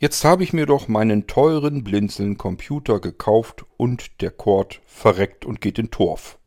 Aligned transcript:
Jetzt 0.00 0.24
habe 0.24 0.44
ich 0.44 0.52
mir 0.52 0.64
doch 0.64 0.86
meinen 0.86 1.26
teuren 1.26 1.82
Blinzeln-Computer 1.82 3.00
gekauft 3.00 3.64
und 3.76 4.20
der 4.20 4.30
Cord 4.30 4.80
verreckt 4.86 5.44
und 5.44 5.60
geht 5.60 5.76
in 5.76 5.90
Torf. 5.90 6.38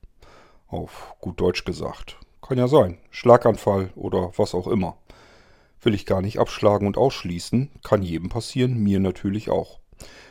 Auf 0.68 1.16
gut 1.20 1.42
Deutsch 1.42 1.66
gesagt. 1.66 2.18
Kann 2.42 2.58
ja 2.58 2.70
sein. 2.70 2.98
Schlaganfall 3.10 3.90
oder 3.96 4.32
was 4.38 4.56
auch 4.56 4.68
immer. 4.68 4.96
Will 5.82 5.94
ich 5.94 6.06
gar 6.06 6.22
nicht 6.22 6.40
abschlagen 6.40 6.88
und 6.88 6.98
ausschließen. 6.98 7.72
Kann 7.84 8.04
jedem 8.04 8.30
passieren, 8.30 8.78
mir 8.78 9.02
natürlich 9.02 9.50
auch. 9.50 9.80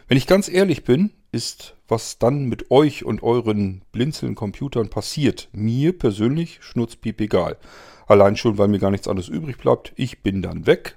Wenn 0.09 0.17
ich 0.17 0.27
ganz 0.27 0.49
ehrlich 0.49 0.85
bin, 0.85 1.11
ist, 1.31 1.77
was 1.89 2.19
dann 2.19 2.47
mit 2.47 2.71
euch 2.71 3.05
und 3.05 3.23
euren 3.23 3.83
Blinzeln-Computern 3.93 4.89
passiert, 4.89 5.51
mir 5.53 5.97
persönlich 5.97 6.61
schnurzpiep 6.63 7.21
egal. 7.21 7.59
Allein 8.07 8.37
schon, 8.37 8.57
weil 8.57 8.69
mir 8.69 8.79
gar 8.79 8.91
nichts 8.91 9.09
anderes 9.09 9.29
übrig 9.29 9.59
bleibt. 9.59 9.93
Ich 9.97 10.23
bin 10.23 10.41
dann 10.41 10.67
weg 10.67 10.97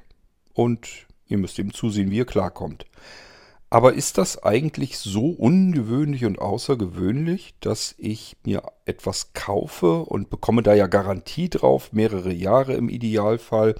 und 0.53 1.05
Ihr 1.33 1.39
müsst 1.39 1.57
ihm 1.57 1.73
zusehen, 1.73 2.11
wie 2.11 2.17
ihr 2.17 2.25
klarkommt. 2.25 2.85
Aber 3.71 3.95
ist 3.95 4.19
das 4.19 4.43
eigentlich 4.43 4.99
so 4.99 5.29
ungewöhnlich 5.29 6.25
und 6.25 6.37
außergewöhnlich, 6.37 7.55
dass 7.59 7.95
ich 7.97 8.37
mir 8.45 8.61
etwas 8.85 9.33
kaufe 9.33 10.03
und 10.03 10.29
bekomme 10.29 10.61
da 10.61 10.75
ja 10.75 10.85
Garantie 10.85 11.49
drauf, 11.49 11.91
mehrere 11.91 12.31
Jahre 12.31 12.73
im 12.73 12.87
Idealfall? 12.87 13.73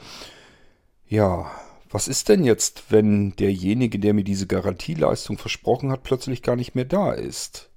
Ja, 1.08 1.52
was 1.92 2.08
ist 2.08 2.28
denn 2.30 2.44
jetzt, 2.44 2.86
wenn 2.90 3.36
derjenige, 3.36 4.00
der 4.00 4.16
mir 4.16 4.24
diese 4.24 4.48
Garantieleistung 4.48 5.38
versprochen 5.38 5.92
hat, 5.92 6.02
plötzlich 6.02 6.42
gar 6.42 6.56
nicht 6.56 6.74
mehr 6.74 6.86
da 6.86 7.12
ist? 7.12 7.70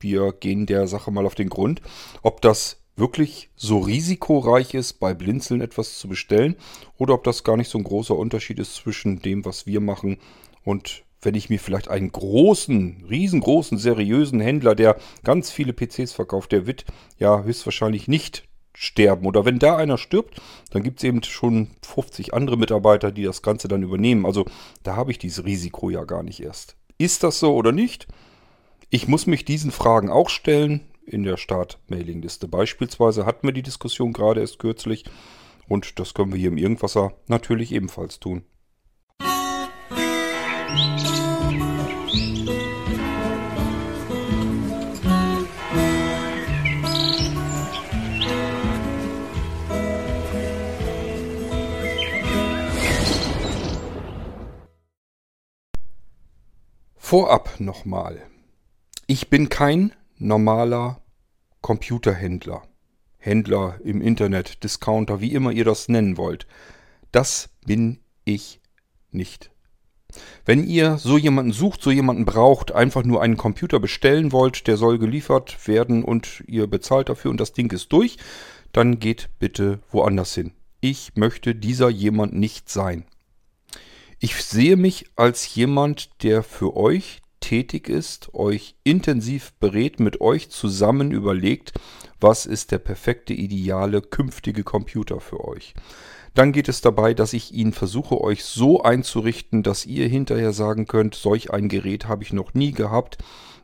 Wir 0.00 0.34
gehen 0.34 0.66
der 0.66 0.86
Sache 0.86 1.10
mal 1.10 1.24
auf 1.24 1.34
den 1.34 1.48
Grund, 1.48 1.80
ob 2.20 2.42
das 2.42 2.76
wirklich 2.98 3.50
so 3.56 3.78
risikoreich 3.78 4.74
ist, 4.74 4.94
bei 4.94 5.14
Blinzeln 5.14 5.60
etwas 5.60 5.98
zu 5.98 6.08
bestellen 6.08 6.56
oder 6.96 7.14
ob 7.14 7.24
das 7.24 7.44
gar 7.44 7.56
nicht 7.56 7.70
so 7.70 7.78
ein 7.78 7.84
großer 7.84 8.16
Unterschied 8.16 8.58
ist 8.58 8.74
zwischen 8.74 9.20
dem, 9.20 9.44
was 9.44 9.66
wir 9.66 9.80
machen 9.80 10.18
und 10.64 11.04
wenn 11.20 11.34
ich 11.34 11.50
mir 11.50 11.58
vielleicht 11.58 11.88
einen 11.88 12.12
großen, 12.12 13.04
riesengroßen, 13.08 13.78
seriösen 13.78 14.40
Händler, 14.40 14.74
der 14.74 14.96
ganz 15.24 15.50
viele 15.50 15.72
PCs 15.72 16.12
verkauft, 16.12 16.52
der 16.52 16.66
wird 16.66 16.84
ja 17.18 17.42
höchstwahrscheinlich 17.42 18.06
nicht 18.06 18.44
sterben. 18.72 19.26
Oder 19.26 19.44
wenn 19.44 19.58
da 19.58 19.76
einer 19.76 19.98
stirbt, 19.98 20.40
dann 20.70 20.84
gibt 20.84 20.98
es 20.98 21.04
eben 21.04 21.22
schon 21.24 21.70
50 21.82 22.34
andere 22.34 22.56
Mitarbeiter, 22.56 23.10
die 23.10 23.24
das 23.24 23.42
Ganze 23.42 23.66
dann 23.66 23.82
übernehmen. 23.82 24.24
Also 24.24 24.46
da 24.84 24.94
habe 24.94 25.10
ich 25.10 25.18
dieses 25.18 25.44
Risiko 25.44 25.90
ja 25.90 26.04
gar 26.04 26.22
nicht 26.22 26.40
erst. 26.40 26.76
Ist 26.98 27.24
das 27.24 27.40
so 27.40 27.54
oder 27.54 27.72
nicht? 27.72 28.06
Ich 28.90 29.08
muss 29.08 29.26
mich 29.26 29.44
diesen 29.44 29.72
Fragen 29.72 30.10
auch 30.10 30.28
stellen 30.28 30.82
in 31.08 31.22
der 31.22 31.36
Start-Mailing-Liste. 31.36 32.48
Beispielsweise 32.48 33.26
hatten 33.26 33.46
wir 33.46 33.52
die 33.52 33.62
Diskussion 33.62 34.12
gerade 34.12 34.40
erst 34.40 34.58
kürzlich 34.58 35.04
und 35.68 35.98
das 35.98 36.14
können 36.14 36.32
wir 36.32 36.38
hier 36.38 36.48
im 36.48 36.58
Irgendwasser 36.58 37.12
natürlich 37.26 37.72
ebenfalls 37.72 38.20
tun. 38.20 38.44
Vorab 56.96 57.58
nochmal. 57.58 58.20
Ich 59.06 59.30
bin 59.30 59.48
kein 59.48 59.94
normaler 60.18 61.00
Computerhändler. 61.60 62.62
Händler 63.18 63.78
im 63.82 64.00
Internet, 64.00 64.62
Discounter, 64.62 65.20
wie 65.20 65.32
immer 65.32 65.50
ihr 65.50 65.64
das 65.64 65.88
nennen 65.88 66.16
wollt. 66.16 66.46
Das 67.10 67.50
bin 67.66 68.00
ich 68.24 68.60
nicht. 69.10 69.50
Wenn 70.44 70.64
ihr 70.64 70.96
so 70.96 71.18
jemanden 71.18 71.52
sucht, 71.52 71.82
so 71.82 71.90
jemanden 71.90 72.24
braucht, 72.24 72.72
einfach 72.72 73.04
nur 73.04 73.20
einen 73.20 73.36
Computer 73.36 73.80
bestellen 73.80 74.32
wollt, 74.32 74.66
der 74.66 74.76
soll 74.76 74.98
geliefert 74.98 75.68
werden 75.68 76.02
und 76.02 76.42
ihr 76.46 76.66
bezahlt 76.66 77.08
dafür 77.08 77.30
und 77.30 77.40
das 77.40 77.52
Ding 77.52 77.70
ist 77.72 77.92
durch, 77.92 78.16
dann 78.72 78.98
geht 78.98 79.28
bitte 79.38 79.80
woanders 79.90 80.34
hin. 80.34 80.52
Ich 80.80 81.16
möchte 81.16 81.54
dieser 81.54 81.90
jemand 81.90 82.34
nicht 82.34 82.70
sein. 82.70 83.04
Ich 84.20 84.36
sehe 84.36 84.76
mich 84.76 85.06
als 85.16 85.54
jemand, 85.54 86.22
der 86.22 86.42
für 86.42 86.76
euch 86.76 87.20
tätig 87.40 87.88
ist, 87.88 88.34
euch 88.34 88.76
intensiv 88.84 89.52
berät, 89.60 90.00
mit 90.00 90.20
euch 90.20 90.50
zusammen 90.50 91.12
überlegt, 91.12 91.72
was 92.20 92.46
ist 92.46 92.72
der 92.72 92.78
perfekte, 92.78 93.32
ideale, 93.34 94.02
künftige 94.02 94.64
Computer 94.64 95.20
für 95.20 95.44
euch. 95.44 95.74
Dann 96.34 96.52
geht 96.52 96.68
es 96.68 96.80
dabei, 96.80 97.14
dass 97.14 97.32
ich 97.32 97.52
ihn 97.52 97.72
versuche, 97.72 98.20
euch 98.20 98.44
so 98.44 98.82
einzurichten, 98.82 99.62
dass 99.62 99.86
ihr 99.86 100.08
hinterher 100.08 100.52
sagen 100.52 100.86
könnt, 100.86 101.14
solch 101.14 101.52
ein 101.52 101.68
Gerät 101.68 102.06
habe 102.06 102.22
ich 102.22 102.32
noch 102.32 102.54
nie 102.54 102.72
gehabt. 102.72 103.18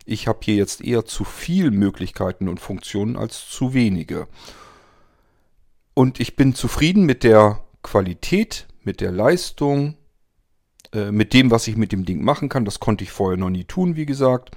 Ich 0.04 0.26
habe 0.26 0.40
hier 0.42 0.56
jetzt 0.56 0.82
eher 0.82 1.04
zu 1.04 1.24
viel 1.24 1.70
Möglichkeiten 1.70 2.48
und 2.48 2.60
Funktionen 2.60 3.16
als 3.16 3.48
zu 3.48 3.74
wenige. 3.74 4.26
Und 5.94 6.18
ich 6.18 6.36
bin 6.36 6.54
zufrieden 6.54 7.04
mit 7.04 7.22
der 7.22 7.64
Qualität, 7.82 8.66
mit 8.82 9.00
der 9.00 9.12
Leistung, 9.12 9.96
äh, 10.94 11.10
mit 11.12 11.34
dem, 11.34 11.50
was 11.50 11.66
ich 11.66 11.76
mit 11.76 11.92
dem 11.92 12.04
Ding 12.04 12.22
machen 12.22 12.48
kann. 12.48 12.64
Das 12.64 12.80
konnte 12.80 13.04
ich 13.04 13.10
vorher 13.10 13.36
noch 13.36 13.50
nie 13.50 13.64
tun, 13.64 13.96
wie 13.96 14.06
gesagt. 14.06 14.50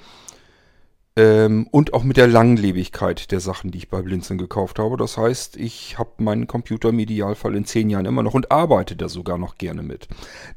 Ähm, 1.18 1.68
und 1.72 1.94
auch 1.96 2.04
mit 2.04 2.16
der 2.16 2.28
Langlebigkeit 2.28 3.32
der 3.32 3.40
Sachen, 3.40 3.72
die 3.72 3.80
ich 3.80 3.90
bei 3.90 4.04
Blinzeln 4.04 4.38
gekauft 4.38 4.78
habe. 4.78 4.98
Das 4.98 5.18
heißt, 5.18 5.58
ich 5.58 5.98
habe 5.98 6.12
meinen 6.20 6.46
Computer 6.46 6.90
im 6.90 7.00
Idealfall 7.00 7.56
in 7.56 7.66
zehn 7.66 7.90
Jahren 7.90 8.06
immer 8.06 8.22
noch 8.22 8.36
und 8.36 8.52
arbeite 8.52 8.96
da 8.96 9.10
sogar 9.10 9.40
noch 9.40 9.58
gerne 9.58 9.82
mit. 9.82 10.08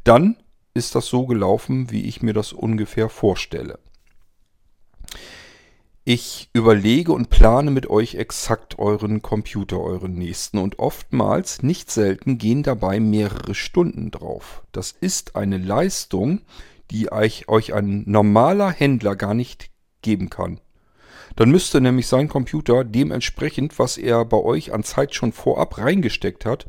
Dann 0.05 0.37
ist 0.75 0.95
das 0.95 1.07
so 1.07 1.27
gelaufen, 1.27 1.91
wie 1.91 2.03
ich 2.03 2.23
mir 2.23 2.35
das 2.35 2.53
ungefähr 2.53 3.09
vorstelle. 3.09 3.79
Ich 6.13 6.51
überlege 6.53 7.13
und 7.13 7.31
plane 7.31 7.71
mit 7.71 7.89
euch 7.89 8.17
exakt 8.17 8.81
euren 8.81 9.23
Computer, 9.23 9.79
euren 9.79 10.15
nächsten 10.15 10.59
und 10.59 10.81
oftmals, 10.81 11.63
nicht 11.63 11.89
selten, 11.89 12.37
gehen 12.37 12.65
dabei 12.65 12.99
mehrere 12.99 13.55
Stunden 13.55 14.11
drauf. 14.11 14.65
Das 14.73 14.91
ist 14.91 15.37
eine 15.37 15.57
Leistung, 15.57 16.41
die 16.91 17.13
euch, 17.13 17.47
ein 17.73 18.03
normaler 18.09 18.73
Händler 18.73 19.15
gar 19.15 19.35
nicht 19.35 19.71
geben 20.03 20.31
kann. 20.31 20.59
Dann 21.37 21.53
müsste 21.53 21.81
nämlich 21.81 22.09
sein 22.09 22.27
Computer 22.27 22.83
dementsprechend, 22.83 23.79
was 23.79 23.97
er 23.97 24.25
bei 24.25 24.39
euch 24.39 24.75
an 24.75 24.83
Zeit 24.83 25.15
schon 25.15 25.31
vorab 25.31 25.79
reingesteckt 25.79 26.45
hat, 26.45 26.67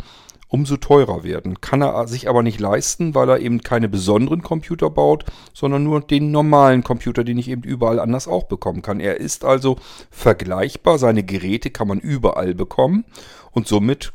umso 0.52 0.76
teurer 0.76 1.24
werden. 1.24 1.62
Kann 1.62 1.82
er 1.82 2.08
sich 2.08 2.28
aber 2.28 2.44
nicht 2.44 2.60
leisten, 2.60 3.16
weil 3.16 3.30
er 3.30 3.40
eben 3.40 3.62
keine 3.62 3.88
besonderen 3.88 4.42
Computer 4.42 4.90
baut, 4.90 5.24
sondern 5.54 5.86
nur 5.86 6.02
den 6.02 6.32
normalen 6.32 6.84
Computer, 6.84 7.24
den 7.24 7.38
ich 7.38 7.50
eben 7.50 7.64
überall 7.64 8.00
anders 8.00 8.28
auch 8.28 8.44
bekommen 8.44 8.82
kann. 8.82 9.00
Er 9.00 9.18
ist 9.18 9.46
also 9.46 9.78
vergleichbar, 10.12 10.98
seine 10.98 11.24
Geräte 11.24 11.70
kann 11.72 11.88
man 11.88 12.00
überall 12.00 12.54
bekommen 12.54 13.06
und 13.52 13.68
somit 13.68 14.12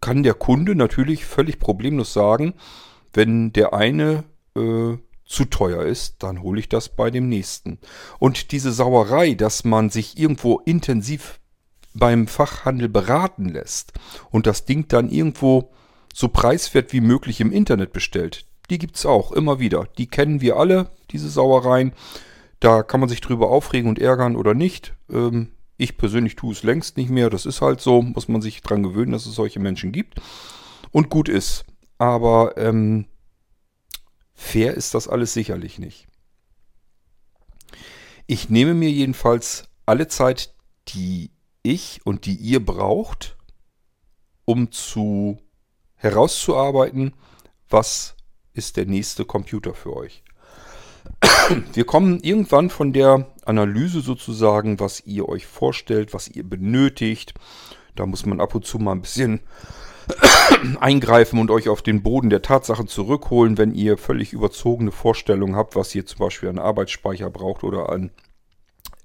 kann 0.00 0.24
der 0.24 0.34
Kunde 0.34 0.74
natürlich 0.74 1.24
völlig 1.24 1.60
problemlos 1.60 2.12
sagen, 2.12 2.54
wenn 3.12 3.52
der 3.52 3.72
eine 3.72 4.24
äh, 4.56 4.96
zu 5.24 5.44
teuer 5.44 5.84
ist, 5.84 6.22
dann 6.24 6.42
hole 6.42 6.58
ich 6.58 6.68
das 6.68 6.88
bei 6.88 7.10
dem 7.10 7.28
nächsten. 7.28 7.78
Und 8.18 8.50
diese 8.50 8.72
Sauerei, 8.72 9.34
dass 9.34 9.64
man 9.64 9.90
sich 9.90 10.18
irgendwo 10.18 10.58
intensiv 10.64 11.38
beim 11.98 12.26
Fachhandel 12.26 12.88
beraten 12.88 13.48
lässt 13.48 13.92
und 14.30 14.46
das 14.46 14.64
Ding 14.64 14.88
dann 14.88 15.10
irgendwo 15.10 15.70
so 16.14 16.28
preiswert 16.28 16.92
wie 16.92 17.00
möglich 17.00 17.40
im 17.40 17.52
Internet 17.52 17.92
bestellt, 17.92 18.46
die 18.70 18.78
gibt 18.78 18.96
es 18.96 19.06
auch 19.06 19.32
immer 19.32 19.60
wieder. 19.60 19.86
Die 19.96 20.06
kennen 20.06 20.40
wir 20.40 20.56
alle, 20.56 20.90
diese 21.10 21.28
Sauereien. 21.28 21.92
Da 22.60 22.82
kann 22.82 23.00
man 23.00 23.08
sich 23.08 23.20
drüber 23.20 23.50
aufregen 23.50 23.88
und 23.88 23.98
ärgern 23.98 24.36
oder 24.36 24.54
nicht. 24.54 24.94
Ähm, 25.10 25.52
ich 25.76 25.96
persönlich 25.96 26.36
tue 26.36 26.52
es 26.52 26.64
längst 26.64 26.96
nicht 26.96 27.08
mehr. 27.08 27.30
Das 27.30 27.46
ist 27.46 27.62
halt 27.62 27.80
so. 27.80 28.02
Muss 28.02 28.28
man 28.28 28.42
sich 28.42 28.60
dran 28.60 28.82
gewöhnen, 28.82 29.12
dass 29.12 29.26
es 29.26 29.34
solche 29.34 29.60
Menschen 29.60 29.92
gibt. 29.92 30.20
Und 30.90 31.08
gut 31.08 31.28
ist. 31.28 31.64
Aber 31.98 32.56
ähm, 32.56 33.06
fair 34.34 34.74
ist 34.74 34.94
das 34.94 35.08
alles 35.08 35.32
sicherlich 35.32 35.78
nicht. 35.78 36.06
Ich 38.26 38.50
nehme 38.50 38.74
mir 38.74 38.90
jedenfalls 38.90 39.68
alle 39.86 40.08
Zeit, 40.08 40.54
die 40.88 41.30
ich 41.68 42.00
und 42.04 42.26
die 42.26 42.34
ihr 42.34 42.64
braucht, 42.64 43.36
um 44.44 44.72
zu 44.72 45.38
herauszuarbeiten, 45.96 47.14
was 47.68 48.16
ist 48.54 48.76
der 48.76 48.86
nächste 48.86 49.24
Computer 49.24 49.74
für 49.74 49.94
euch. 49.94 50.22
Wir 51.72 51.84
kommen 51.84 52.20
irgendwann 52.20 52.70
von 52.70 52.92
der 52.92 53.26
Analyse 53.44 54.00
sozusagen, 54.00 54.80
was 54.80 55.04
ihr 55.06 55.28
euch 55.28 55.46
vorstellt, 55.46 56.14
was 56.14 56.28
ihr 56.28 56.48
benötigt. 56.48 57.34
Da 57.94 58.06
muss 58.06 58.26
man 58.26 58.40
ab 58.40 58.54
und 58.54 58.64
zu 58.64 58.78
mal 58.78 58.92
ein 58.92 59.02
bisschen 59.02 59.40
eingreifen 60.80 61.38
und 61.38 61.50
euch 61.50 61.68
auf 61.68 61.82
den 61.82 62.02
Boden 62.02 62.30
der 62.30 62.42
Tatsachen 62.42 62.88
zurückholen, 62.88 63.58
wenn 63.58 63.74
ihr 63.74 63.98
völlig 63.98 64.32
überzogene 64.32 64.92
Vorstellungen 64.92 65.56
habt, 65.56 65.76
was 65.76 65.94
ihr 65.94 66.06
zum 66.06 66.18
Beispiel 66.18 66.48
an 66.48 66.58
Arbeitsspeicher 66.58 67.30
braucht 67.30 67.64
oder 67.64 67.90
an 67.90 68.10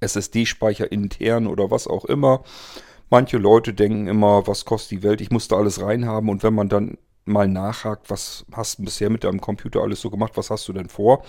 SSD-Speicher 0.04 0.92
intern 0.92 1.48
oder 1.48 1.72
was 1.72 1.88
auch 1.88 2.06
immer. 2.06 2.44
Manche 3.10 3.38
Leute 3.38 3.74
denken 3.74 4.08
immer, 4.08 4.48
was 4.48 4.66
kostet 4.66 4.92
die 4.92 5.04
Welt, 5.04 5.22
ich 5.22 5.32
muss 5.32 5.48
da 5.48 5.58
alles 5.58 5.82
reinhaben 5.82 6.30
und 6.30 6.44
wenn 6.44 6.54
man 6.54 6.70
dann 6.70 6.98
mal 7.26 7.48
nachhakt, 7.48 8.10
was 8.10 8.46
hast 8.52 8.80
du 8.80 8.84
bisher 8.84 9.10
mit 9.10 9.24
deinem 9.24 9.42
Computer 9.42 9.82
alles 9.82 10.02
so 10.02 10.10
gemacht, 10.10 10.34
was 10.36 10.50
hast 10.50 10.68
du 10.68 10.74
denn 10.74 10.90
vor, 10.90 11.24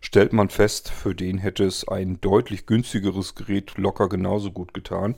stellt 0.00 0.32
man 0.32 0.48
fest, 0.48 0.90
für 0.90 1.14
den 1.14 1.38
hätte 1.38 1.64
es 1.64 1.86
ein 1.88 2.20
deutlich 2.20 2.66
günstigeres 2.66 3.34
Gerät 3.34 3.76
locker 3.76 4.08
genauso 4.08 4.52
gut 4.52 4.74
getan. 4.74 5.16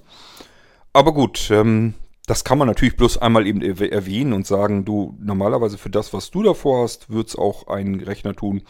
Aber 0.92 1.12
gut, 1.12 1.50
ähm, 1.50 1.94
das 2.26 2.44
kann 2.44 2.58
man 2.58 2.66
natürlich 2.66 2.96
bloß 2.96 3.18
einmal 3.18 3.46
eben 3.46 3.62
erwähnen 3.62 4.32
und 4.32 4.46
sagen, 4.46 4.84
du, 4.84 5.16
normalerweise 5.20 5.78
für 5.78 5.90
das, 5.90 6.12
was 6.12 6.30
du 6.30 6.42
davor 6.42 6.82
hast, 6.82 7.10
wird 7.10 7.28
es 7.28 7.36
auch 7.36 7.68
ein 7.68 8.00
Rechner 8.00 8.34
tun, 8.34 8.62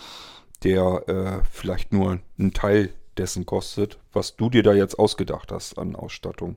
der 0.63 1.09
äh, 1.09 1.47
vielleicht 1.51 1.93
nur 1.93 2.19
einen 2.39 2.53
Teil 2.53 2.91
dessen 3.19 3.47
kostet, 3.47 3.99
was 4.13 4.37
du 4.37 4.51
dir 4.51 4.63
da 4.63 4.75
jetzt 4.75 4.99
ausgedacht 4.99 5.53
hast 5.53 5.79
an 5.79 5.97
Ausstattung. 5.97 6.57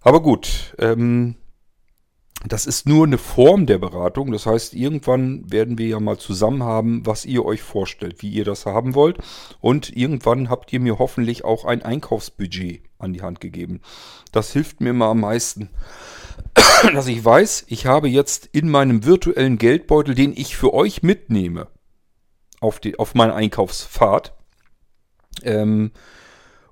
Aber 0.00 0.22
gut, 0.22 0.74
ähm, 0.78 1.36
das 2.46 2.66
ist 2.66 2.86
nur 2.86 3.04
eine 3.04 3.18
Form 3.18 3.66
der 3.66 3.78
Beratung. 3.78 4.30
Das 4.30 4.46
heißt, 4.46 4.74
irgendwann 4.74 5.50
werden 5.50 5.76
wir 5.76 5.88
ja 5.88 5.98
mal 5.98 6.18
zusammen 6.18 6.62
haben, 6.62 7.04
was 7.04 7.24
ihr 7.24 7.44
euch 7.44 7.62
vorstellt, 7.62 8.22
wie 8.22 8.30
ihr 8.30 8.44
das 8.44 8.64
haben 8.64 8.94
wollt. 8.94 9.18
Und 9.60 9.94
irgendwann 9.96 10.48
habt 10.48 10.72
ihr 10.72 10.78
mir 10.78 10.98
hoffentlich 11.00 11.44
auch 11.44 11.64
ein 11.64 11.82
Einkaufsbudget 11.82 12.82
an 12.98 13.12
die 13.12 13.22
Hand 13.22 13.40
gegeben. 13.40 13.80
Das 14.30 14.52
hilft 14.52 14.80
mir 14.80 14.90
immer 14.90 15.06
am 15.06 15.20
meisten. 15.20 15.70
Dass 16.94 17.08
ich 17.08 17.24
weiß, 17.24 17.64
ich 17.68 17.86
habe 17.86 18.08
jetzt 18.08 18.46
in 18.46 18.68
meinem 18.68 19.04
virtuellen 19.04 19.58
Geldbeutel, 19.58 20.14
den 20.14 20.32
ich 20.36 20.56
für 20.56 20.72
euch 20.72 21.02
mitnehme, 21.02 21.66
auf, 22.60 22.78
die, 22.78 23.00
auf 23.00 23.14
meine 23.16 23.34
Einkaufsfahrt. 23.34 24.37
Ähm, 25.42 25.92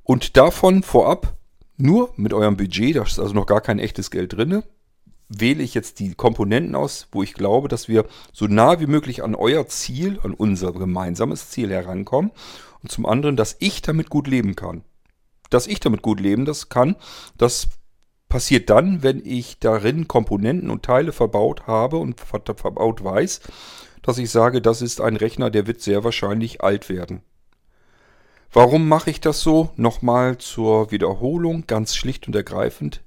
und 0.03 0.37
davon 0.37 0.83
vorab 0.83 1.37
nur 1.77 2.11
mit 2.17 2.33
eurem 2.33 2.57
Budget, 2.57 2.97
da 2.97 3.03
ist 3.03 3.19
also 3.19 3.35
noch 3.35 3.47
gar 3.47 3.61
kein 3.61 3.79
echtes 3.79 4.11
Geld 4.11 4.35
drin, 4.35 4.63
wähle 5.29 5.63
ich 5.63 5.75
jetzt 5.75 5.99
die 5.99 6.15
Komponenten 6.15 6.75
aus, 6.75 7.09
wo 7.13 7.23
ich 7.23 7.35
glaube, 7.35 7.69
dass 7.69 7.89
wir 7.89 8.07
so 8.33 8.47
nah 8.47 8.81
wie 8.81 8.87
möglich 8.87 9.25
an 9.25 9.35
euer 9.35 9.67
Ziel, 9.67 10.21
an 10.23 10.33
unser 10.33 10.73
gemeinsames 10.73 11.51
Ziel 11.51 11.71
herankommen. 11.71 12.31
Und 12.83 12.93
zum 12.93 13.07
anderen, 13.07 13.37
dass 13.37 13.57
ich 13.59 13.83
damit 13.83 14.11
gut 14.11 14.29
leben 14.29 14.55
kann. 14.55 14.85
Dass 15.51 15.67
ich 15.67 15.81
damit 15.81 16.03
gut 16.03 16.21
leben 16.21 16.45
das 16.45 16.69
kann, 16.69 16.97
das 17.37 17.69
passiert 18.29 18.71
dann, 18.71 19.03
wenn 19.03 19.25
ich 19.25 19.59
darin 19.59 20.09
Komponenten 20.09 20.71
und 20.71 20.85
Teile 20.85 21.13
verbaut 21.13 21.67
habe 21.67 21.97
und 21.97 22.21
verbaut 22.21 23.03
weiß, 23.03 23.41
dass 24.03 24.19
ich 24.19 24.31
sage, 24.31 24.61
das 24.63 24.83
ist 24.83 25.01
ein 25.01 25.17
Rechner, 25.17 25.51
der 25.51 25.67
wird 25.67 25.81
sehr 25.81 26.05
wahrscheinlich 26.05 26.63
alt 26.63 26.89
werden. 26.89 27.23
Warum 28.57 28.89
mache 28.89 29.11
ich 29.11 29.21
das 29.21 29.43
so? 29.43 29.69
Nochmal 29.77 30.39
zur 30.39 30.91
Wiederholung, 30.91 31.67
ganz 31.67 31.95
schlicht 31.95 32.27
und 32.27 32.35
ergreifend. 32.35 33.03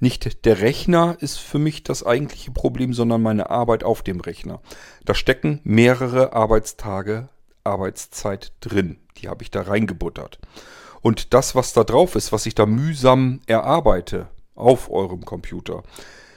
Nicht 0.00 0.46
der 0.46 0.62
Rechner 0.62 1.18
ist 1.20 1.36
für 1.36 1.58
mich 1.58 1.82
das 1.82 2.06
eigentliche 2.06 2.52
Problem, 2.52 2.94
sondern 2.94 3.20
meine 3.20 3.50
Arbeit 3.50 3.84
auf 3.84 4.00
dem 4.00 4.20
Rechner. 4.20 4.62
Da 5.04 5.14
stecken 5.14 5.60
mehrere 5.62 6.32
Arbeitstage 6.32 7.28
Arbeitszeit 7.64 8.52
drin. 8.60 8.96
Die 9.18 9.28
habe 9.28 9.42
ich 9.42 9.50
da 9.50 9.60
reingebuttert. 9.60 10.38
Und 11.02 11.34
das, 11.34 11.54
was 11.54 11.74
da 11.74 11.84
drauf 11.84 12.14
ist, 12.14 12.32
was 12.32 12.46
ich 12.46 12.54
da 12.54 12.64
mühsam 12.64 13.42
erarbeite 13.44 14.28
auf 14.54 14.90
eurem 14.90 15.26
Computer, 15.26 15.82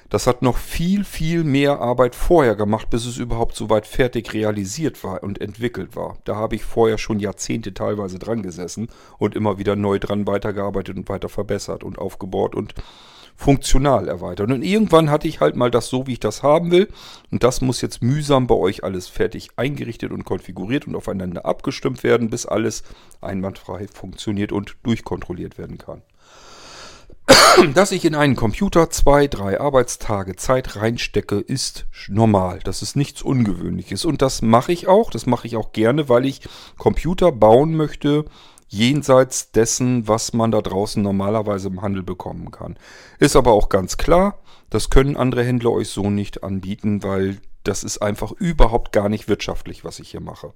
das 0.10 0.28
hat 0.28 0.42
noch 0.42 0.58
viel, 0.58 1.04
viel 1.04 1.44
mehr 1.44 1.80
Arbeit 1.80 2.16
vorher 2.16 2.56
gemacht, 2.56 2.90
bis 2.90 3.06
es 3.06 3.18
überhaupt 3.18 3.56
so 3.56 3.70
weit 3.70 3.86
fertig 3.86 4.34
realisiert 4.34 5.04
war 5.04 5.24
und 5.24 5.42
entwickelt 5.42 5.96
war. 5.96 6.18
Da 6.24 6.36
habe 6.36 6.56
ich 6.56 6.64
vorher 6.64 6.98
schon 6.98 7.20
Jahrzehnte 7.20 7.74
teilweise 7.74 8.20
dran 8.20 8.42
gesessen 8.42 8.88
und 9.18 9.36
immer 9.36 9.58
wieder 9.58 9.76
neu 9.76 10.00
dran 10.00 10.26
weitergearbeitet 10.28 10.96
und 10.96 11.10
weiter 11.10 11.30
verbessert 11.30 11.84
und 11.84 11.98
aufgebaut 11.98 12.56
und 12.56 12.74
funktional 13.38 14.08
erweitert. 14.08 14.50
Und 14.50 14.64
irgendwann 14.64 15.12
hatte 15.12 15.28
ich 15.28 15.40
halt 15.40 15.56
mal 15.56 15.70
das 15.70 15.88
so, 15.88 16.08
wie 16.08 16.14
ich 16.14 16.20
das 16.20 16.42
haben 16.42 16.72
will. 16.72 16.90
Und 17.32 17.44
das 17.44 17.62
muss 17.62 17.82
jetzt 17.82 18.02
mühsam 18.02 18.48
bei 18.48 18.56
euch 18.56 18.84
alles 18.84 19.08
fertig 19.08 19.50
eingerichtet 19.58 20.12
und 20.12 20.26
konfiguriert 20.26 20.88
und 20.88 20.96
aufeinander 20.96 21.46
abgestimmt 21.46 22.04
werden, 22.04 22.30
bis 22.30 22.46
alles 22.48 22.84
einwandfrei 23.22 23.88
funktioniert 23.88 24.52
und 24.52 24.76
durchkontrolliert 24.84 25.58
werden 25.58 25.78
kann. 25.78 26.02
Dass 27.74 27.92
ich 27.92 28.06
in 28.06 28.16
einen 28.16 28.36
Computer 28.36 28.90
zwei, 28.90 29.28
drei 29.28 29.60
Arbeitstage 29.60 30.36
Zeit 30.36 30.76
reinstecke, 30.76 31.38
ist 31.40 31.88
normal. 32.08 32.60
Das 32.64 32.82
ist 32.82 32.96
nichts 32.96 33.22
Ungewöhnliches. 33.22 34.06
Und 34.06 34.22
das 34.22 34.42
mache 34.42 34.72
ich 34.72 34.88
auch. 34.88 35.10
Das 35.10 35.26
mache 35.26 35.48
ich 35.48 35.56
auch 35.56 35.72
gerne, 35.72 36.10
weil 36.10 36.26
ich 36.26 36.42
Computer 36.78 37.32
bauen 37.32 37.76
möchte, 37.76 38.26
jenseits 38.68 39.52
dessen, 39.52 40.08
was 40.08 40.34
man 40.34 40.52
da 40.52 40.62
draußen 40.62 41.02
normalerweise 41.02 41.70
im 41.70 41.82
Handel 41.82 42.04
bekommen 42.04 42.52
kann. 42.52 42.78
Ist 43.20 43.36
aber 43.36 43.54
auch 43.54 43.70
ganz 43.70 43.98
klar, 43.98 44.40
das 44.70 44.90
können 44.90 45.16
andere 45.16 45.44
Händler 45.44 45.72
euch 45.72 45.90
so 45.90 46.10
nicht 46.10 46.44
anbieten, 46.44 47.04
weil 47.04 47.38
das 47.64 47.84
ist 47.84 48.00
einfach 48.00 48.32
überhaupt 48.34 48.92
gar 48.92 49.10
nicht 49.10 49.28
wirtschaftlich, 49.28 49.84
was 49.84 50.00
ich 50.00 50.12
hier 50.12 50.22
mache. 50.22 50.54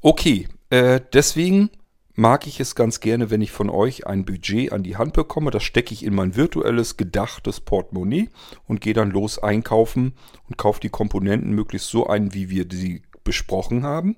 Okay, 0.00 0.48
äh, 0.70 1.00
deswegen 1.12 1.70
mag 2.14 2.46
ich 2.46 2.60
es 2.60 2.74
ganz 2.74 3.00
gerne, 3.00 3.30
wenn 3.30 3.42
ich 3.42 3.50
von 3.50 3.68
euch 3.68 4.06
ein 4.06 4.24
Budget 4.24 4.72
an 4.72 4.82
die 4.82 4.96
Hand 4.96 5.12
bekomme. 5.14 5.50
Das 5.50 5.62
stecke 5.62 5.92
ich 5.92 6.04
in 6.04 6.14
mein 6.14 6.36
virtuelles, 6.36 6.96
gedachtes 6.96 7.60
Portemonnaie 7.60 8.28
und 8.66 8.80
gehe 8.80 8.94
dann 8.94 9.10
los 9.10 9.38
einkaufen 9.38 10.14
und 10.48 10.56
kaufe 10.56 10.80
die 10.80 10.90
Komponenten 10.90 11.52
möglichst 11.52 11.88
so 11.88 12.06
ein, 12.06 12.34
wie 12.34 12.50
wir 12.50 12.66
sie 12.70 13.02
besprochen 13.24 13.84
haben. 13.84 14.16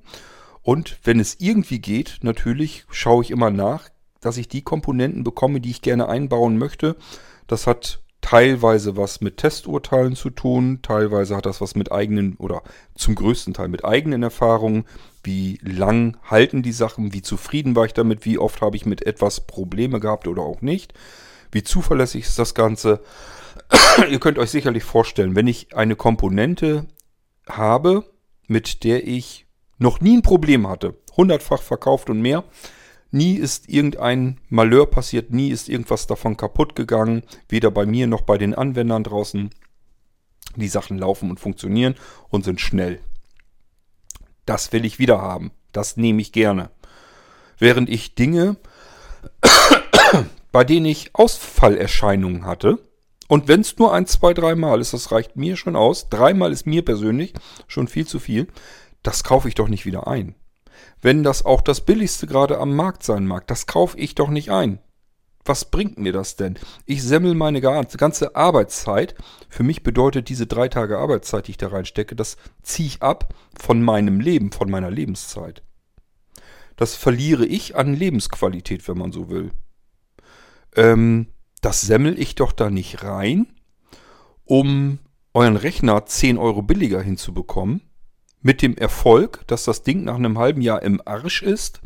Und 0.62 0.98
wenn 1.04 1.20
es 1.20 1.37
irgendwie 1.40 1.78
geht, 1.78 2.19
natürlich 2.22 2.84
schaue 2.90 3.22
ich 3.22 3.31
immer 3.31 3.50
nach, 3.50 3.88
dass 4.20 4.37
ich 4.37 4.48
die 4.48 4.62
Komponenten 4.62 5.25
bekomme, 5.25 5.60
die 5.60 5.70
ich 5.70 5.82
gerne 5.82 6.08
einbauen 6.08 6.58
möchte. 6.58 6.96
Das 7.46 7.66
hat 7.66 8.02
teilweise 8.26 8.96
was 8.96 9.20
mit 9.20 9.37
Testurteilen 9.37 10.17
zu 10.17 10.31
tun, 10.31 10.81
teilweise 10.82 11.37
hat 11.37 11.46
das 11.46 11.61
was 11.61 11.76
mit 11.76 11.93
eigenen 11.93 12.34
oder 12.38 12.64
zum 12.96 13.14
größten 13.14 13.55
Teil 13.55 13.69
mit 13.69 13.84
eigenen 13.84 14.25
Erfahrungen. 14.25 14.84
Wie 15.23 15.61
lang 15.62 16.17
halten 16.25 16.64
die 16.64 16.73
Sachen? 16.73 17.12
Wie 17.12 17.23
zufrieden 17.23 17.76
war 17.76 17.84
ich 17.84 17.94
damit? 17.94 18.25
Wie 18.25 18.38
oft 18.38 18.62
habe 18.62 18.75
ich 18.75 18.84
mit 18.84 19.06
etwas 19.06 19.46
Probleme 19.46 20.00
gehabt 20.00 20.26
oder 20.26 20.43
auch 20.43 20.61
nicht? 20.61 20.93
Wie 21.52 21.62
zuverlässig 21.62 22.25
ist 22.25 22.37
das 22.37 22.56
Ganze? 22.56 23.00
Ihr 24.11 24.19
könnt 24.19 24.38
euch 24.40 24.50
sicherlich 24.50 24.82
vorstellen, 24.82 25.37
wenn 25.37 25.46
ich 25.46 25.76
eine 25.76 25.94
Komponente 25.94 26.88
habe, 27.49 28.11
mit 28.49 28.82
der 28.82 29.06
ich 29.06 29.46
noch 29.79 30.00
nie 30.00 30.17
ein 30.17 30.22
Problem 30.22 30.67
hatte, 30.67 30.96
hundertfach 31.17 31.62
verkauft 31.62 32.11
und 32.11 32.22
mehr, 32.22 32.43
Nie 33.17 33.37
ist 33.37 33.71
irgendein 33.71 34.39
Malheur 34.51 34.91
passiert, 34.91 35.31
nie 35.31 35.49
ist 35.49 35.71
irgendwas 35.71 36.07
davon 36.07 36.37
kaputt 36.37 36.77
gegangen, 36.77 37.23
weder 37.49 37.71
bei 37.71 37.87
mir 37.87 38.07
noch 38.07 38.21
bei 38.21 38.37
den 38.37 38.55
Anwendern 38.55 39.05
draußen. 39.05 39.49
Die 40.57 40.69
Sachen 40.69 40.99
laufen 40.99 41.31
und 41.31 41.41
funktionieren 41.41 41.95
und 42.29 42.45
sind 42.45 42.61
schnell. 42.61 43.01
Das 44.45 44.71
will 44.75 44.85
ich 44.85 44.99
wieder 44.99 45.23
haben. 45.23 45.51
Das 45.73 45.96
nehme 45.96 46.20
ich 46.20 46.31
gerne. 46.31 46.69
Während 47.58 47.89
ich 47.89 48.17
Dinge, 48.17 48.58
bei 50.53 50.65
denen 50.65 50.85
ich 50.85 51.15
Ausfallerscheinungen 51.15 52.44
hatte, 52.44 52.79
und 53.29 53.49
wenn 53.49 53.63
es 53.63 53.79
nur 53.79 53.94
ein, 53.94 54.05
zwei, 54.05 54.35
dreimal 54.35 54.82
ist, 54.82 54.93
das 54.93 55.11
reicht 55.11 55.37
mir 55.37 55.56
schon 55.56 55.75
aus. 55.75 56.11
Dreimal 56.11 56.53
ist 56.53 56.67
mir 56.67 56.85
persönlich 56.85 57.32
schon 57.67 57.89
viel 57.89 58.06
zu 58.06 58.19
viel. 58.19 58.49
Das 59.03 59.25
kaufe 59.25 59.49
ich 59.49 59.55
doch 59.55 59.69
nicht 59.69 59.87
wieder 59.87 60.06
ein 60.06 60.35
wenn 61.03 61.23
das 61.23 61.45
auch 61.45 61.61
das 61.61 61.81
billigste 61.81 62.27
gerade 62.27 62.59
am 62.59 62.75
Markt 62.75 63.03
sein 63.03 63.27
mag. 63.27 63.47
Das 63.47 63.67
kaufe 63.67 63.99
ich 63.99 64.15
doch 64.15 64.29
nicht 64.29 64.51
ein. 64.51 64.79
Was 65.45 65.65
bringt 65.67 65.99
mir 65.99 66.13
das 66.13 66.35
denn? 66.35 66.59
Ich 66.87 67.03
semmel 67.05 67.35
meine 67.35 67.61
ganze 67.61 68.35
Arbeitszeit. 68.35 69.15
Für 69.49 69.63
mich 69.63 69.85
bedeutet 69.85 70.29
diese 70.29 70.47
drei 70.47 70.69
Tage 70.69 70.99
Arbeitszeit, 70.99 71.47
die 71.47 71.53
ich 71.53 71.56
da 71.56 71.69
reinstecke, 71.69 72.17
das 72.17 72.37
ziehe 72.63 72.89
ich 72.89 73.03
ab 73.03 73.33
von 73.56 73.81
meinem 73.81 74.19
Leben, 74.19 74.51
von 74.51 74.69
meiner 74.69 74.91
Lebenszeit. 74.91 75.63
Das 76.75 76.97
verliere 76.97 77.47
ich 77.47 77.77
an 77.77 77.95
Lebensqualität, 77.95 78.87
wenn 78.89 78.99
man 78.99 79.13
so 79.13 79.31
will. 79.31 79.53
Ähm, 80.75 81.29
das 81.63 81.81
semmel 81.81 82.19
ich 82.19 82.35
doch 82.35 82.53
da 82.53 82.69
nicht 82.69 83.03
rein, 83.03 83.47
um 84.45 84.99
euren 85.33 85.56
Rechner 85.56 86.06
10 86.06 86.39
Euro 86.39 86.63
billiger 86.63 87.01
hinzubekommen, 87.01 87.83
mit 88.46 88.62
dem 88.62 88.76
Erfolg, 88.76 89.44
dass 89.48 89.65
das 89.65 89.82
Ding 89.82 90.05
nach 90.05 90.15
einem 90.15 90.38
halben 90.38 90.62
Jahr 90.62 90.81
im 90.82 91.03
Arsch 91.05 91.43
ist 91.43 91.81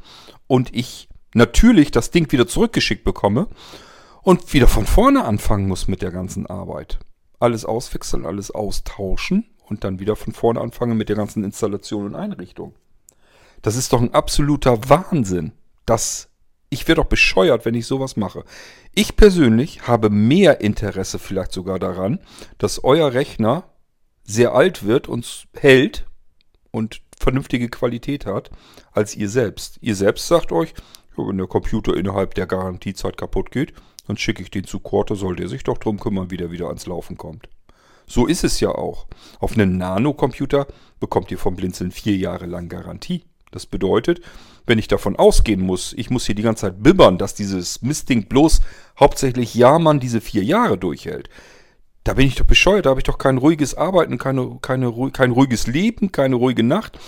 und 0.46 0.74
ich 0.76 1.08
natürlich 1.32 1.90
das 1.90 2.10
Ding 2.10 2.30
wieder 2.30 2.46
zurückgeschickt 2.46 3.02
bekomme 3.02 3.48
und 4.22 4.52
wieder 4.52 4.68
von 4.68 4.84
vorne 4.84 5.24
anfangen 5.24 5.66
muss 5.66 5.88
mit 5.88 6.02
der 6.02 6.10
ganzen 6.10 6.46
Arbeit. 6.46 6.98
Alles 7.38 7.64
auswechseln, 7.64 8.26
alles 8.26 8.50
austauschen 8.50 9.46
und 9.64 9.84
dann 9.84 10.00
wieder 10.00 10.16
von 10.16 10.34
vorne 10.34 10.60
anfangen 10.60 10.98
mit 10.98 11.08
der 11.08 11.16
ganzen 11.16 11.44
Installation 11.44 12.04
und 12.04 12.14
Einrichtung. 12.14 12.74
Das 13.62 13.74
ist 13.74 13.94
doch 13.94 14.02
ein 14.02 14.12
absoluter 14.12 14.90
Wahnsinn. 14.90 15.52
Das, 15.86 16.28
ich 16.68 16.86
wäre 16.86 16.96
doch 16.96 17.06
bescheuert, 17.06 17.64
wenn 17.64 17.74
ich 17.74 17.86
sowas 17.86 18.18
mache. 18.18 18.44
Ich 18.94 19.16
persönlich 19.16 19.88
habe 19.88 20.10
mehr 20.10 20.60
Interesse 20.60 21.18
vielleicht 21.18 21.52
sogar 21.52 21.78
daran, 21.78 22.20
dass 22.58 22.84
euer 22.84 23.14
Rechner 23.14 23.64
sehr 24.24 24.52
alt 24.52 24.84
wird 24.84 25.08
und 25.08 25.46
hält 25.54 26.04
und 26.70 27.02
vernünftige 27.18 27.68
Qualität 27.68 28.26
hat, 28.26 28.50
als 28.92 29.16
ihr 29.16 29.28
selbst. 29.28 29.78
Ihr 29.80 29.96
selbst 29.96 30.26
sagt 30.26 30.52
euch, 30.52 30.74
ja, 31.16 31.26
wenn 31.26 31.38
der 31.38 31.46
Computer 31.46 31.96
innerhalb 31.96 32.34
der 32.34 32.46
Garantiezeit 32.46 33.16
kaputt 33.16 33.50
geht, 33.50 33.72
dann 34.06 34.16
schicke 34.16 34.42
ich 34.42 34.50
den 34.50 34.64
zu 34.64 34.80
Korte, 34.80 35.14
soll 35.14 35.36
der 35.36 35.48
sich 35.48 35.64
doch 35.64 35.78
drum 35.78 35.98
kümmern, 36.00 36.30
wie 36.30 36.36
der 36.36 36.50
wieder 36.50 36.66
ans 36.66 36.86
Laufen 36.86 37.16
kommt. 37.16 37.48
So 38.06 38.26
ist 38.26 38.42
es 38.42 38.58
ja 38.58 38.70
auch. 38.70 39.06
Auf 39.38 39.52
einen 39.52 39.78
Nanocomputer 39.78 40.66
bekommt 40.98 41.30
ihr 41.30 41.38
vom 41.38 41.54
Blinzeln 41.54 41.92
vier 41.92 42.16
Jahre 42.16 42.46
lang 42.46 42.68
Garantie. 42.68 43.22
Das 43.52 43.66
bedeutet, 43.66 44.20
wenn 44.66 44.78
ich 44.78 44.88
davon 44.88 45.16
ausgehen 45.16 45.60
muss, 45.60 45.92
ich 45.92 46.10
muss 46.10 46.26
hier 46.26 46.34
die 46.34 46.42
ganze 46.42 46.62
Zeit 46.62 46.82
bibbern, 46.82 47.18
dass 47.18 47.34
dieses 47.34 47.82
Mistding 47.82 48.26
bloß 48.26 48.60
hauptsächlich 48.98 49.54
Jahrmann 49.54 50.00
diese 50.00 50.20
vier 50.20 50.42
Jahre 50.42 50.78
durchhält. 50.78 51.28
Da 52.04 52.14
bin 52.14 52.26
ich 52.26 52.34
doch 52.34 52.46
bescheuert, 52.46 52.86
da 52.86 52.90
habe 52.90 53.00
ich 53.00 53.04
doch 53.04 53.18
kein 53.18 53.38
ruhiges 53.38 53.74
Arbeiten, 53.74 54.18
keine, 54.18 54.58
keine, 54.62 55.10
kein 55.12 55.32
ruhiges 55.32 55.66
Leben, 55.66 56.12
keine 56.12 56.36
ruhige 56.36 56.62
Nacht. 56.62 56.98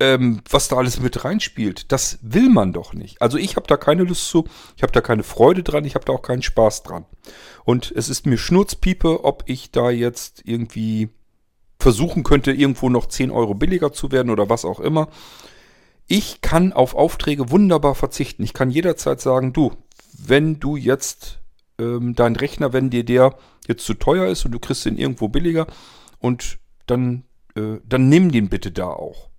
Ähm, 0.00 0.40
was 0.50 0.68
da 0.68 0.76
alles 0.76 0.98
mit 1.00 1.24
reinspielt, 1.24 1.92
das 1.92 2.18
will 2.22 2.48
man 2.48 2.72
doch 2.72 2.92
nicht. 2.92 3.22
Also 3.22 3.38
ich 3.38 3.54
habe 3.56 3.68
da 3.68 3.76
keine 3.76 4.02
Lust 4.02 4.28
zu, 4.28 4.48
ich 4.76 4.82
habe 4.82 4.92
da 4.92 5.00
keine 5.00 5.22
Freude 5.22 5.62
dran, 5.62 5.84
ich 5.84 5.94
habe 5.94 6.04
da 6.04 6.12
auch 6.12 6.22
keinen 6.22 6.42
Spaß 6.42 6.82
dran. 6.82 7.04
Und 7.64 7.92
es 7.94 8.08
ist 8.08 8.26
mir 8.26 8.38
Schnurzpiepe, 8.38 9.24
ob 9.24 9.44
ich 9.46 9.70
da 9.70 9.90
jetzt 9.90 10.42
irgendwie 10.44 11.10
versuchen 11.78 12.22
könnte, 12.22 12.52
irgendwo 12.52 12.88
noch 12.88 13.06
10 13.06 13.30
Euro 13.30 13.54
billiger 13.54 13.92
zu 13.92 14.10
werden 14.10 14.30
oder 14.30 14.48
was 14.48 14.64
auch 14.64 14.80
immer. 14.80 15.08
Ich 16.06 16.40
kann 16.40 16.72
auf 16.72 16.94
Aufträge 16.94 17.50
wunderbar 17.50 17.94
verzichten. 17.94 18.42
Ich 18.42 18.54
kann 18.54 18.70
jederzeit 18.70 19.20
sagen, 19.20 19.52
du, 19.52 19.72
wenn 20.12 20.58
du 20.58 20.76
jetzt 20.76 21.38
ähm, 21.82 22.14
dein 22.14 22.36
Rechner, 22.36 22.72
wenn 22.72 22.90
dir 22.90 23.04
der 23.04 23.36
jetzt 23.66 23.84
zu 23.84 23.94
teuer 23.94 24.26
ist 24.26 24.44
und 24.44 24.52
du 24.52 24.58
kriegst 24.58 24.84
den 24.84 24.96
irgendwo 24.96 25.28
billiger 25.28 25.66
und 26.18 26.58
dann, 26.86 27.24
äh, 27.54 27.78
dann 27.84 28.08
nimm 28.08 28.30
den 28.30 28.48
bitte 28.48 28.70
da 28.70 28.86
auch. 28.86 29.30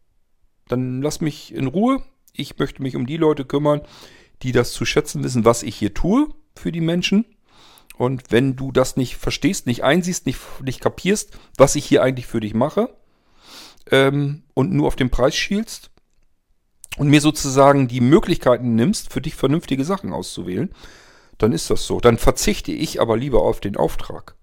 Dann 0.67 1.01
lass 1.01 1.21
mich 1.21 1.53
in 1.53 1.67
Ruhe. 1.67 2.03
Ich 2.33 2.57
möchte 2.57 2.81
mich 2.81 2.95
um 2.95 3.05
die 3.05 3.17
Leute 3.17 3.45
kümmern, 3.45 3.81
die 4.41 4.51
das 4.51 4.73
zu 4.73 4.85
schätzen 4.85 5.23
wissen, 5.23 5.45
was 5.45 5.63
ich 5.63 5.75
hier 5.75 5.93
tue 5.93 6.29
für 6.55 6.71
die 6.71 6.81
Menschen. 6.81 7.25
Und 7.95 8.31
wenn 8.31 8.55
du 8.55 8.71
das 8.71 8.97
nicht 8.97 9.17
verstehst, 9.17 9.67
nicht 9.67 9.83
einsiehst, 9.83 10.25
nicht, 10.25 10.39
nicht 10.63 10.81
kapierst, 10.81 11.37
was 11.57 11.75
ich 11.75 11.85
hier 11.85 12.01
eigentlich 12.01 12.25
für 12.25 12.39
dich 12.39 12.53
mache 12.53 12.89
ähm, 13.91 14.43
und 14.53 14.71
nur 14.71 14.87
auf 14.87 14.95
den 14.95 15.11
Preis 15.11 15.35
schielst 15.35 15.91
und 16.97 17.09
mir 17.09 17.21
sozusagen 17.21 17.87
die 17.87 18.01
Möglichkeiten 18.01 18.75
nimmst, 18.75 19.13
für 19.13 19.21
dich 19.21 19.35
vernünftige 19.35 19.85
Sachen 19.85 20.11
auszuwählen, 20.11 20.73
dann 21.43 21.51
ist 21.51 21.69
das 21.69 21.85
so. 21.85 21.99
Dann 21.99 22.17
verzichte 22.17 22.71
ich 22.71 23.01
aber 23.01 23.17
lieber 23.17 23.43
auf 23.43 23.59
den 23.59 23.75
Auftrag. 23.75 24.35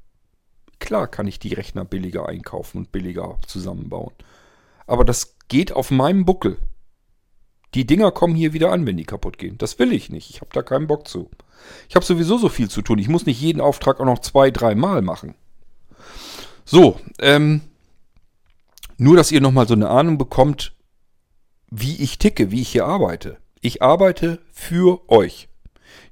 Klar 0.79 1.09
kann 1.09 1.27
ich 1.27 1.39
die 1.39 1.55
Rechner 1.55 1.85
billiger 1.85 2.29
einkaufen 2.29 2.79
und 2.79 2.93
billiger 2.93 3.39
zusammenbauen. 3.47 4.13
Aber 4.87 5.05
das 5.05 5.37
geht 5.49 5.73
auf 5.73 5.91
meinem 5.91 6.25
Buckel. 6.25 6.59
Die 7.75 7.87
Dinger 7.87 8.11
kommen 8.11 8.35
hier 8.35 8.53
wieder 8.53 8.71
an, 8.71 8.85
wenn 8.85 8.97
die 8.97 9.05
kaputt 9.05 9.39
gehen. 9.39 9.57
Das 9.57 9.79
will 9.79 9.93
ich 9.93 10.11
nicht. 10.11 10.29
Ich 10.29 10.41
habe 10.41 10.51
da 10.53 10.63
keinen 10.63 10.89
Bock 10.89 11.09
zu. 11.09 11.31
Ich 11.89 11.97
habe 11.97 12.05
sowieso 12.05 12.37
so 12.37 12.49
viel 12.49 12.69
zu 12.69 12.83
tun. 12.83 12.99
Ich 12.99 13.09
muss 13.09 13.27
nicht 13.27 13.41
jeden 13.41 13.61
Auftrag 13.61 14.01
auch 14.01 14.05
noch 14.05 14.19
zwei, 14.19 14.51
dreimal 14.51 15.01
machen. 15.01 15.35
So, 16.65 17.01
ähm, 17.21 17.63
nur 18.99 19.17
dass 19.17 19.33
ihr 19.33 19.41
nochmal 19.41 19.69
so 19.69 19.75
eine 19.75 19.89
Ahnung 19.89 20.19
bekommt, 20.19 20.75
wie 21.71 21.97
ich 21.97 22.19
ticke, 22.19 22.51
wie 22.51 22.61
ich 22.61 22.71
hier 22.71 22.85
arbeite. 22.85 23.39
Ich 23.61 23.81
arbeite 23.81 24.41
für 24.53 25.09
euch. 25.09 25.49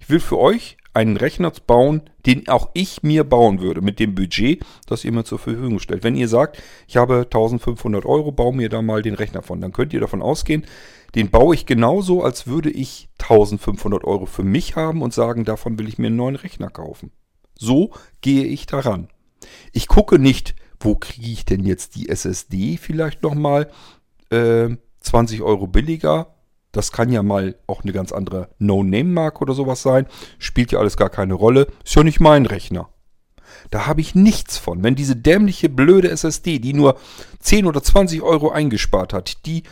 Ich 0.01 0.09
will 0.09 0.21
für 0.21 0.39
euch 0.39 0.78
einen 0.99 1.17
Rechner 1.17 1.53
bauen, 1.67 2.03
den 2.27 2.49
auch 2.49 2.71
ich 2.75 3.05
mir 3.05 3.23
bauen 3.23 3.61
würde, 3.61 3.81
mit 3.81 4.01
dem 4.01 4.17
Budget, 4.17 4.65
das 4.87 5.05
ihr 5.05 5.13
mir 5.13 5.25
zur 5.25 5.39
Verfügung 5.39 5.79
stellt. 5.79 6.03
Wenn 6.03 6.17
ihr 6.17 6.29
sagt, 6.29 6.61
ich 6.89 6.97
habe 6.97 7.21
1500 7.21 8.05
Euro, 8.05 8.33
baue 8.33 8.55
mir 8.55 8.69
da 8.69 8.83
mal 8.83 9.03
den 9.03 9.15
Rechner 9.15 9.43
von, 9.43 9.61
dann 9.61 9.73
könnt 9.73 9.93
ihr 9.93 10.01
davon 10.01 10.23
ausgehen, 10.23 10.67
den 11.15 11.31
baue 11.31 11.55
ich 11.55 11.67
genauso, 11.67 12.23
als 12.23 12.49
würde 12.49 12.71
ich 12.71 13.09
1500 13.21 14.03
Euro 14.05 14.27
für 14.27 14.43
mich 14.43 14.75
haben 14.75 15.01
und 15.03 15.15
sagen, 15.15 15.45
davon 15.45 15.79
will 15.79 15.89
ich 15.89 15.99
mir 15.99 16.09
einen 16.09 16.17
neuen 16.17 16.37
Rechner 16.37 16.69
kaufen. 16.69 17.13
So 17.55 17.93
gehe 18.21 18.45
ich 18.45 18.67
daran. 18.67 19.09
Ich 19.73 19.87
gucke 19.87 20.19
nicht, 20.19 20.57
wo 20.81 20.97
kriege 20.97 21.31
ich 21.31 21.45
denn 21.45 21.65
jetzt 21.65 21.95
die 21.95 22.09
SSD 22.09 22.77
vielleicht 22.77 23.23
nochmal 23.23 23.71
äh, 24.31 24.69
20 25.01 25.43
Euro 25.43 25.69
billiger 25.69 26.35
das 26.79 26.93
kann 26.93 27.11
ja 27.11 27.25
mal 27.25 27.57
auch 27.67 27.83
eine 27.83 27.93
ganz 27.93 28.13
andere 28.13 28.51
No-Name-Marke 28.61 29.41
oder 29.41 29.53
sowas 29.53 29.83
sein. 29.83 30.07
Spielt 30.39 30.71
ja 30.71 30.79
alles 30.79 30.97
gar 30.97 31.11
keine 31.11 31.35
Rolle. 31.35 31.67
Ist 31.85 31.97
ja 31.97 32.05
nicht 32.05 32.21
mein 32.21 32.47
Rechner. 32.47 32.89
Da 33.71 33.89
habe 33.89 34.01
ich 34.01 34.15
nichts 34.15 34.59
von. 34.59 34.85
Wenn 34.85 34.95
diese 34.95 35.17
dämliche, 35.17 35.69
blöde 35.69 36.09
SSD, 36.09 36.61
die 36.61 36.75
nur 36.75 36.97
10 37.41 37.67
oder 37.67 37.83
20 37.83 38.23
Euro 38.23 38.51
eingespart 38.51 39.13
hat, 39.13 39.45
die, 39.45 39.65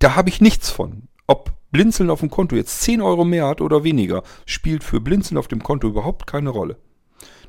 da 0.00 0.16
habe 0.16 0.28
ich 0.28 0.42
nichts 0.42 0.68
von. 0.68 1.08
Ob 1.26 1.54
Blinzeln 1.70 2.10
auf 2.10 2.20
dem 2.20 2.28
Konto 2.28 2.56
jetzt 2.56 2.82
10 2.82 3.00
Euro 3.00 3.24
mehr 3.24 3.46
hat 3.46 3.62
oder 3.62 3.82
weniger, 3.82 4.22
spielt 4.44 4.84
für 4.84 5.00
Blinzeln 5.00 5.38
auf 5.38 5.48
dem 5.48 5.62
Konto 5.62 5.88
überhaupt 5.88 6.26
keine 6.26 6.50
Rolle. 6.50 6.76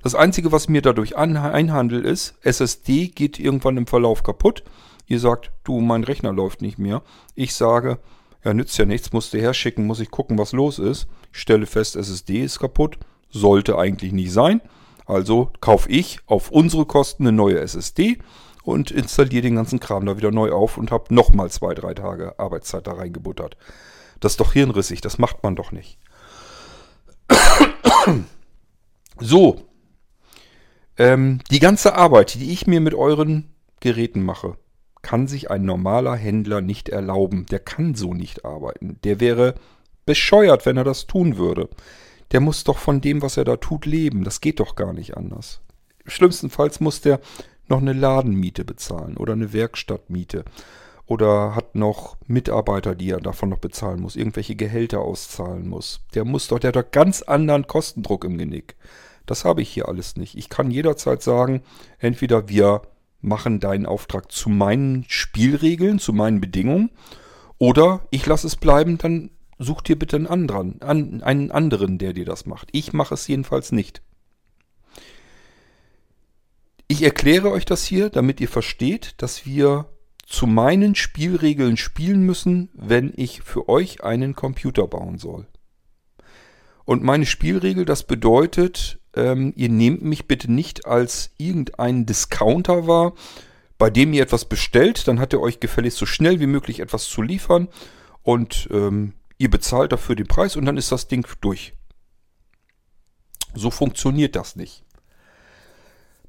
Das 0.04 0.16
Einzige, 0.16 0.54
was 0.54 0.70
mir 0.70 0.82
dadurch 0.82 1.18
einhandelt, 1.18 2.06
ist, 2.06 2.36
SSD 2.44 3.10
geht 3.10 3.40
irgendwann 3.40 3.76
im 3.76 3.88
Verlauf 3.88 4.24
kaputt. 4.24 4.64
Ihr 5.06 5.20
sagt, 5.20 5.52
du, 5.66 5.82
mein 5.82 6.06
Rechner 6.06 6.32
läuft 6.32 6.62
nicht 6.62 6.80
mehr. 6.80 7.02
Ich 7.36 7.56
sage, 7.56 8.00
ja, 8.44 8.54
nützt 8.54 8.78
ja 8.78 8.86
nichts, 8.86 9.12
musste 9.12 9.40
herschicken, 9.40 9.86
muss 9.86 10.00
ich 10.00 10.12
gucken, 10.12 10.38
was 10.38 10.54
los 10.54 10.80
ist. 10.80 11.08
Ich 11.34 11.40
stelle 11.40 11.66
fest, 11.66 11.96
SSD 11.96 12.44
ist 12.44 12.60
kaputt. 12.60 12.98
Sollte 13.30 13.78
eigentlich 13.78 14.12
nicht 14.12 14.32
sein. 14.32 14.62
Also 15.06 15.52
kaufe 15.60 15.90
ich 15.90 16.20
auf 16.26 16.52
unsere 16.52 16.86
Kosten 16.86 17.24
eine 17.24 17.36
neue 17.36 17.60
SSD 17.60 18.20
und 18.64 18.92
installiere 18.92 19.42
den 19.42 19.56
ganzen 19.56 19.80
Kram 19.80 20.06
da 20.06 20.18
wieder 20.18 20.32
neu 20.32 20.52
auf 20.52 20.78
und 20.78 20.92
habe 20.92 21.14
nochmal 21.14 21.50
zwei, 21.50 21.74
drei 21.74 21.94
Tage 21.94 22.38
Arbeitszeit 22.40 22.88
da 22.88 22.94
reingebuttert. 22.94 23.58
Das 24.20 24.34
ist 24.34 24.40
doch 24.40 24.54
hirnrissig, 24.54 25.02
das 25.02 25.18
macht 25.18 25.44
man 25.44 25.56
doch 25.56 25.72
nicht. 25.72 25.98
so, 29.20 29.62
ähm, 30.98 31.40
die 31.50 31.60
ganze 31.60 31.96
Arbeit, 31.96 32.36
die 32.36 32.52
ich 32.52 32.68
mir 32.68 32.82
mit 32.82 32.94
euren 32.94 33.54
Geräten 33.80 34.22
mache, 34.24 34.58
kann 35.02 35.28
sich 35.28 35.50
ein 35.50 35.64
normaler 35.64 36.16
Händler 36.16 36.62
nicht 36.62 36.90
erlauben. 36.90 37.46
Der 37.48 37.60
kann 37.60 37.96
so 37.96 38.14
nicht 38.14 38.46
arbeiten. 38.46 39.00
Der 39.04 39.20
wäre 39.20 39.56
bescheuert, 40.06 40.66
wenn 40.66 40.78
er 40.78 40.84
das 40.84 41.08
tun 41.08 41.38
würde. 41.38 41.70
Der 42.32 42.42
muss 42.42 42.64
doch 42.64 42.78
von 42.78 43.02
dem, 43.02 43.22
was 43.22 43.38
er 43.38 43.46
da 43.46 43.56
tut, 43.56 43.86
leben. 43.86 44.24
Das 44.24 44.42
geht 44.42 44.60
doch 44.60 44.76
gar 44.76 44.94
nicht 44.94 45.18
anders. 45.18 45.62
Schlimmstenfalls 46.06 46.80
muss 46.80 47.02
der 47.02 47.20
noch 47.68 47.80
eine 47.80 47.94
Ladenmiete 47.94 48.66
bezahlen 48.66 49.18
oder 49.18 49.34
eine 49.34 49.54
Werkstattmiete 49.54 50.44
oder 51.06 51.56
hat 51.56 51.76
noch 51.76 52.18
Mitarbeiter, 52.28 52.94
die 52.96 53.10
er 53.10 53.20
davon 53.20 53.50
noch 53.50 53.58
bezahlen 53.58 54.02
muss, 54.02 54.16
irgendwelche 54.16 54.56
Gehälter 54.56 55.02
auszahlen 55.02 55.68
muss. 55.68 56.02
Der 56.14 56.24
muss 56.24 56.48
doch, 56.48 56.60
der 56.60 56.70
hat 56.70 56.76
doch 56.76 56.92
ganz 56.92 57.22
anderen 57.24 57.68
Kostendruck 57.68 58.24
im 58.26 58.38
Genick. 58.38 58.76
Das 59.26 59.46
habe 59.46 59.62
ich 59.62 59.70
hier 59.70 59.88
alles 59.88 60.18
nicht. 60.18 60.38
Ich 60.38 60.50
kann 60.50 60.72
jederzeit 60.72 61.22
sagen, 61.22 61.62
entweder 61.98 62.48
wir 62.50 62.82
machen 63.22 63.60
deinen 63.60 63.86
Auftrag 63.86 64.32
zu 64.32 64.50
meinen 64.50 65.06
Spielregeln, 65.08 66.00
zu 66.00 66.14
meinen 66.14 66.42
Bedingungen. 66.42 66.92
Oder 67.58 68.08
ich 68.12 68.26
lasse 68.26 68.48
es 68.48 68.56
bleiben, 68.56 68.98
dann 68.98 69.32
such 69.58 69.82
dir 69.82 70.00
bitte 70.00 70.16
einen 70.16 70.28
anderen, 70.28 70.82
einen 70.82 71.52
anderen, 71.52 71.98
der 71.98 72.14
dir 72.14 72.26
das 72.26 72.46
macht. 72.46 72.70
Ich 72.72 72.94
mache 72.94 73.14
es 73.14 73.28
jedenfalls 73.28 73.72
nicht. 73.72 74.02
Ich 76.88 77.04
erkläre 77.04 77.52
euch 77.52 77.66
das 77.66 77.86
hier, 77.86 78.10
damit 78.10 78.42
ihr 78.42 78.48
versteht, 78.48 79.16
dass 79.18 79.46
wir 79.46 79.86
zu 80.26 80.48
meinen 80.48 80.96
Spielregeln 80.96 81.76
spielen 81.76 82.22
müssen, 82.22 82.70
wenn 82.74 83.14
ich 83.16 83.42
für 83.42 83.68
euch 83.68 84.04
einen 84.04 84.36
Computer 84.36 84.88
bauen 84.88 85.18
soll. 85.18 85.48
Und 86.86 87.04
meine 87.04 87.26
Spielregel, 87.26 87.86
das 87.86 88.04
bedeutet, 88.04 88.99
ähm, 89.20 89.54
ihr 89.56 89.70
nehmt 89.70 90.02
mich 90.02 90.28
bitte 90.28 90.52
nicht 90.52 90.86
als 90.86 91.32
irgendein 91.38 92.06
Discounter 92.06 92.88
wahr, 92.88 93.14
bei 93.78 93.90
dem 93.90 94.14
ihr 94.14 94.24
etwas 94.24 94.46
bestellt, 94.46 95.08
dann 95.08 95.20
hat 95.20 95.34
er 95.34 95.42
euch 95.42 95.60
gefälligst 95.60 95.98
so 95.98 96.06
schnell 96.06 96.40
wie 96.40 96.48
möglich 96.48 96.80
etwas 96.80 97.06
zu 97.06 97.22
liefern 97.22 97.68
und 98.24 98.68
ähm, 98.72 99.14
ihr 99.38 99.50
bezahlt 99.50 99.92
dafür 99.92 100.16
den 100.16 100.28
Preis 100.28 100.56
und 100.56 100.66
dann 100.66 100.78
ist 100.78 100.92
das 100.92 101.08
Ding 101.08 101.26
durch. 101.42 101.74
So 103.56 103.72
funktioniert 103.72 104.36
das 104.36 104.56
nicht. 104.56 104.84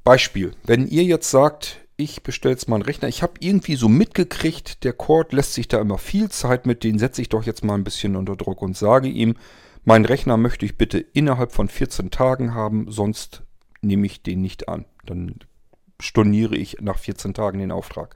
Beispiel, 0.04 0.52
wenn 0.64 0.87
ihr 0.87 1.04
jetzt 1.04 1.30
sagt, 1.30 1.80
ich 1.97 2.23
bestelle 2.23 2.54
jetzt 2.54 2.68
mal 2.68 2.76
einen 2.76 2.85
Rechner, 2.85 3.09
ich 3.09 3.23
habe 3.23 3.35
irgendwie 3.40 3.76
so 3.76 3.88
mitgekriegt, 3.88 4.85
der 4.85 4.94
Cord 4.94 5.32
lässt 5.32 5.54
sich 5.54 5.68
da 5.68 5.80
immer 5.80 5.99
viel 5.99 6.30
Zeit 6.30 6.66
mit, 6.66 6.82
den 6.82 6.99
setze 6.99 7.20
ich 7.20 7.28
doch 7.28 7.44
jetzt 7.44 7.64
mal 7.64 7.75
ein 7.75 7.85
bisschen 7.85 8.16
unter 8.16 8.37
Druck 8.37 8.62
und 8.62 8.76
sage 8.76 9.09
ihm, 9.09 9.37
mein 9.84 10.04
Rechner 10.04 10.37
möchte 10.37 10.66
ich 10.66 10.76
bitte 10.76 10.99
innerhalb 10.99 11.52
von 11.52 11.68
14 11.68 12.10
Tagen 12.10 12.54
haben, 12.54 12.90
sonst 12.90 13.42
nehme 13.80 14.06
ich 14.06 14.22
den 14.22 14.42
nicht 14.42 14.68
an. 14.68 14.84
Dann 15.06 15.37
storniere 16.00 16.56
ich 16.56 16.78
nach 16.80 16.99
14 16.99 17.34
Tagen 17.34 17.58
den 17.58 17.72
Auftrag. 17.72 18.14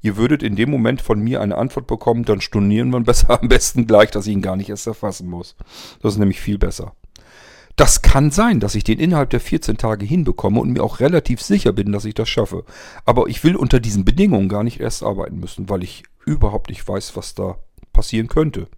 Ihr 0.00 0.16
würdet 0.16 0.42
in 0.42 0.56
dem 0.56 0.70
Moment 0.70 1.00
von 1.00 1.20
mir 1.20 1.40
eine 1.40 1.56
Antwort 1.56 1.86
bekommen, 1.86 2.24
dann 2.24 2.40
stornieren 2.40 2.90
wir 2.90 3.00
besser 3.04 3.40
am 3.40 3.48
besten 3.48 3.86
gleich, 3.86 4.10
dass 4.10 4.26
ich 4.26 4.32
ihn 4.32 4.42
gar 4.42 4.56
nicht 4.56 4.70
erst 4.70 4.86
erfassen 4.86 5.28
muss. 5.28 5.54
Das 6.00 6.14
ist 6.14 6.18
nämlich 6.18 6.40
viel 6.40 6.58
besser. 6.58 6.94
Das 7.76 8.02
kann 8.02 8.30
sein, 8.30 8.60
dass 8.60 8.74
ich 8.74 8.84
den 8.84 8.98
innerhalb 8.98 9.30
der 9.30 9.40
14 9.40 9.78
Tage 9.78 10.04
hinbekomme 10.04 10.60
und 10.60 10.70
mir 10.70 10.82
auch 10.82 11.00
relativ 11.00 11.40
sicher 11.40 11.72
bin, 11.72 11.90
dass 11.92 12.04
ich 12.04 12.14
das 12.14 12.28
schaffe. 12.28 12.64
Aber 13.06 13.28
ich 13.28 13.42
will 13.44 13.56
unter 13.56 13.80
diesen 13.80 14.04
Bedingungen 14.04 14.50
gar 14.50 14.62
nicht 14.62 14.80
erst 14.80 15.02
arbeiten 15.02 15.40
müssen, 15.40 15.70
weil 15.70 15.82
ich 15.82 16.02
überhaupt 16.26 16.68
nicht 16.68 16.86
weiß, 16.86 17.16
was 17.16 17.34
da 17.34 17.58
passieren 17.92 18.28
könnte 18.28 18.68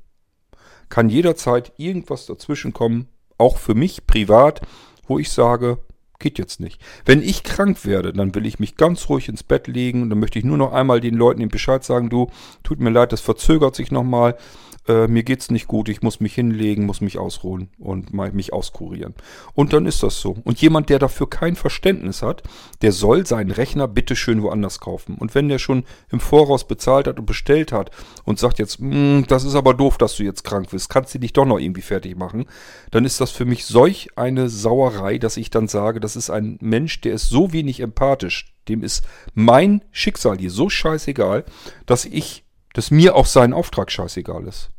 kann 0.89 1.09
jederzeit 1.09 1.73
irgendwas 1.77 2.27
dazwischen 2.27 2.73
kommen, 2.73 3.09
auch 3.39 3.59
für 3.59 3.75
mich 3.75 4.07
privat, 4.07 4.61
wo 5.07 5.19
ich 5.19 5.31
sage, 5.31 5.79
Geht 6.25 6.39
jetzt 6.39 6.59
nicht. 6.59 6.81
Wenn 7.05 7.21
ich 7.21 7.43
krank 7.43 7.85
werde, 7.85 8.15
dann 8.15 8.35
will 8.35 8.47
ich 8.47 8.59
mich 8.59 8.77
ganz 8.77 9.11
ruhig 9.11 9.29
ins 9.29 9.43
Bett 9.43 9.67
legen 9.67 10.01
und 10.01 10.09
dann 10.09 10.19
möchte 10.19 10.39
ich 10.39 10.45
nur 10.47 10.57
noch 10.57 10.73
einmal 10.73 11.03
den 11.03 11.17
Leuten 11.17 11.41
den 11.41 11.51
Bescheid 11.51 11.85
sagen, 11.85 12.09
du, 12.09 12.31
tut 12.63 12.81
mir 12.81 12.89
leid, 12.89 13.13
das 13.13 13.21
verzögert 13.21 13.77
sich 13.77 13.91
nochmal 13.91 14.39
äh, 14.87 15.07
mir 15.09 15.23
geht's 15.23 15.51
nicht 15.51 15.67
gut, 15.67 15.89
ich 15.89 16.03
muss 16.03 16.21
mich 16.21 16.35
hinlegen, 16.35 16.85
muss 16.85 17.01
mich 17.01 17.19
ausruhen 17.19 17.69
und 17.79 18.13
mich 18.13 18.53
auskurieren. 18.53 19.15
Und 19.55 19.73
dann 19.73 19.87
ist 19.87 20.03
das 20.03 20.21
so. 20.21 20.37
Und 20.45 20.61
jemand, 20.61 20.91
der 20.91 20.99
dafür 20.99 21.29
kein 21.29 21.57
Verständnis 21.57 22.23
hat, 22.23 22.43
der 22.83 22.93
soll 22.93 23.27
seinen 23.27 23.51
Rechner 23.51 23.89
bitte 23.89 24.17
schön 24.17 24.43
woanders 24.43 24.81
kaufen. 24.81 25.17
Und 25.17 25.35
wenn 25.35 25.49
der 25.49 25.59
schon 25.59 25.85
im 26.11 26.21
Voraus 26.21 26.67
bezahlt 26.67 27.07
hat 27.07 27.19
und 27.19 27.27
bestellt 27.27 27.73
hat 27.73 27.91
und 28.25 28.39
sagt 28.39 28.59
jetzt, 28.59 28.79
hm, 28.79 29.25
das 29.29 29.45
ist 29.45 29.55
aber 29.55 29.75
doof, 29.75 29.97
dass 29.97 30.17
du 30.17 30.23
jetzt 30.23 30.45
krank 30.45 30.71
bist, 30.71 30.91
kannst 30.91 31.15
du 31.15 31.19
dich 31.19 31.33
doch 31.33 31.47
noch 31.47 31.59
irgendwie 31.59 31.83
fertig 31.83 32.17
machen, 32.17 32.47
dann 32.91 33.05
ist 33.05 33.21
das 33.21 33.31
für 33.31 33.45
mich 33.45 33.65
solch 33.65 34.11
eine 34.17 34.49
Sauerei, 34.49 35.19
dass 35.19 35.37
ich 35.37 35.51
dann 35.51 35.69
sage, 35.69 36.01
das 36.01 36.14
ist 36.17 36.31
ein 36.31 36.59
Mensch, 36.61 37.01
der 37.01 37.15
ist 37.15 37.29
so 37.29 37.53
wenig 37.53 37.81
empathisch, 37.81 38.55
dem 38.69 38.83
ist 38.83 39.07
mein 39.35 39.83
Schicksal 39.91 40.39
hier 40.39 40.51
so 40.51 40.69
scheißegal, 40.69 41.45
dass 41.87 42.05
ich, 42.05 42.45
dass 42.73 42.91
mir 42.91 43.15
auch 43.15 43.27
sein 43.27 43.53
Auftrag 43.53 43.91
scheißegal 43.91 44.47
ist. 44.47 44.71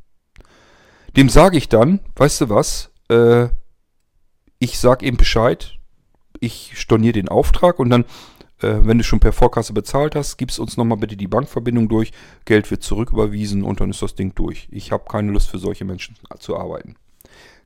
Dem 1.15 1.29
sage 1.29 1.57
ich 1.57 1.69
dann, 1.69 1.99
weißt 2.15 2.41
du 2.41 2.49
was, 2.49 2.91
äh, 3.09 3.47
ich 4.59 4.79
sag 4.79 5.03
ihm 5.03 5.17
Bescheid, 5.17 5.73
ich 6.39 6.73
storniere 6.75 7.13
den 7.13 7.29
Auftrag 7.29 7.79
und 7.79 7.89
dann, 7.89 8.03
äh, 8.61 8.75
wenn 8.81 8.97
du 8.97 9.03
schon 9.03 9.19
per 9.19 9.31
Vorkasse 9.31 9.73
bezahlt 9.73 10.15
hast, 10.15 10.37
gibst 10.37 10.59
uns 10.59 10.75
nochmal 10.75 10.97
bitte 10.97 11.15
die 11.15 11.27
Bankverbindung 11.27 11.87
durch, 11.87 12.11
Geld 12.45 12.69
wird 12.69 12.83
zurücküberwiesen 12.83 13.63
und 13.63 13.79
dann 13.79 13.89
ist 13.89 14.01
das 14.01 14.15
Ding 14.15 14.35
durch. 14.35 14.67
Ich 14.71 14.91
habe 14.91 15.05
keine 15.09 15.31
Lust 15.31 15.49
für 15.49 15.59
solche 15.59 15.85
Menschen 15.85 16.17
zu 16.39 16.57
arbeiten. 16.57 16.95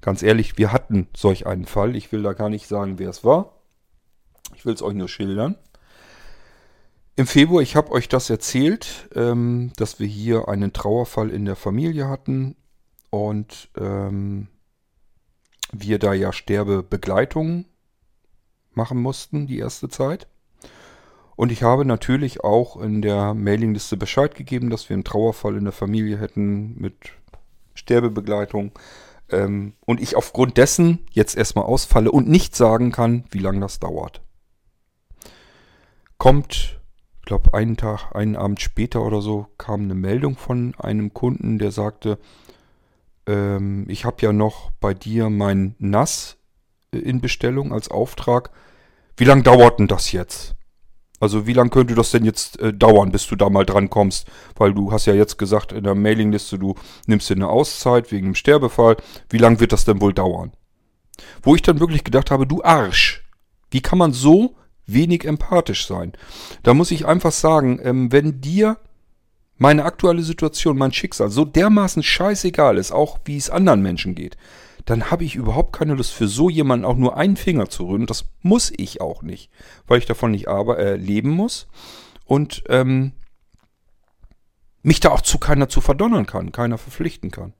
Ganz 0.01 0.23
ehrlich, 0.23 0.57
wir 0.57 0.71
hatten 0.71 1.07
solch 1.15 1.45
einen 1.45 1.65
Fall. 1.65 1.95
Ich 1.95 2.11
will 2.11 2.23
da 2.23 2.33
gar 2.33 2.49
nicht 2.49 2.67
sagen, 2.67 2.99
wer 2.99 3.09
es 3.09 3.23
war. 3.23 3.58
Ich 4.55 4.65
will 4.65 4.73
es 4.73 4.81
euch 4.81 4.95
nur 4.95 5.07
schildern. 5.07 5.55
Im 7.15 7.27
Februar, 7.27 7.61
ich 7.61 7.75
habe 7.75 7.91
euch 7.91 8.07
das 8.07 8.29
erzählt, 8.29 9.09
ähm, 9.13 9.71
dass 9.75 9.99
wir 9.99 10.07
hier 10.07 10.47
einen 10.47 10.71
Trauerfall 10.71 11.31
in 11.31 11.43
der 11.43 11.57
Familie 11.57 12.07
hatten 12.07 12.55
und 13.09 13.69
ähm, 13.77 14.47
wir 15.71 15.99
da 15.99 16.13
ja 16.13 16.31
Sterbebegleitung 16.31 17.65
machen 18.73 19.01
mussten 19.01 19.47
die 19.47 19.59
erste 19.59 19.89
Zeit. 19.89 20.27
Und 21.35 21.51
ich 21.51 21.63
habe 21.63 21.85
natürlich 21.85 22.43
auch 22.43 22.75
in 22.81 23.01
der 23.01 23.33
Mailingliste 23.33 23.97
Bescheid 23.97 24.35
gegeben, 24.35 24.69
dass 24.69 24.89
wir 24.89 24.95
einen 24.95 25.03
Trauerfall 25.03 25.55
in 25.55 25.63
der 25.63 25.73
Familie 25.73 26.17
hätten 26.17 26.75
mit 26.79 26.95
Sterbebegleitung. 27.75 28.71
Ähm, 29.29 29.73
und 29.85 30.01
ich 30.01 30.15
aufgrund 30.15 30.57
dessen 30.57 31.05
jetzt 31.11 31.37
erstmal 31.37 31.65
ausfalle 31.65 32.11
und 32.11 32.27
nicht 32.27 32.55
sagen 32.55 32.91
kann, 32.91 33.23
wie 33.31 33.39
lange 33.39 33.59
das 33.61 33.79
dauert. 33.79 34.21
Kommt, 36.19 36.79
ich 37.21 37.25
glaube, 37.25 37.53
einen 37.53 37.77
Tag, 37.77 38.13
einen 38.13 38.35
Abend 38.35 38.61
später 38.61 39.03
oder 39.03 39.21
so, 39.21 39.47
kam 39.57 39.83
eine 39.83 39.95
Meldung 39.95 40.35
von 40.35 40.75
einem 40.77 41.13
Kunden, 41.13 41.59
der 41.59 41.71
sagte, 41.71 42.19
ähm, 43.25 43.85
ich 43.87 44.03
habe 44.03 44.17
ja 44.21 44.33
noch 44.33 44.69
bei 44.81 44.93
dir 44.93 45.29
mein 45.29 45.75
NAS 45.79 46.35
in 46.91 47.21
Bestellung 47.21 47.71
als 47.71 47.89
Auftrag. 47.89 48.51
Wie 49.15 49.23
lange 49.23 49.43
dauert 49.43 49.79
denn 49.79 49.87
das 49.87 50.11
jetzt? 50.11 50.55
Also 51.21 51.47
wie 51.47 51.53
lange 51.53 51.69
könnte 51.69 51.95
das 51.95 52.11
denn 52.11 52.25
jetzt 52.25 52.59
äh, 52.59 52.73
dauern, 52.73 53.13
bis 53.13 53.25
du 53.27 53.37
da 53.37 53.49
mal 53.49 53.65
dran 53.65 53.89
kommst? 53.89 54.27
Weil 54.55 54.73
du 54.73 54.91
hast 54.91 55.05
ja 55.05 55.13
jetzt 55.13 55.37
gesagt 55.37 55.71
in 55.71 55.85
der 55.85 55.95
Mailingliste, 55.95 56.59
du 56.59 56.75
nimmst 57.07 57.29
dir 57.29 57.35
eine 57.35 57.47
Auszeit 57.47 58.11
wegen 58.11 58.27
dem 58.27 58.35
Sterbefall. 58.35 58.97
Wie 59.29 59.37
lange 59.37 59.61
wird 59.61 59.71
das 59.71 59.85
denn 59.85 60.01
wohl 60.01 60.13
dauern? 60.13 60.51
Wo 61.41 61.55
ich 61.55 61.61
dann 61.61 61.79
wirklich 61.79 62.03
gedacht 62.03 62.29
habe, 62.29 62.45
du 62.45 62.61
Arsch, 62.61 63.23
wie 63.71 63.81
kann 63.81 63.97
man 63.97 64.11
so 64.11 64.55
wenig 64.93 65.25
empathisch 65.25 65.87
sein? 65.87 66.13
Da 66.63 66.73
muss 66.73 66.91
ich 66.91 67.05
einfach 67.05 67.31
sagen, 67.31 67.79
ähm, 67.83 68.11
wenn 68.11 68.41
dir 68.41 68.77
meine 69.57 69.83
aktuelle 69.83 70.23
Situation, 70.23 70.77
mein 70.77 70.93
Schicksal 70.93 71.29
so 71.29 71.45
dermaßen 71.45 72.01
scheißegal 72.01 72.77
ist, 72.77 72.91
auch 72.91 73.19
wie 73.25 73.37
es 73.37 73.49
anderen 73.49 73.81
Menschen 73.81 74.15
geht, 74.15 74.37
dann 74.85 75.11
habe 75.11 75.23
ich 75.23 75.35
überhaupt 75.35 75.73
keine 75.73 75.93
Lust 75.93 76.13
für 76.13 76.27
so 76.27 76.49
jemanden 76.49 76.85
auch 76.85 76.95
nur 76.95 77.17
einen 77.17 77.35
Finger 77.35 77.69
zu 77.69 77.87
rühren. 77.87 78.05
Das 78.05 78.25
muss 78.41 78.71
ich 78.75 79.01
auch 79.01 79.21
nicht, 79.21 79.51
weil 79.85 79.99
ich 79.99 80.05
davon 80.05 80.31
nicht 80.31 80.47
aber, 80.47 80.79
äh, 80.79 80.95
leben 80.95 81.29
muss 81.29 81.67
und 82.25 82.63
ähm, 82.69 83.11
mich 84.81 84.99
da 84.99 85.09
auch 85.09 85.21
zu 85.21 85.37
keiner 85.37 85.69
zu 85.69 85.81
verdonnern 85.81 86.25
kann, 86.25 86.51
keiner 86.51 86.77
verpflichten 86.77 87.29
kann. 87.29 87.53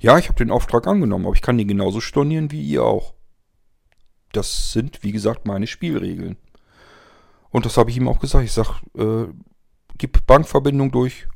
Ja, 0.00 0.18
ich 0.18 0.28
habe 0.28 0.38
den 0.38 0.50
Auftrag 0.50 0.86
angenommen, 0.86 1.24
aber 1.24 1.34
ich 1.34 1.42
kann 1.42 1.56
den 1.58 1.68
genauso 1.68 2.00
stornieren 2.00 2.50
wie 2.50 2.62
ihr 2.62 2.84
auch. 2.84 3.14
Das 4.32 4.72
sind, 4.72 5.02
wie 5.02 5.12
gesagt, 5.12 5.46
meine 5.46 5.66
Spielregeln. 5.66 6.36
Und 7.50 7.66
das 7.66 7.76
habe 7.76 7.90
ich 7.90 7.96
ihm 7.96 8.08
auch 8.08 8.20
gesagt. 8.20 8.44
Ich 8.44 8.52
sage, 8.52 8.80
äh, 8.96 9.32
gib 9.96 10.26
Bankverbindung 10.26 10.90
durch, 10.90 11.26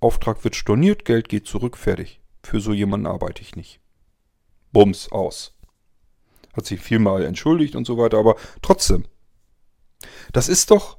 Auftrag 0.00 0.42
wird 0.44 0.56
storniert, 0.56 1.04
Geld 1.04 1.28
geht 1.28 1.46
zurück, 1.46 1.76
fertig. 1.76 2.20
Für 2.42 2.60
so 2.60 2.72
jemanden 2.72 3.06
arbeite 3.06 3.42
ich 3.42 3.56
nicht. 3.56 3.80
Bums, 4.72 5.10
aus. 5.10 5.54
Hat 6.54 6.66
sich 6.66 6.80
vielmal 6.80 7.24
entschuldigt 7.24 7.76
und 7.76 7.86
so 7.86 7.98
weiter, 7.98 8.18
aber 8.18 8.36
trotzdem. 8.62 9.04
Das 10.32 10.48
ist 10.48 10.70
doch, 10.70 10.98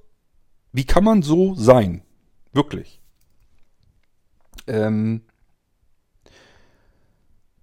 wie 0.72 0.86
kann 0.86 1.04
man 1.04 1.22
so 1.22 1.56
sein? 1.56 2.04
Wirklich. 2.52 3.02
Ähm, 4.68 5.22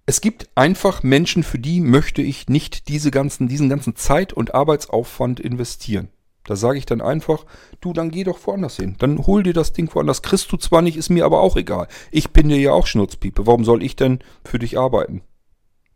es 0.05 0.21
gibt 0.21 0.49
einfach 0.55 1.03
Menschen, 1.03 1.43
für 1.43 1.59
die 1.59 1.81
möchte 1.81 2.21
ich 2.21 2.47
nicht 2.47 2.87
diese 2.87 3.11
ganzen, 3.11 3.47
diesen 3.47 3.69
ganzen 3.69 3.95
Zeit- 3.95 4.33
und 4.33 4.55
Arbeitsaufwand 4.55 5.39
investieren. 5.39 6.09
Da 6.47 6.55
sage 6.55 6.79
ich 6.79 6.85
dann 6.85 7.01
einfach, 7.01 7.45
du, 7.81 7.93
dann 7.93 8.09
geh 8.09 8.23
doch 8.23 8.39
woanders 8.47 8.77
hin. 8.77 8.95
Dann 8.99 9.27
hol 9.27 9.43
dir 9.43 9.53
das 9.53 9.73
Ding 9.73 9.93
woanders. 9.93 10.21
Kriegst 10.21 10.51
du 10.51 10.57
zwar 10.57 10.81
nicht, 10.81 10.97
ist 10.97 11.09
mir 11.09 11.25
aber 11.25 11.41
auch 11.41 11.57
egal. 11.57 11.87
Ich 12.09 12.31
bin 12.31 12.47
dir 12.47 12.57
ja 12.57 12.71
auch 12.71 12.87
Schnurzpiepe. 12.87 13.45
Warum 13.45 13.65
soll 13.65 13.83
ich 13.83 13.97
denn 13.97 14.19
für 14.45 14.57
dich 14.57 14.79
arbeiten? 14.79 15.21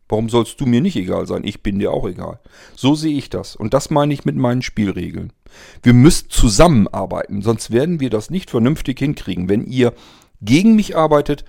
Warum 0.09 0.27
sollst 0.27 0.59
du 0.59 0.65
mir 0.65 0.81
nicht 0.81 0.97
egal 0.97 1.25
sein? 1.25 1.45
Ich 1.45 1.63
bin 1.63 1.79
dir 1.79 1.93
auch 1.93 2.05
egal. 2.05 2.41
So 2.75 2.95
sehe 2.95 3.17
ich 3.17 3.29
das. 3.29 3.55
Und 3.55 3.73
das 3.73 3.89
meine 3.89 4.13
ich 4.13 4.25
mit 4.25 4.35
meinen 4.35 4.61
Spielregeln. 4.61 5.31
Wir 5.83 5.93
müssen 5.93 6.29
zusammenarbeiten, 6.29 7.41
sonst 7.41 7.71
werden 7.71 8.01
wir 8.01 8.09
das 8.09 8.29
nicht 8.29 8.49
vernünftig 8.49 8.99
hinkriegen. 8.99 9.47
Wenn 9.47 9.63
ihr 9.63 9.93
gegen 10.41 10.75
mich 10.75 10.97
arbeitet, 10.97 11.45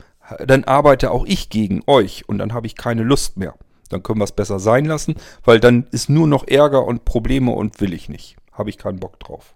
dann 0.46 0.62
arbeite 0.62 1.10
auch 1.10 1.26
ich 1.26 1.50
gegen 1.50 1.82
euch 1.88 2.28
und 2.28 2.38
dann 2.38 2.52
habe 2.52 2.68
ich 2.68 2.76
keine 2.76 3.02
Lust 3.02 3.36
mehr. 3.36 3.56
Dann 3.88 4.04
können 4.04 4.20
wir 4.20 4.24
es 4.24 4.32
besser 4.32 4.60
sein 4.60 4.84
lassen, 4.84 5.16
weil 5.44 5.58
dann 5.58 5.88
ist 5.90 6.08
nur 6.08 6.28
noch 6.28 6.46
Ärger 6.46 6.86
und 6.86 7.04
Probleme 7.04 7.50
und 7.50 7.80
will 7.80 7.92
ich 7.92 8.08
nicht 8.08 8.36
habe 8.52 8.70
ich 8.70 8.78
keinen 8.78 9.00
Bock 9.00 9.18
drauf. 9.20 9.54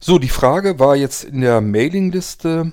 So, 0.00 0.18
die 0.18 0.28
Frage 0.28 0.78
war 0.78 0.96
jetzt 0.96 1.24
in 1.24 1.40
der 1.40 1.60
Mailingliste, 1.60 2.72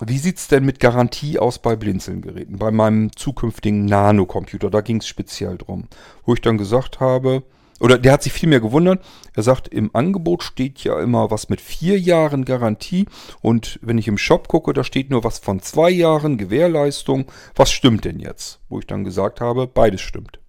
wie 0.00 0.18
sieht 0.18 0.38
es 0.38 0.48
denn 0.48 0.64
mit 0.64 0.80
Garantie 0.80 1.38
aus 1.38 1.58
bei 1.58 1.76
Blinzeln-Geräten, 1.76 2.58
bei 2.58 2.70
meinem 2.70 3.14
zukünftigen 3.16 3.84
Nano-Computer? 3.86 4.68
Da 4.68 4.80
ging 4.80 4.98
es 4.98 5.06
speziell 5.06 5.56
drum. 5.56 5.88
Wo 6.24 6.34
ich 6.34 6.40
dann 6.42 6.58
gesagt 6.58 7.00
habe, 7.00 7.44
oder 7.78 7.98
der 7.98 8.12
hat 8.12 8.22
sich 8.22 8.32
viel 8.32 8.48
mehr 8.48 8.60
gewundert. 8.60 9.04
Er 9.34 9.42
sagt, 9.42 9.68
im 9.68 9.94
Angebot 9.94 10.42
steht 10.42 10.80
ja 10.80 11.00
immer 11.00 11.30
was 11.30 11.48
mit 11.48 11.60
vier 11.60 11.98
Jahren 11.98 12.44
Garantie. 12.44 13.06
Und 13.42 13.78
wenn 13.82 13.98
ich 13.98 14.08
im 14.08 14.18
Shop 14.18 14.48
gucke, 14.48 14.72
da 14.72 14.82
steht 14.82 15.10
nur 15.10 15.24
was 15.24 15.38
von 15.38 15.60
zwei 15.60 15.90
Jahren 15.90 16.38
Gewährleistung. 16.38 17.26
Was 17.54 17.70
stimmt 17.70 18.04
denn 18.04 18.18
jetzt? 18.18 18.60
Wo 18.68 18.78
ich 18.78 18.86
dann 18.86 19.04
gesagt 19.04 19.40
habe, 19.40 19.66
beides 19.66 20.00
stimmt. 20.00 20.40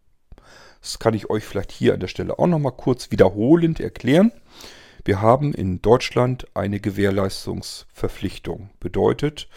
Das 0.82 1.00
kann 1.00 1.14
ich 1.14 1.30
euch 1.30 1.44
vielleicht 1.44 1.72
hier 1.72 1.94
an 1.94 2.00
der 2.00 2.08
Stelle 2.08 2.38
auch 2.40 2.48
nochmal 2.48 2.74
kurz 2.74 3.12
wiederholend 3.12 3.80
erklären. 3.80 4.32
Wir 5.04 5.22
haben 5.22 5.54
in 5.54 5.82
Deutschland 5.82 6.48
eine 6.54 6.80
Gewährleistungsverpflichtung. 6.80 8.70
Bedeutet, 8.80 9.48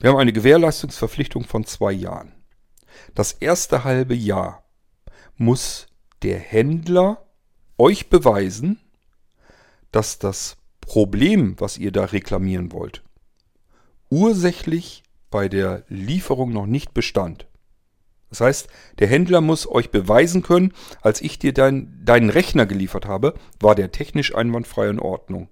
wir 0.00 0.10
haben 0.10 0.18
eine 0.18 0.32
Gewährleistungsverpflichtung 0.32 1.44
von 1.44 1.64
zwei 1.64 1.92
Jahren. 1.92 2.32
Das 3.14 3.32
erste 3.32 3.84
halbe 3.84 4.14
Jahr 4.14 4.64
muss 5.36 5.86
der 6.22 6.38
Händler 6.38 7.24
euch 7.78 8.08
beweisen, 8.08 8.80
dass 9.92 10.18
das 10.18 10.56
Problem, 10.80 11.54
was 11.58 11.78
ihr 11.78 11.92
da 11.92 12.06
reklamieren 12.06 12.72
wollt, 12.72 13.02
ursächlich 14.10 15.04
bei 15.30 15.48
der 15.48 15.84
Lieferung 15.88 16.52
noch 16.52 16.66
nicht 16.66 16.92
bestand. 16.92 17.46
Das 18.32 18.40
heißt, 18.40 18.68
der 18.98 19.08
Händler 19.08 19.42
muss 19.42 19.70
euch 19.70 19.90
beweisen 19.90 20.42
können, 20.42 20.72
als 21.02 21.20
ich 21.20 21.38
dir 21.38 21.52
dein, 21.52 22.00
deinen 22.02 22.30
Rechner 22.30 22.64
geliefert 22.64 23.06
habe, 23.06 23.34
war 23.60 23.74
der 23.74 23.92
technisch 23.92 24.34
einwandfrei 24.34 24.88
in 24.88 24.98
Ordnung. 24.98 25.48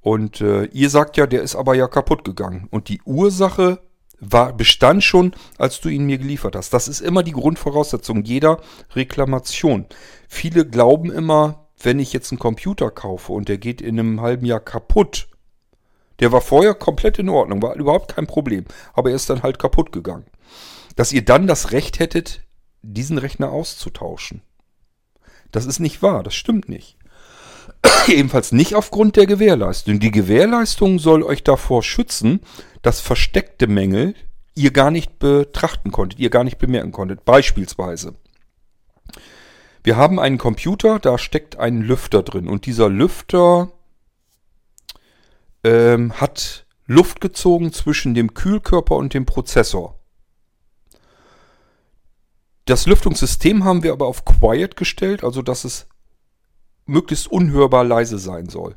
Und 0.00 0.40
äh, 0.40 0.66
ihr 0.66 0.90
sagt 0.90 1.16
ja, 1.16 1.26
der 1.26 1.42
ist 1.42 1.56
aber 1.56 1.74
ja 1.74 1.88
kaputt 1.88 2.24
gegangen. 2.24 2.68
Und 2.70 2.88
die 2.88 3.02
Ursache 3.04 3.80
war, 4.20 4.52
bestand 4.52 5.02
schon, 5.02 5.34
als 5.58 5.80
du 5.80 5.88
ihn 5.88 6.06
mir 6.06 6.18
geliefert 6.18 6.54
hast. 6.54 6.72
Das 6.72 6.86
ist 6.86 7.00
immer 7.00 7.24
die 7.24 7.32
Grundvoraussetzung 7.32 8.22
jeder 8.22 8.60
Reklamation. 8.94 9.86
Viele 10.28 10.64
glauben 10.64 11.10
immer, 11.10 11.66
wenn 11.82 11.98
ich 11.98 12.12
jetzt 12.12 12.30
einen 12.30 12.38
Computer 12.38 12.90
kaufe 12.90 13.32
und 13.32 13.48
der 13.48 13.58
geht 13.58 13.80
in 13.80 13.98
einem 13.98 14.20
halben 14.20 14.46
Jahr 14.46 14.60
kaputt, 14.60 15.26
Der 16.20 16.30
war 16.30 16.40
vorher 16.40 16.74
komplett 16.74 17.18
in 17.18 17.28
Ordnung, 17.28 17.60
war 17.60 17.74
überhaupt 17.74 18.14
kein 18.14 18.28
Problem. 18.28 18.64
Aber 18.92 19.10
er 19.10 19.16
ist 19.16 19.28
dann 19.30 19.42
halt 19.42 19.58
kaputt 19.58 19.90
gegangen. 19.90 20.26
Dass 20.96 21.12
ihr 21.12 21.24
dann 21.24 21.46
das 21.46 21.72
Recht 21.72 21.98
hättet, 21.98 22.42
diesen 22.82 23.18
Rechner 23.18 23.50
auszutauschen. 23.50 24.42
Das 25.50 25.66
ist 25.66 25.78
nicht 25.78 26.02
wahr, 26.02 26.22
das 26.22 26.34
stimmt 26.34 26.68
nicht. 26.68 26.96
Ebenfalls 28.08 28.52
nicht 28.52 28.74
aufgrund 28.74 29.16
der 29.16 29.26
Gewährleistung. 29.26 30.00
Die 30.00 30.10
Gewährleistung 30.10 30.98
soll 30.98 31.22
euch 31.22 31.42
davor 31.42 31.82
schützen, 31.82 32.40
dass 32.82 33.00
versteckte 33.00 33.66
Mängel 33.66 34.14
ihr 34.54 34.70
gar 34.70 34.90
nicht 34.90 35.18
betrachten 35.18 35.90
konntet, 35.90 36.18
ihr 36.18 36.30
gar 36.30 36.44
nicht 36.44 36.58
bemerken 36.58 36.92
konntet. 36.92 37.24
Beispielsweise. 37.24 38.14
Wir 39.82 39.96
haben 39.96 40.18
einen 40.18 40.38
Computer, 40.38 40.98
da 40.98 41.18
steckt 41.18 41.58
ein 41.58 41.82
Lüfter 41.82 42.22
drin 42.22 42.48
und 42.48 42.66
dieser 42.66 42.88
Lüfter 42.88 43.70
ähm, 45.62 46.14
hat 46.20 46.66
Luft 46.86 47.20
gezogen 47.20 47.72
zwischen 47.72 48.14
dem 48.14 48.34
Kühlkörper 48.34 48.96
und 48.96 49.14
dem 49.14 49.26
Prozessor. 49.26 49.93
Das 52.64 52.86
Lüftungssystem 52.86 53.64
haben 53.64 53.82
wir 53.82 53.92
aber 53.92 54.06
auf 54.06 54.24
Quiet 54.24 54.76
gestellt, 54.76 55.22
also 55.22 55.42
dass 55.42 55.64
es 55.64 55.86
möglichst 56.86 57.26
unhörbar 57.26 57.84
leise 57.84 58.18
sein 58.18 58.48
soll. 58.48 58.76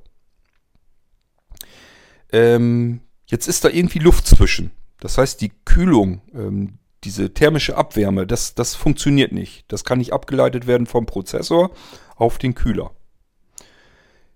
Ähm, 2.32 3.02
jetzt 3.26 3.48
ist 3.48 3.64
da 3.64 3.70
irgendwie 3.70 4.00
Luft 4.00 4.28
zwischen. 4.28 4.72
Das 5.00 5.18
heißt, 5.18 5.40
die 5.42 5.52
Kühlung, 5.66 6.22
ähm, 6.34 6.80
diese 7.04 7.34
thermische 7.34 7.78
Abwärme, 7.78 8.28
das, 8.28 8.56
das 8.56 8.76
funktioniert 8.76 9.32
nicht. 9.32 9.66
Das 9.72 9.84
kann 9.84 10.00
nicht 10.00 10.14
abgeleitet 10.14 10.68
werden 10.68 10.88
vom 10.88 11.06
Prozessor 11.06 11.72
auf 12.16 12.38
den 12.38 12.56
Kühler. 12.56 12.92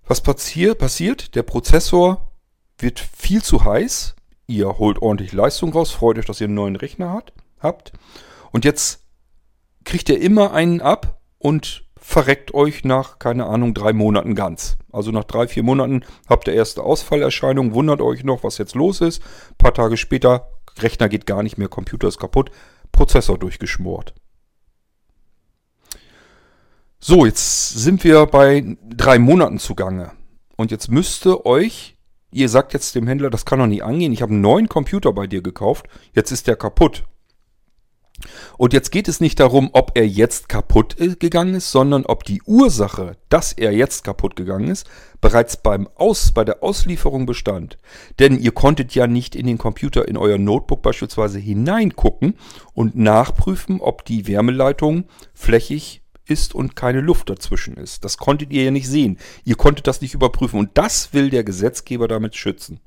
Was 0.06 0.22
passier 0.22 0.76
passiert? 0.76 1.36
Der 1.36 1.44
Prozessor 1.44 2.32
wird 2.78 3.00
viel 3.00 3.42
zu 3.42 3.66
heiß. 3.66 4.16
Ihr 4.48 4.78
holt 4.78 5.02
ordentlich 5.02 5.34
Leistung 5.34 5.74
raus, 5.74 5.92
freut 5.92 6.18
euch, 6.18 6.26
dass 6.26 6.42
ihr 6.42 6.48
einen 6.48 6.56
neuen 6.56 6.76
Rechner 6.76 7.14
hat, 7.14 7.34
habt. 7.60 7.94
Und 8.52 8.66
jetzt 8.66 9.01
kriegt 9.84 10.10
er 10.10 10.20
immer 10.20 10.54
einen 10.54 10.82
ab 10.82 11.22
und 11.38 11.84
verreckt 11.98 12.54
euch 12.54 12.84
nach, 12.84 13.20
keine 13.20 13.46
Ahnung, 13.46 13.74
drei 13.74 13.94
Monaten 13.94 14.36
ganz. 14.36 14.78
Also 14.92 15.12
nach 15.12 15.24
drei, 15.24 15.48
vier 15.48 15.64
Monaten 15.64 16.04
habt 16.28 16.48
ihr 16.48 16.54
erste 16.54 16.84
Ausfallerscheinung, 16.84 17.74
wundert 17.74 18.02
euch 18.02 18.24
noch, 18.24 18.44
was 18.44 18.58
jetzt 18.58 18.76
los 18.76 19.02
ist. 19.02 19.22
Ein 19.52 19.58
paar 19.58 19.74
Tage 19.74 19.98
später, 19.98 20.50
Rechner 20.80 21.10
geht 21.10 21.26
gar 21.26 21.44
nicht 21.44 21.58
mehr, 21.58 21.68
Computer 21.68 22.08
ist 22.08 22.20
kaputt, 22.20 22.52
Prozessor 22.92 23.38
durchgeschmort. 23.38 24.14
So, 27.00 27.26
jetzt 27.26 27.70
sind 27.70 28.04
wir 28.04 28.26
bei 28.26 28.78
drei 28.88 29.18
Monaten 29.18 29.60
zugange. 29.60 30.12
Und 30.56 30.70
jetzt 30.70 30.92
müsste 30.92 31.46
euch, 31.46 31.98
ihr 32.32 32.50
sagt 32.50 32.74
jetzt 32.74 32.94
dem 32.94 33.08
Händler, 33.08 33.30
das 33.30 33.46
kann 33.46 33.60
doch 33.60 33.68
nicht 33.68 33.84
angehen, 33.84 34.14
ich 34.14 34.22
habe 34.22 34.34
einen 34.34 34.42
neuen 34.42 34.70
Computer 34.70 35.14
bei 35.14 35.28
dir 35.28 35.42
gekauft, 35.42 35.88
jetzt 36.14 36.32
ist 36.32 36.48
der 36.48 36.56
kaputt. 36.56 37.04
Und 38.58 38.74
jetzt 38.74 38.92
geht 38.92 39.08
es 39.08 39.20
nicht 39.20 39.40
darum, 39.40 39.70
ob 39.74 39.92
er 39.96 40.08
jetzt 40.08 40.50
kaputt 40.50 40.96
gegangen 41.20 41.56
ist, 41.56 41.72
sondern 41.72 42.06
ob 42.06 42.24
die 42.24 42.42
Ursache, 42.44 43.18
dass 43.30 43.54
er 43.54 43.72
jetzt 43.72 44.04
kaputt 44.04 44.36
gegangen 44.36 44.68
ist, 44.68 44.88
bereits 45.22 45.58
beim 45.58 45.88
Aus, 45.96 46.32
bei 46.32 46.44
der 46.44 46.64
Auslieferung 46.64 47.26
bestand. 47.26 47.78
Denn 48.20 48.40
ihr 48.40 48.52
konntet 48.52 48.96
ja 48.96 49.08
nicht 49.08 49.36
in 49.36 49.48
den 49.48 49.58
Computer, 49.58 50.08
in 50.08 50.18
euer 50.18 50.38
Notebook 50.38 50.82
beispielsweise 50.82 51.40
hineingucken 51.40 52.36
und 52.74 52.96
nachprüfen, 52.96 53.80
ob 53.80 54.06
die 54.06 54.28
Wärmeleitung 54.28 55.06
flächig 55.34 56.02
ist 56.26 56.56
und 56.56 56.76
keine 56.76 57.02
Luft 57.02 57.30
dazwischen 57.30 57.76
ist. 57.76 58.06
Das 58.06 58.18
konntet 58.18 58.52
ihr 58.52 58.64
ja 58.64 58.72
nicht 58.72 58.88
sehen. 58.88 59.18
Ihr 59.44 59.56
konntet 59.56 59.88
das 59.88 60.02
nicht 60.02 60.14
überprüfen. 60.14 60.60
Und 60.60 60.72
das 60.76 61.14
will 61.14 61.30
der 61.30 61.44
Gesetzgeber 61.44 62.08
damit 62.08 62.36
schützen. 62.36 62.80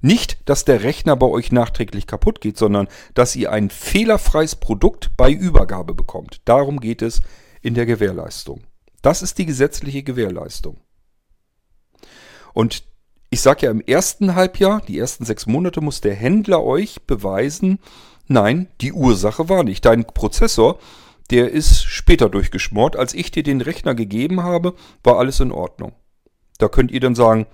Nicht, 0.00 0.48
dass 0.48 0.64
der 0.64 0.82
Rechner 0.82 1.16
bei 1.16 1.26
euch 1.26 1.52
nachträglich 1.52 2.06
kaputt 2.06 2.40
geht, 2.40 2.58
sondern 2.58 2.88
dass 3.14 3.36
ihr 3.36 3.52
ein 3.52 3.70
fehlerfreies 3.70 4.56
Produkt 4.56 5.16
bei 5.16 5.30
Übergabe 5.30 5.94
bekommt. 5.94 6.40
Darum 6.44 6.80
geht 6.80 7.02
es 7.02 7.20
in 7.62 7.74
der 7.74 7.86
Gewährleistung. 7.86 8.62
Das 9.02 9.22
ist 9.22 9.38
die 9.38 9.46
gesetzliche 9.46 10.02
Gewährleistung. 10.02 10.78
Und 12.54 12.84
ich 13.30 13.40
sage 13.40 13.66
ja, 13.66 13.70
im 13.70 13.80
ersten 13.80 14.34
Halbjahr, 14.34 14.82
die 14.86 14.98
ersten 14.98 15.24
sechs 15.24 15.46
Monate, 15.46 15.80
muss 15.80 16.00
der 16.00 16.14
Händler 16.14 16.62
euch 16.62 17.02
beweisen, 17.06 17.78
nein, 18.28 18.68
die 18.80 18.92
Ursache 18.92 19.48
war 19.48 19.64
nicht. 19.64 19.84
Dein 19.84 20.04
Prozessor, 20.04 20.78
der 21.30 21.50
ist 21.50 21.84
später 21.84 22.28
durchgeschmort. 22.28 22.96
Als 22.96 23.14
ich 23.14 23.30
dir 23.30 23.42
den 23.42 23.62
Rechner 23.62 23.94
gegeben 23.94 24.42
habe, 24.42 24.74
war 25.02 25.18
alles 25.18 25.40
in 25.40 25.50
Ordnung. 25.50 25.92
Da 26.58 26.68
könnt 26.68 26.90
ihr 26.90 27.00
dann 27.00 27.14
sagen, 27.14 27.46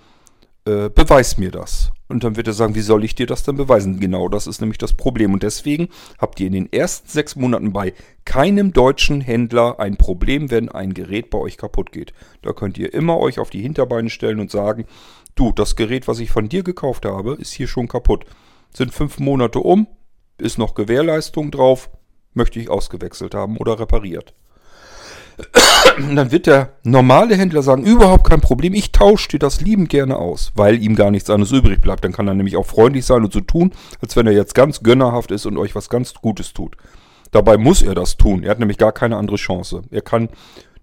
äh, 0.65 0.89
beweis 0.89 1.39
mir 1.39 1.51
das. 1.51 1.93
Und 2.09 2.25
dann 2.25 2.37
wird 2.37 2.47
er 2.47 2.55
sagen, 2.55 2.75
wie 2.75 2.81
soll 2.81 3.05
ich 3.05 3.15
dir 3.15 3.27
das 3.27 3.43
denn 3.43 3.57
beweisen? 3.57 4.01
Genau, 4.01 4.29
das 4.29 4.47
ist 4.47 4.61
nämlich 4.61 4.79
das 4.79 4.95
Problem. 4.95 5.35
Und 5.35 5.43
deswegen 5.43 5.89
habt 6.19 6.41
ihr 6.41 6.47
in 6.47 6.55
den 6.55 6.73
ersten 6.73 7.09
sechs 7.09 7.37
Monaten 7.37 7.73
bei 7.73 7.93
keinem 8.25 8.73
deutschen 8.73 9.21
Händler 9.21 9.79
ein 9.79 9.99
Problem, 9.99 10.51
wenn 10.51 10.71
ein 10.71 10.95
Gerät 10.95 11.29
bei 11.29 11.39
euch 11.39 11.59
kaputt 11.59 11.93
geht. 11.93 12.15
Da 12.41 12.53
könnt 12.53 12.79
ihr 12.79 12.95
immer 12.95 13.19
euch 13.19 13.39
auf 13.39 13.51
die 13.51 13.61
Hinterbeine 13.61 14.09
stellen 14.09 14.41
und 14.41 14.51
sagen, 14.51 14.87
du, 15.35 15.53
das 15.53 15.77
Gerät, 15.77 16.09
was 16.09 16.19
ich 16.19 16.31
von 16.31 16.49
dir 16.49 16.63
gekauft 16.63 17.05
habe, 17.05 17.35
ist 17.35 17.53
hier 17.53 17.69
schon 17.69 17.89
kaputt. 17.89 18.25
Sind 18.73 18.95
fünf 18.95 19.19
Monate 19.19 19.61
um, 19.61 19.87
ist 20.39 20.59
noch 20.59 20.75
Gewährleistung 20.75 21.51
drauf, 21.51 21.91
möchte 22.33 22.59
ich 22.59 22.71
ausgewechselt 22.71 23.35
haben 23.35 23.59
oder 23.59 23.79
repariert. 23.79 24.35
Dann 26.15 26.31
wird 26.31 26.47
der 26.47 26.75
normale 26.83 27.37
Händler 27.37 27.63
sagen, 27.63 27.85
überhaupt 27.85 28.29
kein 28.29 28.41
Problem, 28.41 28.75
ich 28.75 28.93
tausche 28.93 29.29
dir 29.29 29.39
das 29.39 29.61
liebend 29.61 29.89
gerne 29.89 30.17
aus, 30.17 30.53
weil 30.55 30.83
ihm 30.83 30.97
gar 30.97 31.11
nichts 31.11 31.31
anderes 31.31 31.53
übrig 31.53 31.81
bleibt. 31.81 32.05
Dann 32.05 32.13
kann 32.13 32.29
er 32.29 32.35
nämlich 32.35 32.57
auch 32.57 32.67
freundlich 32.67 33.05
sein 33.05 33.25
und 33.25 33.33
so 33.33 33.41
tun, 33.41 33.73
als 34.01 34.17
wenn 34.17 34.27
er 34.27 34.33
jetzt 34.33 34.55
ganz 34.55 34.83
gönnerhaft 34.83 35.31
ist 35.31 35.47
und 35.47 35.57
euch 35.57 35.75
was 35.75 35.89
ganz 35.89 36.15
Gutes 36.15 36.53
tut. 36.53 36.77
Dabei 37.31 37.57
muss 37.57 37.83
er 37.83 37.95
das 37.95 38.17
tun. 38.17 38.43
Er 38.43 38.51
hat 38.51 38.59
nämlich 38.59 38.79
gar 38.79 38.93
keine 38.93 39.17
andere 39.17 39.37
Chance. 39.37 39.83
Er 39.91 40.01
kann 40.01 40.29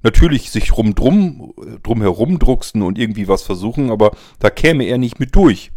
natürlich 0.04 0.52
sich 0.52 0.78
rum 0.78 0.94
drum, 0.96 1.54
drum 1.82 2.02
herum 2.02 2.38
drucksen 2.38 2.82
und 2.84 2.98
irgendwie 2.98 3.28
was 3.28 3.42
versuchen, 3.42 3.90
aber 3.90 4.12
da 4.40 4.50
käme 4.50 4.84
er 4.86 4.98
nicht 4.98 5.20
mit 5.20 5.36
durch. 5.36 5.72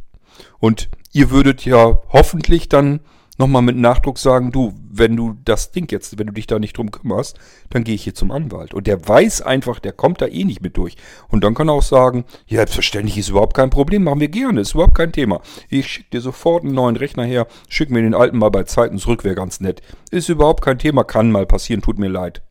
Und 0.59 0.91
ihr 1.13 1.31
würdet 1.31 1.65
ja 1.65 1.99
hoffentlich 2.13 2.69
dann 2.69 3.01
nochmal 3.39 3.63
mit 3.63 3.77
Nachdruck 3.77 4.19
sagen, 4.19 4.53
du, 4.53 4.75
wenn 4.91 5.17
du 5.17 5.37
das 5.45 5.71
Ding 5.71 5.91
jetzt, 5.91 6.19
wenn 6.19 6.27
du 6.27 6.33
dich 6.33 6.47
da 6.47 6.59
nicht 6.59 6.77
drum 6.77 6.91
kümmerst, 6.91 7.39
dann 7.71 7.85
gehe 7.85 7.95
ich 7.95 8.03
hier 8.03 8.15
zum 8.15 8.31
Anwalt. 8.31 8.75
Und 8.75 8.87
der 8.87 9.09
weiß 9.09 9.43
einfach, 9.43 9.79
der 9.79 9.93
kommt 9.93 10.21
da 10.21 10.27
eh 10.27 10.45
nicht 10.45 10.61
mit 10.61 10.77
durch. 10.77 10.97
Und 11.29 11.45
dann 11.45 11.55
kann 11.55 11.69
er 11.69 11.75
auch 11.75 11.83
sagen, 11.83 12.25
ja, 12.47 12.59
selbstverständlich 12.59 13.17
ist 13.17 13.31
überhaupt 13.31 13.55
kein 13.55 13.71
Problem, 13.71 14.05
machen 14.05 14.21
wir 14.21 14.29
gerne, 14.29 14.61
ist 14.61 14.75
überhaupt 14.75 14.97
kein 14.97 15.13
Thema. 15.13 15.41
Ich 15.71 15.87
schicke 15.87 16.11
dir 16.11 16.21
sofort 16.21 16.65
einen 16.65 16.75
neuen 16.75 16.97
Rechner 16.97 17.25
her, 17.25 17.47
schick 17.69 17.91
mir 17.91 18.03
den 18.03 18.15
alten 18.15 18.39
mal 18.39 18.51
bei 18.51 18.65
Zeiten 18.65 18.99
zurück, 18.99 19.25
wäre 19.25 19.37
ganz 19.37 19.61
nett. 19.61 19.83
Ist 20.11 20.29
überhaupt 20.29 20.63
kein 20.63 20.79
Thema, 20.79 21.05
kann 21.05 21.31
mal 21.31 21.47
passieren, 21.47 21.81
tut 21.81 21.99
mir 21.99 22.09
leid. 22.09 22.43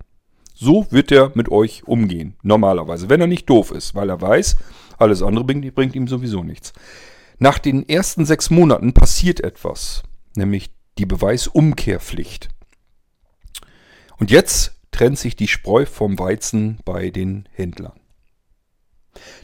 So 0.54 0.88
wird 0.90 1.12
er 1.12 1.32
mit 1.36 1.52
euch 1.52 1.88
umgehen, 1.88 2.36
normalerweise, 2.42 3.10
wenn 3.10 3.22
er 3.22 3.28
nicht 3.28 3.48
doof 3.48 3.70
ist, 3.70 3.94
weil 3.94 4.10
er 4.10 4.20
weiß, 4.20 4.58
alles 4.98 5.22
andere 5.22 5.44
bringt, 5.44 5.76
bringt 5.76 5.96
ihm 5.96 6.08
sowieso 6.08 6.44
nichts. 6.44 6.74
Nach 7.38 7.60
den 7.60 7.88
ersten 7.88 8.26
sechs 8.26 8.50
Monaten 8.50 8.94
passiert 8.94 9.42
etwas, 9.42 10.02
nämlich 10.36 10.72
die 10.98 11.06
Beweisumkehrpflicht. 11.06 12.50
Und 14.18 14.32
jetzt 14.32 14.74
trennt 14.92 15.20
sich 15.20 15.36
die 15.36 15.48
Spreu 15.48 15.86
vom 15.86 16.18
Weizen 16.18 16.80
bei 16.84 17.10
den 17.10 17.48
Händlern. 17.52 18.00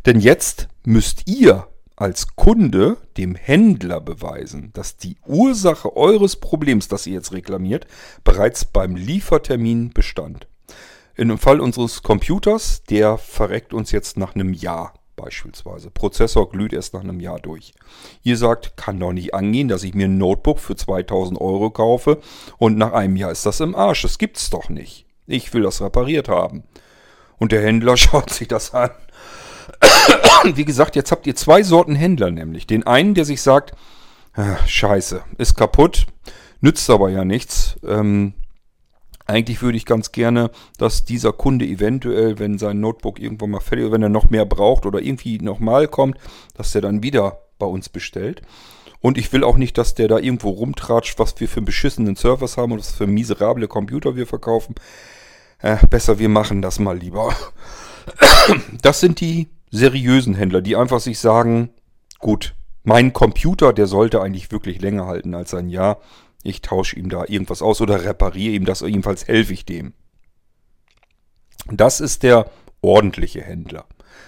Denn 0.06 0.20
jetzt 0.20 0.68
müsst 0.84 1.28
ihr 1.28 1.68
als 1.96 2.36
Kunde 2.36 2.98
dem 3.18 3.36
Händler 3.36 4.02
beweisen, 4.02 4.72
dass 4.74 4.98
die 4.98 5.18
Ursache 5.26 5.96
eures 5.96 6.38
Problems, 6.38 6.88
das 6.88 7.06
ihr 7.06 7.14
jetzt 7.14 7.32
reklamiert, 7.32 7.86
bereits 8.24 8.66
beim 8.66 8.96
Liefertermin 8.96 9.92
bestand. 9.92 10.48
In 11.16 11.28
dem 11.28 11.38
Fall 11.38 11.60
unseres 11.60 12.02
Computers, 12.02 12.84
der 12.90 13.20
verreckt 13.20 13.74
uns 13.74 13.92
jetzt 13.92 14.18
nach 14.18 14.34
einem 14.34 14.54
Jahr 14.54 14.94
beispielsweise. 15.24 15.90
Prozessor 15.90 16.50
glüht 16.50 16.74
erst 16.74 16.94
nach 16.94 17.02
einem 17.02 17.20
Jahr 17.20 17.40
durch. 17.40 17.74
Ihr 18.24 18.38
sagt, 18.38 18.76
kann 18.78 19.00
doch 19.00 19.14
nicht 19.14 19.34
angehen, 19.34 19.68
dass 19.68 19.84
ich 19.84 19.94
mir 19.94 20.08
ein 20.08 20.18
Notebook 20.18 20.60
für 20.60 20.76
2000 20.76 21.40
Euro 21.40 21.70
kaufe 21.70 22.20
und 22.58 22.78
nach 22.78 22.94
einem 22.94 23.16
Jahr 23.16 23.32
ist 23.32 23.46
das 23.46 23.60
im 23.60 23.76
Arsch. 23.76 24.02
Das 24.02 24.18
gibt's 24.18 24.50
doch 24.50 24.70
nicht. 24.70 25.06
Ich 25.28 25.54
will 25.54 25.64
das 25.64 25.82
repariert 25.82 26.28
haben. 26.28 26.64
Und 27.38 27.52
der 27.52 27.62
Händler 27.62 27.98
schaut 27.98 28.30
sich 28.30 28.48
das 28.48 28.74
an. 28.74 28.92
Wie 30.56 30.66
gesagt, 30.66 30.96
jetzt 30.96 31.12
habt 31.12 31.26
ihr 31.26 31.36
zwei 31.36 31.64
Sorten 31.64 31.96
Händler 31.96 32.32
nämlich. 32.32 32.68
Den 32.68 32.86
einen, 32.86 33.14
der 33.14 33.26
sich 33.26 33.42
sagt, 33.42 33.74
ah, 34.34 34.58
scheiße, 34.66 35.24
ist 35.38 35.56
kaputt, 35.56 36.06
nützt 36.60 36.90
aber 36.90 37.10
ja 37.10 37.24
nichts. 37.24 37.78
Ähm, 37.88 38.34
eigentlich 39.26 39.62
würde 39.62 39.78
ich 39.78 39.86
ganz 39.86 40.12
gerne, 40.12 40.52
dass 40.78 41.06
dieser 41.06 41.34
Kunde 41.34 41.66
eventuell, 41.66 42.40
wenn 42.40 42.58
sein 42.58 42.80
Notebook 42.80 43.20
irgendwann 43.20 43.52
mal 43.52 43.60
fertig 43.60 43.86
ist, 43.86 43.92
wenn 43.92 44.04
er 44.04 44.10
noch 44.10 44.30
mehr 44.30 44.46
braucht 44.46 44.86
oder 44.86 45.02
irgendwie 45.02 45.38
nochmal 45.40 45.88
kommt, 45.88 46.18
dass 46.56 46.76
er 46.76 46.82
dann 46.82 47.04
wieder 47.04 47.40
bei 47.58 47.66
uns 47.66 47.90
bestellt. 47.90 48.42
Und 49.00 49.18
ich 49.18 49.32
will 49.34 49.44
auch 49.44 49.58
nicht, 49.58 49.78
dass 49.78 49.96
der 49.96 50.08
da 50.08 50.18
irgendwo 50.18 50.50
rumtratscht, 50.50 51.20
was 51.20 51.40
wir 51.40 51.50
für 51.50 51.58
einen 51.58 51.66
beschissenen 51.66 52.16
Service 52.16 52.58
haben 52.58 52.72
und 52.72 52.80
was 52.80 52.92
für 52.92 53.08
miserable 53.08 53.68
Computer 53.68 54.16
wir 54.16 54.28
verkaufen. 54.28 54.76
Äh, 55.60 55.78
besser, 55.90 56.20
wir 56.20 56.30
machen 56.30 56.62
das 56.62 56.80
mal 56.80 56.98
lieber. 56.98 57.36
Das 58.82 59.00
sind 59.00 59.22
die 59.22 59.48
seriösen 59.72 60.36
Händler, 60.36 60.62
die 60.62 60.76
einfach 60.76 61.00
sich 61.00 61.20
sagen, 61.20 61.70
gut, 62.20 62.54
Mein 62.84 63.14
Computer, 63.14 63.72
der 63.72 63.88
sollte 63.88 64.22
eigentlich 64.22 64.52
wirklich 64.52 64.82
länger 64.82 65.06
halten 65.06 65.34
als 65.36 65.54
ein 65.54 65.70
Jahr. 65.70 66.00
Ich 66.44 66.62
tausche 66.62 66.98
ihm 66.98 67.10
da 67.10 67.24
irgendwas 67.28 67.62
aus 67.62 67.82
oder 67.82 68.04
repariere 68.04 68.54
ihm 68.54 68.66
das, 68.66 68.82
jedenfalls 68.82 69.28
helfe 69.28 69.54
ich 69.54 69.66
dem. 69.66 69.94
Das 71.72 72.02
ist 72.02 72.24
der 72.24 72.52
ordentliche 72.82 73.42
Händler. 73.42 73.86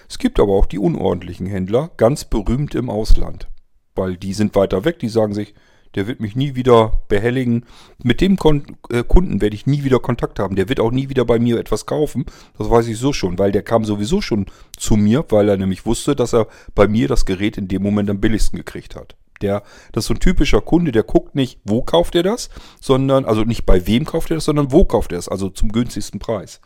Es 0.09 0.17
gibt 0.17 0.39
aber 0.39 0.53
auch 0.53 0.65
die 0.65 0.79
unordentlichen 0.79 1.45
Händler, 1.45 1.91
ganz 1.97 2.25
berühmt 2.25 2.73
im 2.75 2.89
Ausland. 2.89 3.49
Weil 3.93 4.17
die 4.17 4.33
sind 4.33 4.55
weiter 4.55 4.85
weg, 4.85 4.99
die 4.99 5.09
sagen 5.09 5.33
sich, 5.33 5.53
der 5.95 6.07
wird 6.07 6.19
mich 6.19 6.35
nie 6.35 6.55
wieder 6.55 7.01
behelligen. 7.07 7.65
Mit 8.03 8.19
dem 8.19 8.35
Kon 8.35 8.77
äh, 8.89 9.03
Kunden 9.03 9.41
werde 9.41 9.55
ich 9.55 9.65
nie 9.65 9.83
wieder 9.83 9.99
Kontakt 9.99 10.39
haben. 10.39 10.55
Der 10.57 10.67
wird 10.67 10.81
auch 10.81 10.91
nie 10.91 11.09
wieder 11.09 11.23
bei 11.23 11.39
mir 11.39 11.57
etwas 11.57 11.85
kaufen. 11.85 12.25
Das 12.57 12.69
weiß 12.69 12.87
ich 12.87 12.97
so 12.97 13.13
schon, 13.13 13.39
weil 13.39 13.53
der 13.53 13.63
kam 13.63 13.85
sowieso 13.85 14.21
schon 14.21 14.45
zu 14.77 14.97
mir, 14.97 15.25
weil 15.29 15.47
er 15.47 15.57
nämlich 15.57 15.85
wusste, 15.85 16.15
dass 16.15 16.33
er 16.33 16.47
bei 16.75 16.87
mir 16.87 17.07
das 17.07 17.25
Gerät 17.25 17.57
in 17.57 17.69
dem 17.69 17.81
Moment 17.81 18.09
am 18.09 18.19
billigsten 18.19 18.57
gekriegt 18.57 18.95
hat. 18.95 19.15
Der, 19.45 19.63
das 19.91 20.05
ist 20.05 20.07
so 20.07 20.13
ein 20.15 20.19
typischer 20.19 20.61
Kunde, 20.61 20.91
der 20.91 21.03
guckt 21.03 21.35
nicht, 21.35 21.59
wo 21.63 21.83
kauft 21.83 22.15
er 22.15 22.23
das, 22.23 22.49
sondern, 22.81 23.25
also 23.25 23.43
nicht 23.43 23.65
bei 23.65 23.85
wem 23.85 24.05
kauft 24.05 24.31
er 24.31 24.37
das, 24.37 24.45
sondern 24.45 24.71
wo 24.71 24.85
kauft 24.85 25.11
er 25.11 25.19
es, 25.19 25.29
also 25.29 25.49
zum 25.49 25.71
günstigsten 25.71 26.19
Preis. 26.19 26.61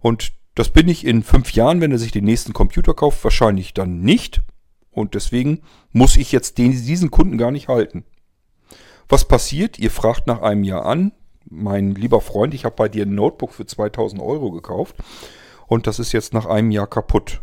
Und 0.00 0.32
das 0.56 0.70
bin 0.70 0.88
ich 0.88 1.06
in 1.06 1.22
fünf 1.22 1.52
Jahren, 1.52 1.80
wenn 1.80 1.92
er 1.92 1.98
sich 1.98 2.10
den 2.10 2.24
nächsten 2.24 2.52
Computer 2.52 2.92
kauft, 2.92 3.22
wahrscheinlich 3.22 3.74
dann 3.74 4.00
nicht. 4.00 4.42
Und 4.90 5.14
deswegen 5.14 5.62
muss 5.92 6.16
ich 6.16 6.32
jetzt 6.32 6.58
den, 6.58 6.72
diesen 6.72 7.12
Kunden 7.12 7.38
gar 7.38 7.52
nicht 7.52 7.68
halten. 7.68 8.04
Was 9.08 9.26
passiert? 9.26 9.78
Ihr 9.78 9.92
fragt 9.92 10.26
nach 10.26 10.42
einem 10.42 10.64
Jahr 10.64 10.84
an. 10.84 11.12
Mein 11.48 11.94
lieber 11.94 12.20
Freund, 12.20 12.52
ich 12.52 12.64
habe 12.64 12.74
bei 12.74 12.88
dir 12.88 13.06
ein 13.06 13.14
Notebook 13.14 13.52
für 13.52 13.64
2000 13.64 14.20
Euro 14.20 14.50
gekauft 14.50 14.96
und 15.68 15.86
das 15.86 16.00
ist 16.00 16.12
jetzt 16.12 16.34
nach 16.34 16.46
einem 16.46 16.72
Jahr 16.72 16.88
kaputt. 16.88 17.40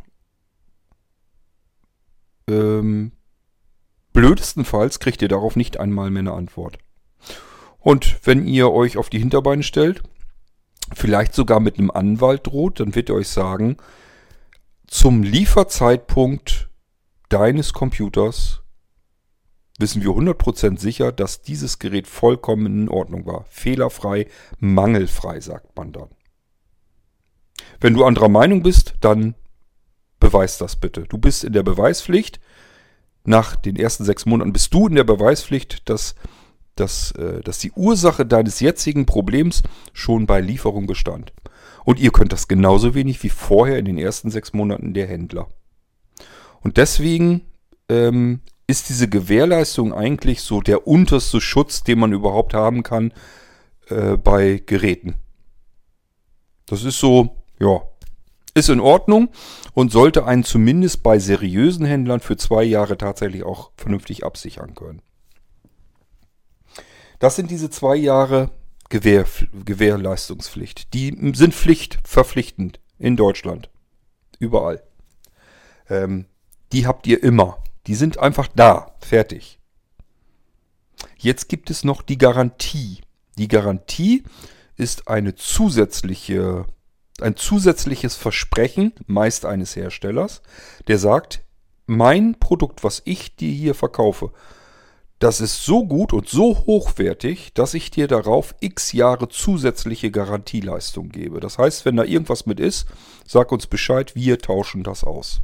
Ähm, 2.49 3.13
blödestenfalls 4.15 4.99
kriegt 4.99 5.21
ihr 5.21 5.27
darauf 5.27 5.55
nicht 5.55 5.79
einmal 5.79 6.09
mehr 6.09 6.21
eine 6.21 6.33
Antwort. 6.33 6.79
Und 7.79 8.17
wenn 8.23 8.47
ihr 8.47 8.71
euch 8.71 8.97
auf 8.97 9.09
die 9.09 9.19
Hinterbeine 9.19 9.61
stellt, 9.61 10.01
vielleicht 10.93 11.35
sogar 11.35 11.59
mit 11.59 11.77
einem 11.77 11.91
Anwalt 11.91 12.47
droht, 12.47 12.79
dann 12.79 12.95
wird 12.95 13.09
er 13.09 13.15
euch 13.15 13.27
sagen, 13.27 13.77
zum 14.87 15.21
Lieferzeitpunkt 15.21 16.69
deines 17.29 17.73
Computers 17.73 18.63
wissen 19.77 20.01
wir 20.01 20.11
100% 20.11 20.79
sicher, 20.79 21.11
dass 21.11 21.41
dieses 21.41 21.79
Gerät 21.79 22.07
vollkommen 22.07 22.65
in 22.65 22.89
Ordnung 22.89 23.25
war. 23.25 23.45
Fehlerfrei, 23.49 24.27
mangelfrei, 24.57 25.41
sagt 25.41 25.75
man 25.75 25.91
dann. 25.91 26.09
Wenn 27.79 27.93
du 27.93 28.05
anderer 28.05 28.29
Meinung 28.29 28.63
bist, 28.63 28.95
dann 29.01 29.35
beweis 30.19 30.57
das 30.57 30.77
bitte. 30.77 31.03
Du 31.03 31.17
bist 31.17 31.43
in 31.43 31.53
der 31.53 31.63
Beweispflicht. 31.63 32.39
Nach 33.25 33.55
den 33.55 33.75
ersten 33.75 34.05
sechs 34.05 34.25
Monaten 34.25 34.53
bist 34.53 34.73
du 34.73 34.87
in 34.87 34.95
der 34.95 35.03
Beweispflicht, 35.03 35.89
dass, 35.89 36.15
dass, 36.75 37.11
äh, 37.11 37.41
dass 37.41 37.59
die 37.59 37.71
Ursache 37.71 38.25
deines 38.25 38.59
jetzigen 38.59 39.05
Problems 39.05 39.63
schon 39.93 40.27
bei 40.27 40.41
Lieferung 40.41 40.85
bestand. 40.85 41.33
Und 41.83 41.99
ihr 41.99 42.11
könnt 42.11 42.31
das 42.31 42.47
genauso 42.47 42.93
wenig 42.95 43.21
wie 43.23 43.29
vorher 43.29 43.79
in 43.79 43.85
den 43.85 43.97
ersten 43.97 44.31
sechs 44.31 44.53
Monaten 44.53 44.93
der 44.93 45.07
Händler. 45.07 45.47
Und 46.61 46.77
deswegen 46.77 47.41
ähm, 47.89 48.41
ist 48.67 48.89
diese 48.89 49.07
Gewährleistung 49.07 49.93
eigentlich 49.93 50.41
so 50.41 50.61
der 50.61 50.87
unterste 50.87 51.41
Schutz, 51.41 51.83
den 51.83 51.99
man 51.99 52.13
überhaupt 52.13 52.53
haben 52.53 52.83
kann 52.83 53.13
äh, 53.89 54.17
bei 54.17 54.61
Geräten. 54.65 55.15
Das 56.65 56.83
ist 56.83 56.99
so, 56.99 57.43
ja, 57.59 57.81
ist 58.55 58.69
in 58.69 58.79
Ordnung 58.79 59.29
und 59.73 59.91
sollte 59.91 60.25
einen 60.25 60.43
zumindest 60.43 61.03
bei 61.03 61.19
seriösen 61.19 61.85
Händlern 61.85 62.21
für 62.21 62.37
zwei 62.37 62.63
Jahre 62.63 62.97
tatsächlich 62.97 63.43
auch 63.43 63.71
vernünftig 63.77 64.23
absichern 64.23 64.73
können. 64.73 65.01
Das 67.19 67.35
sind 67.35 67.51
diese 67.51 67.69
zwei 67.69 67.95
Jahre 67.95 68.49
Gewähr, 68.89 69.25
Gewährleistungspflicht. 69.65 70.93
Die 70.93 71.15
sind 71.33 71.53
Pflicht, 71.53 71.99
verpflichtend 72.03 72.79
in 72.97 73.17
Deutschland. 73.17 73.69
Überall. 74.39 74.83
Ähm, 75.89 76.25
die 76.71 76.87
habt 76.87 77.07
ihr 77.07 77.21
immer. 77.23 77.63
Die 77.87 77.95
sind 77.95 78.19
einfach 78.19 78.47
da, 78.47 78.95
fertig. 78.99 79.59
Jetzt 81.17 81.49
gibt 81.49 81.69
es 81.69 81.83
noch 81.83 82.01
die 82.01 82.17
Garantie. 82.17 83.01
Die 83.37 83.47
Garantie 83.47 84.23
ist 84.77 85.07
eine 85.07 85.35
zusätzliche, 85.35 86.65
ein 87.21 87.35
zusätzliches 87.35 88.15
Versprechen, 88.15 88.93
meist 89.07 89.45
eines 89.45 89.75
Herstellers, 89.75 90.41
der 90.87 90.97
sagt, 90.97 91.41
mein 91.87 92.39
Produkt, 92.39 92.83
was 92.83 93.01
ich 93.05 93.35
dir 93.35 93.51
hier 93.51 93.75
verkaufe, 93.75 94.31
das 95.19 95.39
ist 95.39 95.63
so 95.63 95.85
gut 95.85 96.11
und 96.11 96.27
so 96.27 96.65
hochwertig, 96.65 97.53
dass 97.53 97.73
ich 97.73 97.89
dir 97.89 98.07
darauf 98.07 98.53
x 98.59 98.91
Jahre 98.91 99.29
zusätzliche 99.29 100.11
Garantieleistung 100.11 101.09
gebe. 101.09 101.39
Das 101.39 101.57
heißt, 101.57 101.85
wenn 101.85 101.95
da 101.95 102.03
irgendwas 102.03 102.45
mit 102.45 102.59
ist, 102.59 102.85
sag 103.25 103.51
uns 103.51 103.67
Bescheid, 103.67 104.13
wir 104.15 104.39
tauschen 104.39 104.83
das 104.83 105.05
aus. 105.05 105.41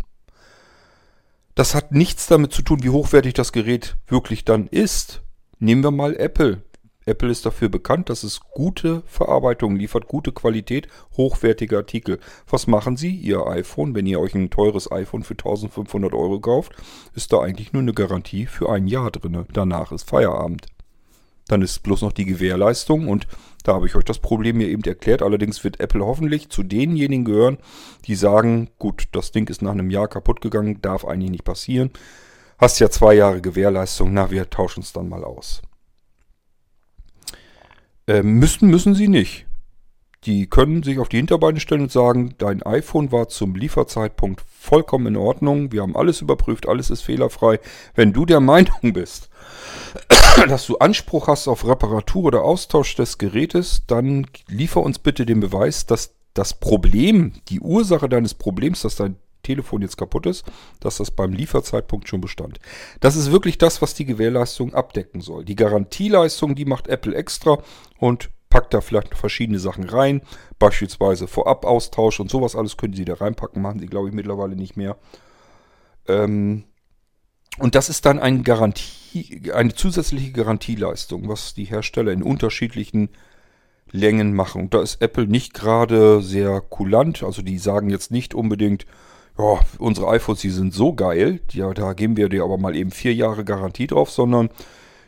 Das 1.55 1.73
hat 1.73 1.93
nichts 1.93 2.27
damit 2.27 2.51
zu 2.53 2.61
tun, 2.63 2.83
wie 2.83 2.89
hochwertig 2.89 3.33
das 3.33 3.53
Gerät 3.53 3.95
wirklich 4.07 4.43
dann 4.43 4.67
ist. 4.67 5.21
Nehmen 5.59 5.83
wir 5.83 5.91
mal 5.91 6.15
Apple. 6.17 6.63
Apple 7.05 7.31
ist 7.31 7.45
dafür 7.45 7.69
bekannt, 7.69 8.09
dass 8.09 8.23
es 8.23 8.41
gute 8.53 9.01
Verarbeitung 9.07 9.75
liefert, 9.75 10.07
gute 10.07 10.31
Qualität, 10.31 10.87
hochwertige 11.17 11.77
Artikel. 11.77 12.19
Was 12.47 12.67
machen 12.67 12.95
sie? 12.95 13.15
Ihr 13.15 13.47
iPhone, 13.47 13.95
wenn 13.95 14.05
ihr 14.05 14.19
euch 14.19 14.35
ein 14.35 14.51
teures 14.51 14.91
iPhone 14.91 15.23
für 15.23 15.33
1500 15.33 16.13
Euro 16.13 16.39
kauft, 16.39 16.73
ist 17.15 17.33
da 17.33 17.41
eigentlich 17.41 17.73
nur 17.73 17.81
eine 17.81 17.93
Garantie 17.93 18.45
für 18.45 18.69
ein 18.69 18.87
Jahr 18.87 19.09
drin. 19.09 19.45
Danach 19.51 19.91
ist 19.91 20.07
Feierabend. 20.07 20.67
Dann 21.47 21.63
ist 21.63 21.81
bloß 21.81 22.03
noch 22.03 22.11
die 22.11 22.25
Gewährleistung 22.25 23.07
und 23.07 23.27
da 23.63 23.73
habe 23.73 23.87
ich 23.87 23.95
euch 23.95 24.05
das 24.05 24.19
Problem 24.19 24.57
mir 24.57 24.67
eben 24.67 24.83
erklärt. 24.83 25.23
Allerdings 25.23 25.63
wird 25.63 25.79
Apple 25.79 26.05
hoffentlich 26.05 26.49
zu 26.49 26.61
denjenigen 26.61 27.25
gehören, 27.25 27.57
die 28.05 28.15
sagen, 28.15 28.69
gut, 28.77 29.07
das 29.11 29.31
Ding 29.31 29.49
ist 29.49 29.61
nach 29.61 29.71
einem 29.71 29.89
Jahr 29.89 30.07
kaputt 30.07 30.39
gegangen, 30.39 30.81
darf 30.81 31.03
eigentlich 31.03 31.31
nicht 31.31 31.43
passieren. 31.43 31.89
Hast 32.59 32.79
ja 32.79 32.91
zwei 32.91 33.15
Jahre 33.15 33.41
Gewährleistung, 33.41 34.13
na, 34.13 34.29
wir 34.29 34.49
tauschen 34.49 34.81
es 34.81 34.93
dann 34.93 35.09
mal 35.09 35.23
aus. 35.23 35.63
Äh, 38.07 38.23
müssen, 38.23 38.69
müssen 38.69 38.95
sie 38.95 39.07
nicht. 39.07 39.45
Die 40.25 40.47
können 40.47 40.83
sich 40.83 40.99
auf 40.99 41.09
die 41.09 41.17
Hinterbeine 41.17 41.59
stellen 41.59 41.81
und 41.81 41.91
sagen, 41.91 42.35
dein 42.37 42.61
iPhone 42.61 43.11
war 43.11 43.27
zum 43.27 43.55
Lieferzeitpunkt 43.55 44.41
vollkommen 44.41 45.07
in 45.07 45.17
Ordnung, 45.17 45.71
wir 45.71 45.81
haben 45.81 45.95
alles 45.95 46.21
überprüft, 46.21 46.67
alles 46.67 46.91
ist 46.91 47.01
fehlerfrei. 47.01 47.59
Wenn 47.95 48.13
du 48.13 48.27
der 48.27 48.39
Meinung 48.39 48.93
bist, 48.93 49.29
dass 50.47 50.67
du 50.67 50.77
Anspruch 50.77 51.27
hast 51.27 51.47
auf 51.47 51.67
Reparatur 51.67 52.25
oder 52.25 52.43
Austausch 52.43 52.95
des 52.95 53.17
Gerätes, 53.17 53.83
dann 53.87 54.27
liefer 54.47 54.81
uns 54.81 54.99
bitte 54.99 55.25
den 55.25 55.39
Beweis, 55.39 55.87
dass 55.87 56.13
das 56.35 56.59
Problem, 56.59 57.33
die 57.49 57.59
Ursache 57.59 58.07
deines 58.07 58.35
Problems, 58.35 58.81
dass 58.83 58.95
dein 58.95 59.15
Telefon 59.41 59.81
jetzt 59.81 59.97
kaputt 59.97 60.25
ist, 60.25 60.45
dass 60.79 60.97
das 60.97 61.11
beim 61.11 61.33
Lieferzeitpunkt 61.33 62.07
schon 62.07 62.21
bestand. 62.21 62.59
Das 62.99 63.15
ist 63.15 63.31
wirklich 63.31 63.57
das, 63.57 63.81
was 63.81 63.93
die 63.93 64.05
Gewährleistung 64.05 64.73
abdecken 64.73 65.21
soll. 65.21 65.45
Die 65.45 65.55
Garantieleistung, 65.55 66.55
die 66.55 66.65
macht 66.65 66.87
Apple 66.87 67.15
extra 67.15 67.57
und 67.97 68.29
packt 68.49 68.73
da 68.73 68.81
vielleicht 68.81 69.15
verschiedene 69.15 69.59
Sachen 69.59 69.85
rein, 69.85 70.21
beispielsweise 70.59 71.27
Vorabaustausch 71.27 72.19
und 72.19 72.29
sowas 72.29 72.55
alles 72.55 72.77
können 72.77 72.93
sie 72.93 73.05
da 73.05 73.15
reinpacken, 73.15 73.61
machen 73.61 73.79
sie 73.79 73.87
glaube 73.87 74.09
ich 74.09 74.13
mittlerweile 74.13 74.55
nicht 74.55 74.77
mehr. 74.77 74.97
Ähm, 76.07 76.65
und 77.57 77.75
das 77.75 77.89
ist 77.89 78.05
dann 78.05 78.19
ein 78.19 78.43
Garantie, 78.43 79.51
eine 79.53 79.73
zusätzliche 79.73 80.31
Garantieleistung, 80.31 81.27
was 81.27 81.53
die 81.53 81.65
Hersteller 81.65 82.11
in 82.11 82.23
unterschiedlichen 82.23 83.09
Längen 83.91 84.33
machen. 84.33 84.61
Und 84.61 84.73
da 84.73 84.81
ist 84.81 85.01
Apple 85.01 85.27
nicht 85.27 85.53
gerade 85.53 86.21
sehr 86.21 86.61
kulant. 86.61 87.23
Also 87.23 87.41
die 87.41 87.57
sagen 87.57 87.89
jetzt 87.89 88.11
nicht 88.11 88.33
unbedingt, 88.33 88.85
ja, 89.37 89.59
unsere 89.79 90.09
iPhones, 90.09 90.41
die 90.41 90.49
sind 90.49 90.73
so 90.73 90.93
geil, 90.93 91.39
ja, 91.51 91.73
da 91.73 91.93
geben 91.93 92.17
wir 92.17 92.29
dir 92.29 92.43
aber 92.43 92.57
mal 92.57 92.75
eben 92.75 92.91
vier 92.91 93.13
Jahre 93.13 93.43
Garantie 93.43 93.87
drauf, 93.87 94.11
sondern 94.11 94.49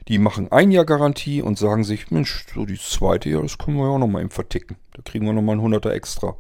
die 0.08 0.18
machen 0.18 0.52
ein 0.52 0.72
Jahr 0.72 0.86
Garantie 0.86 1.42
und 1.42 1.58
sagen 1.58 1.84
sich, 1.84 2.12
Mensch, 2.12 2.46
so 2.54 2.66
die 2.66 2.80
zweite 2.80 3.30
Jahr, 3.30 3.42
das 3.42 3.58
können 3.58 3.78
wir 3.78 3.86
ja 3.86 3.92
auch 3.92 4.00
nochmal 4.00 4.22
eben 4.22 4.32
verticken. 4.32 4.78
Da 4.94 5.02
kriegen 5.02 5.26
wir 5.26 5.34
nochmal 5.34 5.56
ein 5.56 5.62
Hunderter 5.62 5.94
extra. 5.94 6.36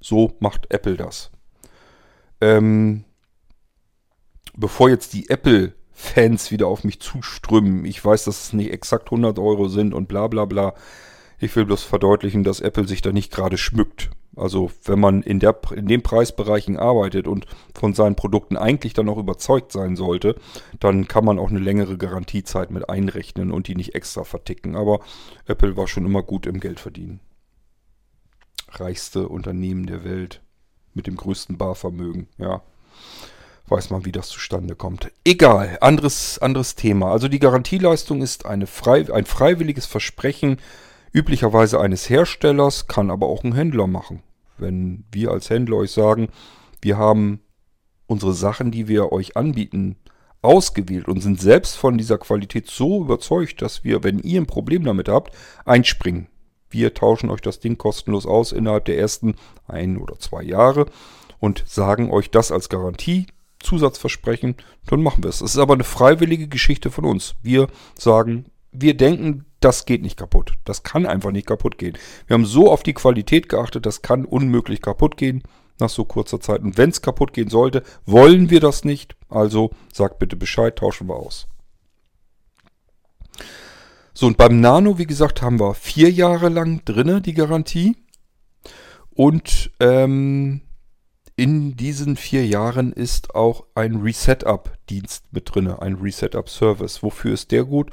So 0.00 0.36
macht 0.40 0.72
Apple 0.72 0.96
das. 0.96 1.30
Ähm, 2.40 3.04
bevor 4.54 4.88
jetzt 4.90 5.14
die 5.14 5.28
Apple-Fans 5.30 6.50
wieder 6.50 6.68
auf 6.68 6.84
mich 6.84 7.00
zuströmen, 7.00 7.84
ich 7.84 8.04
weiß, 8.04 8.24
dass 8.24 8.46
es 8.46 8.52
nicht 8.52 8.72
exakt 8.72 9.06
100 9.06 9.38
Euro 9.38 9.68
sind 9.68 9.94
und 9.94 10.06
bla 10.08 10.28
bla 10.28 10.44
bla. 10.44 10.74
Ich 11.42 11.56
will 11.56 11.64
bloß 11.64 11.82
verdeutlichen, 11.82 12.44
dass 12.44 12.60
Apple 12.60 12.86
sich 12.86 13.02
da 13.02 13.10
nicht 13.10 13.32
gerade 13.32 13.58
schmückt. 13.58 14.10
Also 14.36 14.70
wenn 14.84 15.00
man 15.00 15.22
in, 15.22 15.40
der, 15.40 15.58
in 15.74 15.88
den 15.88 16.00
Preisbereichen 16.00 16.76
arbeitet 16.76 17.26
und 17.26 17.46
von 17.74 17.94
seinen 17.94 18.14
Produkten 18.14 18.56
eigentlich 18.56 18.92
dann 18.94 19.08
auch 19.08 19.18
überzeugt 19.18 19.72
sein 19.72 19.96
sollte, 19.96 20.36
dann 20.78 21.08
kann 21.08 21.24
man 21.24 21.40
auch 21.40 21.50
eine 21.50 21.58
längere 21.58 21.98
Garantiezeit 21.98 22.70
mit 22.70 22.88
einrechnen 22.88 23.50
und 23.50 23.66
die 23.66 23.74
nicht 23.74 23.96
extra 23.96 24.22
verticken. 24.22 24.76
Aber 24.76 25.00
Apple 25.44 25.76
war 25.76 25.88
schon 25.88 26.06
immer 26.06 26.22
gut 26.22 26.46
im 26.46 26.60
Geldverdienen. 26.60 27.18
Reichste 28.70 29.26
Unternehmen 29.26 29.86
der 29.86 30.04
Welt 30.04 30.42
mit 30.94 31.08
dem 31.08 31.16
größten 31.16 31.58
Barvermögen, 31.58 32.28
ja. 32.38 32.62
weiß 33.66 33.90
man, 33.90 34.04
wie 34.04 34.12
das 34.12 34.28
zustande 34.28 34.76
kommt. 34.76 35.10
Egal, 35.24 35.76
anderes, 35.80 36.38
anderes 36.38 36.76
Thema. 36.76 37.10
Also 37.10 37.26
die 37.26 37.40
Garantieleistung 37.40 38.22
ist 38.22 38.46
eine 38.46 38.68
frei, 38.68 39.12
ein 39.12 39.24
freiwilliges 39.24 39.86
Versprechen, 39.86 40.58
üblicherweise 41.12 41.80
eines 41.80 42.08
Herstellers, 42.08 42.86
kann 42.86 43.10
aber 43.10 43.26
auch 43.26 43.44
ein 43.44 43.54
Händler 43.54 43.86
machen. 43.86 44.22
Wenn 44.58 45.04
wir 45.12 45.30
als 45.30 45.50
Händler 45.50 45.76
euch 45.76 45.90
sagen, 45.90 46.28
wir 46.80 46.96
haben 46.96 47.40
unsere 48.06 48.34
Sachen, 48.34 48.70
die 48.70 48.88
wir 48.88 49.12
euch 49.12 49.36
anbieten, 49.36 49.96
ausgewählt 50.42 51.08
und 51.08 51.20
sind 51.20 51.40
selbst 51.40 51.76
von 51.76 51.96
dieser 51.96 52.18
Qualität 52.18 52.68
so 52.68 53.02
überzeugt, 53.02 53.62
dass 53.62 53.84
wir, 53.84 54.02
wenn 54.02 54.18
ihr 54.18 54.40
ein 54.40 54.46
Problem 54.46 54.84
damit 54.84 55.08
habt, 55.08 55.34
einspringen. 55.64 56.26
Wir 56.68 56.94
tauschen 56.94 57.30
euch 57.30 57.40
das 57.40 57.60
Ding 57.60 57.78
kostenlos 57.78 58.26
aus 58.26 58.50
innerhalb 58.50 58.86
der 58.86 58.98
ersten 58.98 59.36
ein 59.68 59.98
oder 59.98 60.18
zwei 60.18 60.42
Jahre 60.42 60.86
und 61.38 61.62
sagen 61.66 62.10
euch 62.10 62.30
das 62.30 62.50
als 62.50 62.68
Garantie, 62.68 63.26
Zusatzversprechen, 63.60 64.56
dann 64.86 65.02
machen 65.02 65.22
wir 65.22 65.30
es. 65.30 65.40
Es 65.40 65.54
ist 65.54 65.58
aber 65.58 65.74
eine 65.74 65.84
freiwillige 65.84 66.48
Geschichte 66.48 66.90
von 66.90 67.04
uns. 67.04 67.34
Wir 67.42 67.68
sagen, 67.96 68.46
wir 68.72 68.96
denken, 68.96 69.44
das 69.64 69.86
geht 69.86 70.02
nicht 70.02 70.16
kaputt. 70.16 70.52
Das 70.64 70.82
kann 70.82 71.06
einfach 71.06 71.30
nicht 71.30 71.46
kaputt 71.46 71.78
gehen. 71.78 71.96
Wir 72.26 72.34
haben 72.34 72.46
so 72.46 72.70
auf 72.70 72.82
die 72.82 72.94
Qualität 72.94 73.48
geachtet, 73.48 73.86
das 73.86 74.02
kann 74.02 74.24
unmöglich 74.24 74.82
kaputt 74.82 75.16
gehen 75.16 75.42
nach 75.78 75.90
so 75.90 76.04
kurzer 76.04 76.40
Zeit. 76.40 76.62
Und 76.62 76.78
wenn 76.78 76.90
es 76.90 77.02
kaputt 77.02 77.32
gehen 77.32 77.48
sollte, 77.48 77.82
wollen 78.06 78.50
wir 78.50 78.60
das 78.60 78.84
nicht. 78.84 79.16
Also 79.28 79.70
sagt 79.92 80.18
bitte 80.18 80.36
Bescheid, 80.36 80.76
tauschen 80.76 81.08
wir 81.08 81.16
aus. 81.16 81.48
So, 84.14 84.26
und 84.26 84.36
beim 84.36 84.60
Nano, 84.60 84.98
wie 84.98 85.06
gesagt, 85.06 85.42
haben 85.42 85.58
wir 85.58 85.74
vier 85.74 86.10
Jahre 86.10 86.48
lang 86.48 86.84
drinne 86.84 87.20
die 87.20 87.34
Garantie. 87.34 87.96
Und 89.10 89.70
ähm, 89.80 90.60
in 91.36 91.76
diesen 91.76 92.16
vier 92.16 92.46
Jahren 92.46 92.92
ist 92.92 93.34
auch 93.34 93.64
ein 93.74 93.96
Resetup-Dienst 93.96 95.24
mit 95.32 95.54
drin, 95.54 95.68
ein 95.68 95.94
Resetup-Service. 95.94 97.02
Wofür 97.02 97.32
ist 97.32 97.50
der 97.52 97.64
gut? 97.64 97.90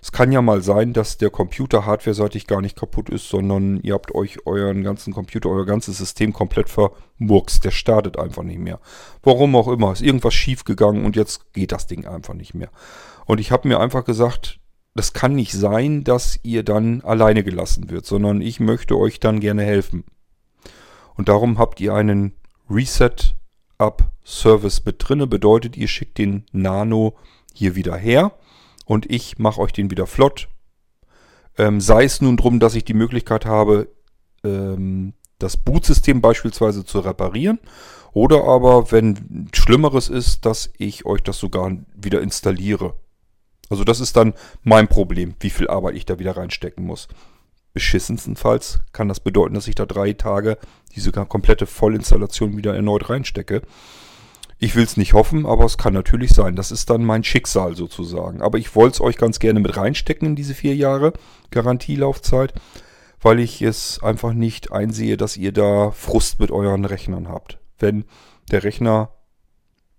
Es 0.00 0.12
kann 0.12 0.30
ja 0.30 0.40
mal 0.42 0.62
sein, 0.62 0.92
dass 0.92 1.18
der 1.18 1.30
Computer 1.30 1.84
hardware-seitig 1.84 2.46
gar 2.46 2.60
nicht 2.60 2.76
kaputt 2.76 3.10
ist, 3.10 3.28
sondern 3.28 3.80
ihr 3.82 3.94
habt 3.94 4.14
euch 4.14 4.46
euren 4.46 4.84
ganzen 4.84 5.12
Computer, 5.12 5.48
euer 5.48 5.66
ganzes 5.66 5.98
System 5.98 6.32
komplett 6.32 6.68
vermurkst. 6.68 7.64
Der 7.64 7.72
startet 7.72 8.16
einfach 8.18 8.44
nicht 8.44 8.60
mehr. 8.60 8.78
Warum 9.22 9.56
auch 9.56 9.68
immer. 9.68 9.92
Ist 9.92 10.02
irgendwas 10.02 10.34
schief 10.34 10.64
gegangen 10.64 11.04
und 11.04 11.16
jetzt 11.16 11.52
geht 11.52 11.72
das 11.72 11.86
Ding 11.86 12.06
einfach 12.06 12.34
nicht 12.34 12.54
mehr. 12.54 12.70
Und 13.26 13.40
ich 13.40 13.50
habe 13.50 13.66
mir 13.68 13.80
einfach 13.80 14.04
gesagt, 14.04 14.60
das 14.94 15.12
kann 15.12 15.34
nicht 15.34 15.52
sein, 15.52 16.04
dass 16.04 16.40
ihr 16.42 16.62
dann 16.62 17.02
alleine 17.02 17.44
gelassen 17.44 17.90
wird, 17.90 18.06
sondern 18.06 18.40
ich 18.40 18.60
möchte 18.60 18.96
euch 18.96 19.20
dann 19.20 19.40
gerne 19.40 19.62
helfen. 19.62 20.04
Und 21.16 21.28
darum 21.28 21.58
habt 21.58 21.78
ihr 21.80 21.92
einen 21.94 22.32
Reset-Up-Service 22.70 24.84
mit 24.84 24.96
drinne. 24.98 25.26
Bedeutet, 25.26 25.76
ihr 25.76 25.88
schickt 25.88 26.18
den 26.18 26.46
Nano 26.52 27.16
hier 27.52 27.74
wieder 27.74 27.96
her 27.96 28.32
und 28.88 29.10
ich 29.10 29.38
mache 29.38 29.60
euch 29.60 29.72
den 29.72 29.90
wieder 29.90 30.06
flott. 30.06 30.48
Ähm, 31.56 31.80
sei 31.80 32.04
es 32.04 32.20
nun 32.20 32.36
drum, 32.36 32.58
dass 32.58 32.74
ich 32.74 32.84
die 32.84 32.94
Möglichkeit 32.94 33.44
habe, 33.44 33.88
ähm, 34.44 35.12
das 35.38 35.56
Bootsystem 35.56 36.20
beispielsweise 36.20 36.84
zu 36.84 37.00
reparieren. 37.00 37.60
Oder 38.12 38.44
aber, 38.44 38.90
wenn 38.90 39.50
Schlimmeres 39.52 40.08
ist, 40.08 40.46
dass 40.46 40.72
ich 40.78 41.04
euch 41.04 41.22
das 41.22 41.38
sogar 41.38 41.70
wieder 41.94 42.22
installiere. 42.22 42.94
Also 43.68 43.84
das 43.84 44.00
ist 44.00 44.16
dann 44.16 44.32
mein 44.62 44.88
Problem, 44.88 45.34
wie 45.40 45.50
viel 45.50 45.68
Arbeit 45.68 45.94
ich 45.94 46.06
da 46.06 46.18
wieder 46.18 46.36
reinstecken 46.36 46.84
muss 46.84 47.08
beschissenstenfalls 47.78 48.80
kann 48.92 49.08
das 49.08 49.20
bedeuten, 49.20 49.54
dass 49.54 49.68
ich 49.68 49.76
da 49.76 49.86
drei 49.86 50.12
Tage 50.12 50.58
diese 50.96 51.12
komplette 51.12 51.64
Vollinstallation 51.64 52.56
wieder 52.56 52.74
erneut 52.74 53.08
reinstecke. 53.08 53.62
Ich 54.60 54.74
will 54.74 54.82
es 54.82 54.96
nicht 54.96 55.12
hoffen, 55.12 55.46
aber 55.46 55.64
es 55.64 55.78
kann 55.78 55.94
natürlich 55.94 56.30
sein. 56.30 56.56
Das 56.56 56.72
ist 56.72 56.90
dann 56.90 57.04
mein 57.04 57.22
Schicksal 57.22 57.76
sozusagen. 57.76 58.42
Aber 58.42 58.58
ich 58.58 58.74
wollte 58.74 58.94
es 58.94 59.00
euch 59.00 59.16
ganz 59.16 59.38
gerne 59.38 59.60
mit 59.60 59.76
reinstecken 59.76 60.28
in 60.28 60.36
diese 60.36 60.54
vier 60.54 60.74
Jahre 60.74 61.12
Garantielaufzeit, 61.52 62.52
weil 63.20 63.38
ich 63.38 63.62
es 63.62 64.02
einfach 64.02 64.32
nicht 64.32 64.72
einsehe, 64.72 65.16
dass 65.16 65.36
ihr 65.36 65.52
da 65.52 65.92
Frust 65.92 66.40
mit 66.40 66.50
euren 66.50 66.84
Rechnern 66.84 67.28
habt. 67.28 67.58
Wenn 67.78 68.04
der 68.50 68.64
Rechner 68.64 69.10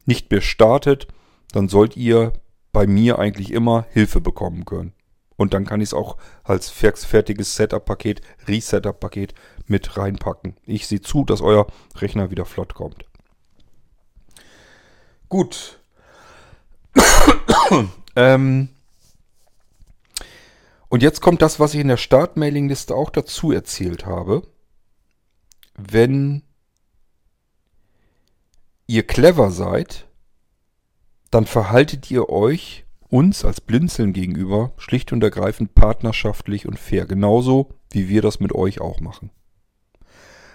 nicht 0.06 0.30
mehr 0.30 0.42
startet, 0.42 1.08
dann 1.54 1.70
sollt 1.70 1.96
ihr 1.96 2.34
bei 2.74 2.86
mir 2.86 3.18
eigentlich 3.18 3.54
immer 3.54 3.86
Hilfe 3.92 4.20
bekommen 4.20 4.66
können. 4.66 4.94
Und 5.38 5.54
dann 5.54 5.66
kann 5.66 5.80
ich 5.80 5.90
es 5.90 5.94
auch 5.94 6.18
als 6.44 6.70
fertiges 6.70 7.56
Setup-Paket, 7.56 8.22
Resetup-Paket 8.46 9.34
mit 9.68 9.96
reinpacken. 9.96 10.58
Ich 10.66 10.86
sehe 10.88 11.00
zu, 11.00 11.24
dass 11.24 11.40
euer 11.40 11.68
Rechner 11.96 12.30
wieder 12.30 12.44
flott 12.44 12.74
kommt. 12.74 13.09
Gut. 15.30 15.80
ähm 18.16 18.70
und 20.90 21.04
jetzt 21.04 21.22
kommt 21.22 21.44
das, 21.44 21.60
was 21.60 21.76
ich 21.76 21.82
in 21.82 21.88
der 21.88 21.98
Start-Mailing-Liste 21.98 22.96
auch 22.96 23.12
dazu 23.12 23.52
erzählt 23.52 24.08
habe. 24.08 24.42
Wenn 25.76 26.42
ihr 28.88 29.06
clever 29.06 29.52
seid, 29.52 30.08
dann 31.30 31.46
verhaltet 31.46 32.10
ihr 32.10 32.30
euch 32.30 32.86
uns 33.08 33.46
als 33.46 33.62
Blinzeln 33.62 34.14
gegenüber 34.14 34.74
schlicht 34.78 35.14
und 35.14 35.24
ergreifend 35.24 35.76
partnerschaftlich 35.76 36.68
und 36.68 36.80
fair. 36.80 37.06
Genauso 37.06 37.70
wie 37.92 38.10
wir 38.10 38.24
das 38.24 38.40
mit 38.40 38.54
euch 38.54 38.82
auch 38.82 39.00
machen. 39.00 39.30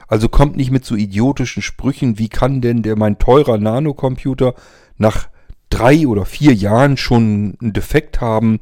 Also 0.07 0.29
kommt 0.29 0.57
nicht 0.57 0.71
mit 0.71 0.85
so 0.85 0.95
idiotischen 0.95 1.63
Sprüchen, 1.63 2.19
wie 2.19 2.29
kann 2.29 2.61
denn 2.61 2.83
der 2.83 2.97
mein 2.97 3.19
teurer 3.19 3.59
Nanocomputer 3.59 4.55
nach 4.97 5.29
drei 5.71 6.07
oder 6.07 6.25
vier 6.25 6.55
Jahren 6.55 6.97
schon 6.97 7.57
einen 7.61 7.73
Defekt 7.73 8.21
haben? 8.21 8.61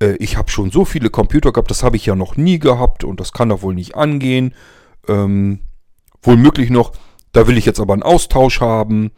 Äh, 0.00 0.16
ich 0.16 0.36
habe 0.36 0.50
schon 0.50 0.70
so 0.70 0.84
viele 0.84 1.10
Computer 1.10 1.52
gehabt, 1.52 1.70
das 1.70 1.82
habe 1.82 1.96
ich 1.96 2.06
ja 2.06 2.14
noch 2.14 2.36
nie 2.36 2.58
gehabt 2.58 3.04
und 3.04 3.20
das 3.20 3.32
kann 3.32 3.48
doch 3.48 3.62
wohl 3.62 3.74
nicht 3.74 3.94
angehen. 3.94 4.54
Ähm, 5.08 5.60
wohl 6.22 6.36
möglich 6.36 6.70
noch, 6.70 6.92
da 7.32 7.46
will 7.46 7.58
ich 7.58 7.66
jetzt 7.66 7.80
aber 7.80 7.92
einen 7.92 8.02
Austausch 8.02 8.60
haben. 8.60 9.10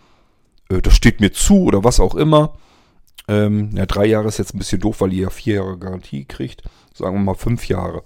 Äh, 0.69 0.83
das 0.83 0.95
steht 0.95 1.21
mir 1.21 1.33
zu 1.33 1.65
oder 1.65 1.85
was 1.85 2.01
auch 2.01 2.15
immer. 2.15 2.55
Ähm, 3.29 3.71
ja, 3.75 3.87
drei 3.87 4.07
Jahre 4.07 4.29
ist 4.29 4.39
jetzt 4.39 4.55
ein 4.55 4.59
bisschen 4.59 4.81
doof, 4.81 5.01
weil 5.01 5.13
ihr 5.13 5.25
ja 5.25 5.31
vier 5.31 5.57
Jahre 5.57 5.79
Garantie 5.79 6.25
kriegt. 6.25 6.63
Sagen 6.95 7.17
wir 7.17 7.23
mal 7.23 7.35
fünf 7.35 7.69
Jahre. 7.69 8.05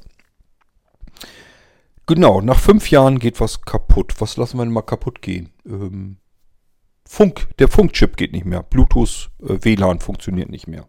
Genau, 2.10 2.40
nach 2.40 2.58
fünf 2.58 2.90
Jahren 2.90 3.20
geht 3.20 3.38
was 3.38 3.62
kaputt. 3.62 4.14
Was 4.18 4.36
lassen 4.36 4.58
wir 4.58 4.64
denn 4.64 4.72
mal 4.72 4.82
kaputt 4.82 5.22
gehen? 5.22 5.50
Ähm, 5.64 6.16
Funk, 7.06 7.46
der 7.60 7.68
Funkchip 7.68 8.16
geht 8.16 8.32
nicht 8.32 8.44
mehr. 8.44 8.64
Bluetooth, 8.64 9.30
äh, 9.40 9.58
WLAN 9.62 10.00
funktioniert 10.00 10.50
nicht 10.50 10.66
mehr. 10.66 10.88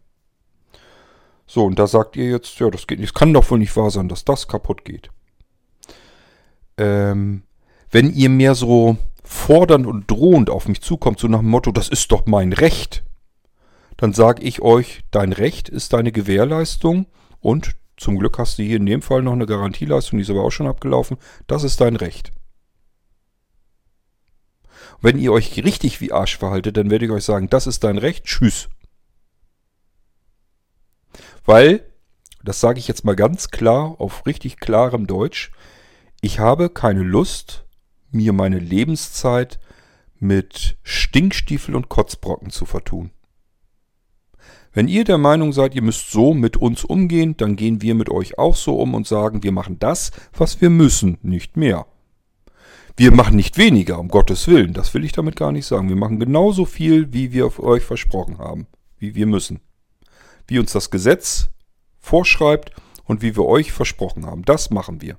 So, 1.46 1.64
und 1.64 1.78
da 1.78 1.86
sagt 1.86 2.16
ihr 2.16 2.32
jetzt, 2.32 2.58
ja, 2.58 2.72
das 2.72 2.88
geht 2.88 2.98
nicht. 2.98 3.10
Es 3.10 3.14
kann 3.14 3.36
doch 3.36 3.52
wohl 3.52 3.60
nicht 3.60 3.76
wahr 3.78 3.92
sein, 3.92 4.10
dass 4.10 4.26
das 4.26 4.48
kaputt 4.48 4.84
geht. 4.84 5.12
Ähm, 6.80 7.44
wenn 7.92 8.12
ihr 8.12 8.30
mehr 8.30 8.56
so 8.56 8.98
fordernd 9.24 9.86
und 9.86 10.10
drohend 10.10 10.50
auf 10.50 10.68
mich 10.68 10.82
zukommt, 10.82 11.20
so 11.20 11.28
nach 11.28 11.42
dem 11.42 11.50
Motto, 11.50 11.72
das 11.72 11.88
ist 11.88 12.12
doch 12.12 12.26
mein 12.26 12.52
Recht, 12.52 13.04
dann 13.96 14.14
sage 14.14 14.42
ich 14.42 14.64
euch, 14.64 15.04
dein 15.12 15.34
Recht 15.34 15.70
ist 15.70 15.94
deine 15.94 16.12
Gewährleistung 16.12 17.06
und 17.42 17.76
zum 18.02 18.18
Glück 18.18 18.40
hast 18.40 18.58
du 18.58 18.64
hier 18.64 18.78
in 18.78 18.88
dem 18.88 19.04
Fall 19.04 19.22
noch 19.22 19.34
eine 19.34 19.46
Garantieleistung, 19.46 20.18
die 20.18 20.24
ist 20.24 20.32
aber 20.32 20.44
auch 20.44 20.50
schon 20.50 20.66
abgelaufen. 20.66 21.18
Das 21.46 21.64
ist 21.64 21.82
dein 21.82 21.96
Recht. 21.96 22.32
Wenn 25.02 25.20
ihr 25.20 25.32
euch 25.32 25.64
richtig 25.64 26.02
wie 26.02 26.12
Arsch 26.12 26.36
verhaltet, 26.40 26.78
dann 26.78 26.90
werde 26.90 27.06
ich 27.06 27.12
euch 27.12 27.24
sagen, 27.24 27.48
das 27.48 27.68
ist 27.68 27.84
dein 27.84 28.00
Recht, 28.00 28.26
tschüss. 28.26 28.70
Weil, 31.46 31.86
das 32.44 32.60
sage 32.60 32.80
ich 32.80 32.88
jetzt 32.88 33.06
mal 33.06 33.16
ganz 33.16 33.50
klar, 33.50 33.96
auf 34.00 34.26
richtig 34.26 34.60
klarem 34.60 35.06
Deutsch, 35.06 35.52
ich 36.22 36.40
habe 36.40 36.72
keine 36.72 37.04
Lust, 37.04 37.66
mir 38.10 38.34
meine 38.34 38.58
Lebenszeit 38.58 39.60
mit 40.20 40.76
Stinkstiefel 40.82 41.76
und 41.76 41.88
Kotzbrocken 41.88 42.50
zu 42.50 42.66
vertun. 42.66 43.12
Wenn 44.74 44.88
ihr 44.88 45.04
der 45.04 45.18
Meinung 45.18 45.52
seid, 45.52 45.76
ihr 45.76 45.82
müsst 45.82 46.12
so 46.12 46.34
mit 46.34 46.56
uns 46.56 46.86
umgehen, 46.86 47.36
dann 47.36 47.58
gehen 47.58 47.82
wir 47.82 47.94
mit 47.94 48.10
euch 48.10 48.38
auch 48.38 48.56
so 48.56 48.80
um 48.80 48.94
und 48.94 49.06
sagen, 49.06 49.44
wir 49.44 49.52
machen 49.52 49.80
das, 49.80 50.12
was 50.34 50.62
wir 50.62 50.70
müssen, 50.70 51.18
nicht 51.24 51.58
mehr. 51.58 51.86
Wir 52.96 53.12
machen 53.12 53.36
nicht 53.36 53.58
weniger, 53.58 54.00
um 54.00 54.08
Gottes 54.08 54.48
Willen, 54.48 54.74
das 54.74 54.94
will 54.94 55.04
ich 55.04 55.12
damit 55.12 55.36
gar 55.36 55.52
nicht 55.52 55.66
sagen. 55.66 55.90
Wir 55.90 55.96
machen 55.96 56.20
genauso 56.20 56.66
viel, 56.66 57.12
wie 57.12 57.34
wir 57.34 57.60
euch 57.60 57.84
versprochen 57.84 58.38
haben, 58.38 58.68
wie 58.98 59.16
wir 59.16 59.26
müssen. 59.26 59.60
Wie 60.48 60.60
uns 60.60 60.72
das 60.72 60.90
Gesetz 60.90 61.50
vorschreibt 62.00 62.72
und 63.04 63.22
wie 63.22 63.36
wir 63.36 63.46
euch 63.46 63.72
versprochen 63.72 64.26
haben, 64.26 64.44
das 64.44 64.70
machen 64.70 65.02
wir. 65.02 65.18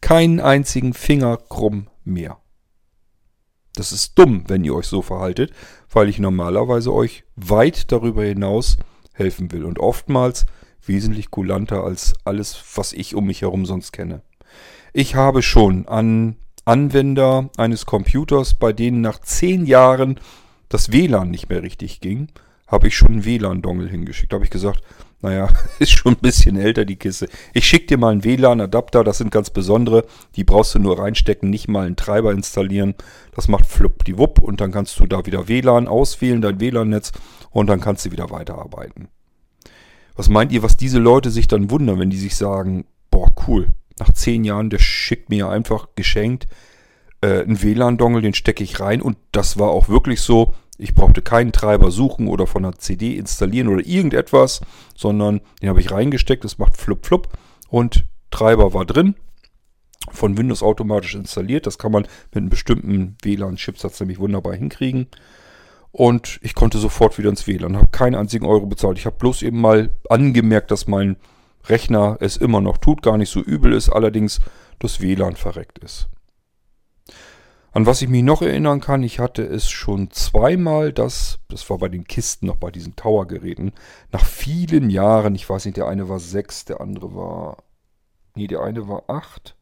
Keinen 0.00 0.40
einzigen 0.40 0.94
Finger 0.94 1.36
krumm 1.36 1.88
mehr. 2.04 2.38
Das 3.74 3.92
ist 3.92 4.18
dumm, 4.18 4.44
wenn 4.46 4.64
ihr 4.64 4.74
euch 4.74 4.86
so 4.86 5.02
verhaltet, 5.02 5.52
weil 5.90 6.08
ich 6.08 6.18
normalerweise 6.18 6.92
euch 6.92 7.24
weit 7.36 7.90
darüber 7.90 8.24
hinaus 8.24 8.78
helfen 9.14 9.50
will. 9.52 9.64
Und 9.64 9.78
oftmals 9.78 10.46
wesentlich 10.84 11.30
kulanter 11.30 11.82
als 11.84 12.14
alles, 12.24 12.62
was 12.74 12.92
ich 12.92 13.14
um 13.14 13.26
mich 13.26 13.42
herum 13.42 13.64
sonst 13.64 13.92
kenne. 13.92 14.20
Ich 14.92 15.14
habe 15.14 15.42
schon 15.42 15.88
an 15.88 16.36
Anwender 16.66 17.50
eines 17.56 17.84
Computers, 17.86 18.54
bei 18.54 18.72
denen 18.72 19.00
nach 19.00 19.20
zehn 19.20 19.66
Jahren 19.66 20.20
das 20.68 20.92
WLAN 20.92 21.30
nicht 21.30 21.48
mehr 21.48 21.62
richtig 21.62 22.00
ging, 22.00 22.28
habe 22.66 22.88
ich 22.88 22.96
schon 22.96 23.12
einen 23.12 23.24
WLAN-Dongle 23.24 23.88
hingeschickt. 23.88 24.32
Da 24.32 24.36
habe 24.36 24.44
ich 24.44 24.50
gesagt, 24.50 24.82
naja, 25.24 25.48
ist 25.78 25.92
schon 25.92 26.12
ein 26.12 26.20
bisschen 26.20 26.56
älter 26.56 26.84
die 26.84 26.96
Kiste. 26.96 27.28
Ich 27.54 27.66
schicke 27.66 27.86
dir 27.86 27.98
mal 27.98 28.12
einen 28.12 28.24
WLAN-Adapter, 28.24 29.02
das 29.02 29.18
sind 29.18 29.30
ganz 29.30 29.50
besondere. 29.50 30.04
Die 30.36 30.44
brauchst 30.44 30.74
du 30.74 30.78
nur 30.78 30.98
reinstecken, 30.98 31.50
nicht 31.50 31.66
mal 31.66 31.86
einen 31.86 31.96
Treiber 31.96 32.32
installieren. 32.32 32.94
Das 33.34 33.48
macht 33.48 33.66
flupp 33.66 34.04
die 34.04 34.18
Wupp 34.18 34.38
und 34.38 34.60
dann 34.60 34.70
kannst 34.70 35.00
du 35.00 35.06
da 35.06 35.24
wieder 35.26 35.48
WLAN 35.48 35.88
auswählen, 35.88 36.42
dein 36.42 36.60
WLAN-Netz 36.60 37.12
und 37.50 37.68
dann 37.68 37.80
kannst 37.80 38.04
du 38.04 38.12
wieder 38.12 38.30
weiterarbeiten. 38.30 39.08
Was 40.14 40.28
meint 40.28 40.52
ihr, 40.52 40.62
was 40.62 40.76
diese 40.76 40.98
Leute 40.98 41.30
sich 41.30 41.48
dann 41.48 41.70
wundern, 41.70 41.98
wenn 41.98 42.10
die 42.10 42.18
sich 42.18 42.36
sagen, 42.36 42.84
boah, 43.10 43.32
cool, 43.48 43.68
nach 43.98 44.12
zehn 44.12 44.44
Jahren, 44.44 44.70
der 44.70 44.78
schickt 44.78 45.30
mir 45.30 45.48
einfach 45.48 45.88
geschenkt 45.96 46.48
äh, 47.24 47.42
einen 47.42 47.62
WLAN-Dongle, 47.62 48.20
den 48.20 48.34
stecke 48.34 48.62
ich 48.62 48.78
rein 48.80 49.00
und 49.00 49.16
das 49.32 49.58
war 49.58 49.70
auch 49.70 49.88
wirklich 49.88 50.20
so. 50.20 50.52
Ich 50.78 50.94
brauchte 50.94 51.22
keinen 51.22 51.52
Treiber 51.52 51.90
suchen 51.90 52.26
oder 52.28 52.46
von 52.46 52.64
einer 52.64 52.76
CD 52.76 53.16
installieren 53.16 53.68
oder 53.68 53.86
irgendetwas, 53.86 54.60
sondern 54.96 55.40
den 55.62 55.68
habe 55.68 55.80
ich 55.80 55.90
reingesteckt, 55.90 56.44
es 56.44 56.58
macht 56.58 56.76
flupp 56.76 57.06
flupp 57.06 57.28
und 57.68 58.04
Treiber 58.30 58.74
war 58.74 58.84
drin, 58.84 59.14
von 60.10 60.36
Windows 60.36 60.62
automatisch 60.62 61.14
installiert. 61.14 61.66
Das 61.66 61.78
kann 61.78 61.92
man 61.92 62.02
mit 62.02 62.36
einem 62.36 62.50
bestimmten 62.50 63.16
WLAN-Chipsatz 63.22 64.00
nämlich 64.00 64.18
wunderbar 64.18 64.54
hinkriegen. 64.54 65.06
Und 65.92 66.40
ich 66.42 66.56
konnte 66.56 66.78
sofort 66.78 67.18
wieder 67.18 67.30
ins 67.30 67.46
WLAN, 67.46 67.76
habe 67.76 67.88
keinen 67.92 68.16
einzigen 68.16 68.46
Euro 68.46 68.66
bezahlt. 68.66 68.98
Ich 68.98 69.06
habe 69.06 69.16
bloß 69.16 69.42
eben 69.42 69.60
mal 69.60 69.90
angemerkt, 70.08 70.72
dass 70.72 70.88
mein 70.88 71.16
Rechner 71.66 72.16
es 72.20 72.36
immer 72.36 72.60
noch 72.60 72.78
tut, 72.78 73.02
gar 73.02 73.16
nicht 73.16 73.30
so 73.30 73.40
übel 73.40 73.72
ist, 73.72 73.88
allerdings 73.88 74.40
das 74.80 75.00
WLAN 75.00 75.36
verreckt 75.36 75.78
ist. 75.78 76.08
An 77.74 77.86
was 77.86 78.02
ich 78.02 78.08
mich 78.08 78.22
noch 78.22 78.40
erinnern 78.40 78.80
kann, 78.80 79.02
ich 79.02 79.18
hatte 79.18 79.42
es 79.42 79.68
schon 79.68 80.08
zweimal, 80.12 80.92
dass, 80.92 81.40
das 81.48 81.68
war 81.68 81.78
bei 81.78 81.88
den 81.88 82.04
Kisten 82.04 82.46
noch 82.46 82.54
bei 82.54 82.70
diesen 82.70 82.94
Tower-Geräten, 82.94 83.72
nach 84.12 84.24
vielen 84.24 84.90
Jahren, 84.90 85.34
ich 85.34 85.50
weiß 85.50 85.64
nicht, 85.64 85.76
der 85.76 85.88
eine 85.88 86.08
war 86.08 86.20
sechs, 86.20 86.64
der 86.64 86.80
andere 86.80 87.16
war, 87.16 87.64
nee, 88.36 88.46
der 88.46 88.62
eine 88.62 88.86
war 88.86 89.02
acht. 89.08 89.56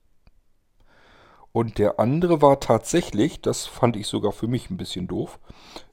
Und 1.52 1.78
der 1.78 1.98
andere 1.98 2.42
war 2.42 2.60
tatsächlich, 2.60 3.40
das 3.40 3.64
fand 3.64 3.96
ich 3.96 4.06
sogar 4.08 4.32
für 4.32 4.46
mich 4.46 4.68
ein 4.68 4.76
bisschen 4.76 5.08
doof, 5.08 5.38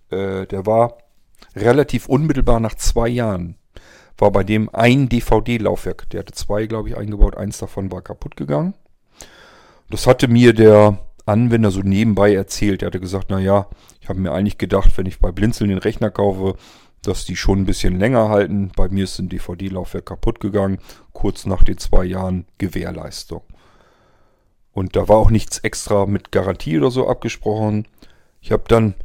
äh, 0.09 0.45
der 0.45 0.65
war 0.65 0.97
relativ 1.55 2.09
unmittelbar 2.09 2.59
nach 2.59 2.76
zwei 2.76 3.07
Jahren, 3.07 3.55
war 4.17 4.32
bei 4.32 4.43
dem 4.43 4.70
ein 4.76 5.07
DVD-Laufwerk. 5.07 6.09
Der 6.09 6.20
hatte 6.20 6.34
zwei, 6.34 6.65
glaube 6.65 6.89
ich, 6.89 6.97
eingebaut, 6.97 7.38
eins 7.38 7.59
davon 7.59 7.93
war 7.93 8.01
kaputt 8.01 8.36
gegangen. 8.36 8.74
Das 9.89 10.05
hatte 10.05 10.28
mir 10.28 10.53
der 10.53 10.99
Anwender 11.30 11.71
so 11.71 11.82
nebenbei 11.82 12.34
erzählt. 12.34 12.82
Er 12.82 12.88
hatte 12.88 12.99
gesagt, 12.99 13.30
naja, 13.30 13.67
ich 14.01 14.09
habe 14.09 14.19
mir 14.19 14.32
eigentlich 14.32 14.57
gedacht, 14.57 14.97
wenn 14.97 15.05
ich 15.05 15.19
bei 15.19 15.32
Blinzeln 15.32 15.69
den 15.69 15.80
Rechner 15.80 16.09
kaufe, 16.09 16.55
dass 17.03 17.25
die 17.25 17.36
schon 17.36 17.59
ein 17.59 17.65
bisschen 17.65 17.99
länger 17.99 18.30
halten. 18.30 18.71
Bei 18.75 18.89
mir 18.89 19.05
ist 19.05 19.19
ein 19.19 19.30
DVD-Laufwerk 19.30 20.07
kaputt 20.07 20.39
gegangen, 20.39 20.80
kurz 21.13 21.45
nach 21.45 21.63
den 21.63 21.77
zwei 21.77 22.03
Jahren 22.03 22.45
Gewährleistung. 22.57 23.43
Und 24.71 24.95
da 24.95 25.07
war 25.07 25.17
auch 25.17 25.30
nichts 25.30 25.59
extra 25.59 26.05
mit 26.05 26.32
Garantie 26.32 26.77
oder 26.77 26.91
so 26.91 27.07
abgesprochen. 27.07 27.88
Ich 28.41 28.51
habe 28.51 28.63
dann 28.67 28.95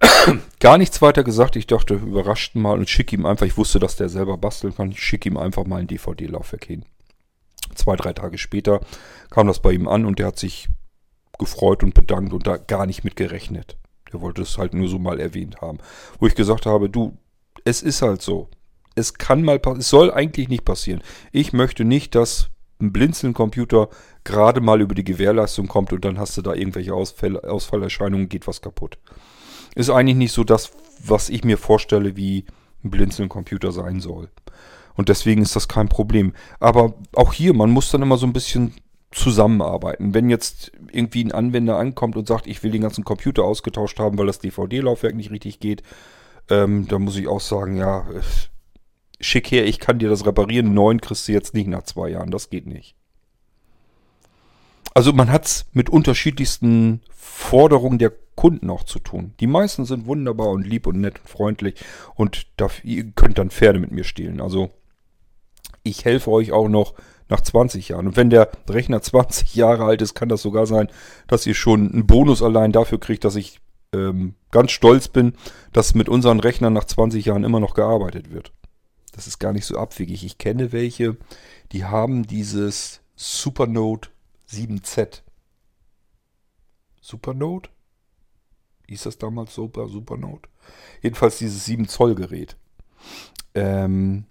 gar 0.60 0.78
nichts 0.78 1.02
weiter 1.02 1.24
gesagt. 1.24 1.56
Ich 1.56 1.66
dachte, 1.66 1.94
überrascht 1.94 2.54
mal 2.54 2.78
und 2.78 2.88
schicke 2.88 3.16
ihm 3.16 3.26
einfach, 3.26 3.46
ich 3.46 3.56
wusste, 3.56 3.78
dass 3.78 3.96
der 3.96 4.08
selber 4.08 4.36
basteln 4.36 4.74
kann, 4.74 4.90
ich 4.90 5.02
schicke 5.02 5.28
ihm 5.28 5.36
einfach 5.36 5.64
mal 5.64 5.80
ein 5.80 5.86
DVD-Laufwerk 5.86 6.64
hin. 6.64 6.84
Zwei, 7.74 7.96
drei 7.96 8.12
Tage 8.12 8.38
später 8.38 8.80
kam 9.30 9.46
das 9.46 9.60
bei 9.60 9.72
ihm 9.72 9.88
an 9.88 10.06
und 10.06 10.18
der 10.18 10.28
hat 10.28 10.38
sich 10.38 10.68
gefreut 11.38 11.82
und 11.82 11.94
bedankt 11.94 12.32
und 12.32 12.46
da 12.46 12.56
gar 12.56 12.86
nicht 12.86 13.04
mit 13.04 13.16
gerechnet. 13.16 13.76
Der 14.12 14.20
wollte 14.20 14.42
es 14.42 14.58
halt 14.58 14.74
nur 14.74 14.88
so 14.88 14.98
mal 14.98 15.20
erwähnt 15.20 15.60
haben. 15.60 15.78
Wo 16.18 16.26
ich 16.26 16.34
gesagt 16.34 16.66
habe, 16.66 16.88
du, 16.88 17.16
es 17.64 17.82
ist 17.82 18.02
halt 18.02 18.22
so. 18.22 18.48
Es 18.94 19.14
kann 19.14 19.42
mal 19.42 19.58
passieren, 19.58 19.80
es 19.80 19.90
soll 19.90 20.10
eigentlich 20.10 20.48
nicht 20.48 20.64
passieren. 20.64 21.02
Ich 21.32 21.52
möchte 21.52 21.84
nicht, 21.84 22.14
dass 22.14 22.50
ein 22.80 22.92
Blinzeln-Computer 22.92 23.88
gerade 24.24 24.60
mal 24.60 24.80
über 24.80 24.94
die 24.94 25.04
Gewährleistung 25.04 25.66
kommt 25.66 25.92
und 25.92 26.04
dann 26.04 26.18
hast 26.18 26.36
du 26.36 26.42
da 26.42 26.54
irgendwelche 26.54 26.94
Ausfall, 26.94 27.38
Ausfallerscheinungen, 27.40 28.28
geht 28.28 28.46
was 28.46 28.60
kaputt. 28.60 28.98
Ist 29.74 29.90
eigentlich 29.90 30.16
nicht 30.16 30.32
so 30.32 30.44
das, 30.44 30.72
was 31.04 31.28
ich 31.28 31.44
mir 31.44 31.58
vorstelle, 31.58 32.16
wie 32.16 32.44
ein 32.84 32.90
Blinzeln-Computer 32.90 33.72
sein 33.72 34.00
soll. 34.00 34.30
Und 34.94 35.10
deswegen 35.10 35.42
ist 35.42 35.54
das 35.56 35.68
kein 35.68 35.88
Problem. 35.88 36.32
Aber 36.58 36.94
auch 37.14 37.32
hier, 37.32 37.54
man 37.54 37.70
muss 37.70 37.90
dann 37.90 38.02
immer 38.02 38.16
so 38.16 38.26
ein 38.26 38.32
bisschen 38.32 38.74
zusammenarbeiten. 39.16 40.14
Wenn 40.14 40.28
jetzt 40.28 40.72
irgendwie 40.92 41.24
ein 41.24 41.32
Anwender 41.32 41.78
ankommt 41.78 42.16
und 42.16 42.28
sagt, 42.28 42.46
ich 42.46 42.62
will 42.62 42.70
den 42.70 42.82
ganzen 42.82 43.04
Computer 43.04 43.44
ausgetauscht 43.44 43.98
haben, 43.98 44.18
weil 44.18 44.26
das 44.26 44.40
DVD-Laufwerk 44.40 45.14
nicht 45.14 45.30
richtig 45.30 45.58
geht, 45.58 45.82
ähm, 46.50 46.86
dann 46.86 47.02
muss 47.02 47.16
ich 47.16 47.26
auch 47.26 47.40
sagen, 47.40 47.76
ja, 47.76 48.06
schick 49.18 49.50
her, 49.50 49.66
ich 49.66 49.80
kann 49.80 49.98
dir 49.98 50.10
das 50.10 50.26
reparieren. 50.26 50.74
Neun 50.74 51.00
kriegst 51.00 51.26
du 51.26 51.32
jetzt 51.32 51.54
nicht 51.54 51.66
nach 51.66 51.84
zwei 51.84 52.10
Jahren, 52.10 52.30
das 52.30 52.50
geht 52.50 52.66
nicht. 52.66 52.94
Also 54.92 55.12
man 55.12 55.30
hat 55.30 55.46
es 55.46 55.66
mit 55.72 55.90
unterschiedlichsten 55.90 57.00
Forderungen 57.10 57.98
der 57.98 58.12
Kunden 58.34 58.68
auch 58.68 58.84
zu 58.84 58.98
tun. 58.98 59.32
Die 59.40 59.46
meisten 59.46 59.86
sind 59.86 60.06
wunderbar 60.06 60.48
und 60.48 60.66
lieb 60.66 60.86
und 60.86 61.00
nett 61.00 61.20
und 61.20 61.28
freundlich 61.28 61.82
und 62.14 62.46
da, 62.58 62.68
ihr 62.82 63.10
könnt 63.12 63.38
dann 63.38 63.50
Pferde 63.50 63.78
mit 63.78 63.92
mir 63.92 64.04
stehlen. 64.04 64.42
Also 64.42 64.70
ich 65.82 66.04
helfe 66.04 66.30
euch 66.30 66.52
auch 66.52 66.68
noch 66.68 66.94
nach 67.28 67.40
20 67.40 67.88
Jahren. 67.88 68.08
Und 68.08 68.16
wenn 68.16 68.30
der 68.30 68.50
Rechner 68.68 69.02
20 69.02 69.54
Jahre 69.54 69.84
alt 69.84 70.02
ist, 70.02 70.14
kann 70.14 70.28
das 70.28 70.42
sogar 70.42 70.66
sein, 70.66 70.88
dass 71.26 71.46
ihr 71.46 71.54
schon 71.54 71.92
einen 71.92 72.06
Bonus 72.06 72.42
allein 72.42 72.72
dafür 72.72 73.00
kriegt, 73.00 73.24
dass 73.24 73.36
ich 73.36 73.60
ähm, 73.92 74.34
ganz 74.50 74.70
stolz 74.70 75.08
bin, 75.08 75.34
dass 75.72 75.94
mit 75.94 76.08
unseren 76.08 76.40
Rechnern 76.40 76.72
nach 76.72 76.84
20 76.84 77.24
Jahren 77.24 77.44
immer 77.44 77.60
noch 77.60 77.74
gearbeitet 77.74 78.32
wird. 78.32 78.52
Das 79.12 79.26
ist 79.26 79.38
gar 79.38 79.52
nicht 79.52 79.64
so 79.64 79.78
abwegig. 79.78 80.24
Ich 80.24 80.38
kenne 80.38 80.72
welche, 80.72 81.16
die 81.72 81.84
haben 81.84 82.26
dieses 82.26 83.00
Supernode 83.16 84.08
7Z. 84.50 85.22
Supernode? 87.00 87.70
Hieß 88.88 89.04
das 89.04 89.18
damals 89.18 89.54
Super, 89.54 89.88
Supernode? 89.88 90.48
Jedenfalls 91.02 91.38
dieses 91.38 91.64
7 91.64 91.88
Zoll 91.88 92.14
Gerät. 92.14 92.56
Ähm, 93.54 94.26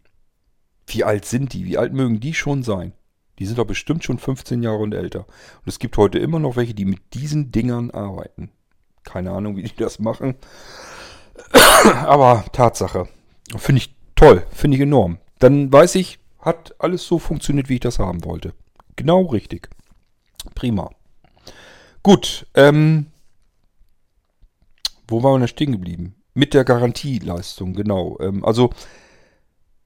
wie 0.88 1.04
alt 1.04 1.26
sind 1.26 1.54
die? 1.54 1.66
Wie 1.66 1.78
alt 1.78 1.94
mögen 1.94 2.20
die 2.20 2.34
schon 2.34 2.64
sein? 2.64 2.94
Die 3.40 3.46
sind 3.46 3.58
doch 3.58 3.66
bestimmt 3.66 4.04
schon 4.04 4.18
15 4.18 4.64
Jahre 4.64 4.78
und 4.78 4.94
älter. 4.94 5.20
Und 5.20 5.68
es 5.68 5.80
gibt 5.80 5.98
heute 5.98 6.20
immer 6.20 6.40
noch 6.40 6.56
welche, 6.56 6.74
die 6.74 6.86
mit 6.86 7.14
diesen 7.14 7.52
Dingern 7.52 7.92
arbeiten. 7.92 8.50
Keine 9.04 9.32
Ahnung, 9.32 9.58
wie 9.58 9.64
die 9.64 9.76
das 9.76 10.00
machen. 10.00 10.36
Aber 11.84 12.46
Tatsache. 12.52 13.08
Finde 13.58 13.80
ich 13.80 13.96
toll. 14.16 14.46
Finde 14.52 14.78
ich 14.78 14.82
enorm. 14.82 15.18
Dann 15.40 15.72
weiß 15.72 15.96
ich, 15.96 16.20
hat 16.40 16.76
alles 16.80 17.06
so 17.06 17.20
funktioniert, 17.20 17.70
wie 17.70 17.76
ich 17.76 17.82
das 17.82 18.00
haben 18.00 18.24
wollte. 18.24 18.54
Genau 18.96 19.24
richtig. 19.24 19.70
Prima. 20.54 20.92
Gut. 22.04 22.48
Ähm, 22.54 23.08
wo 25.08 25.24
waren 25.24 25.34
wir 25.34 25.40
denn 25.40 25.48
stehen 25.50 25.72
geblieben? 25.74 26.16
Mit 26.34 26.54
der 26.54 26.64
Garantieleistung, 26.64 27.74
genau. 27.74 28.18
Ähm, 28.20 28.46
also 28.46 28.72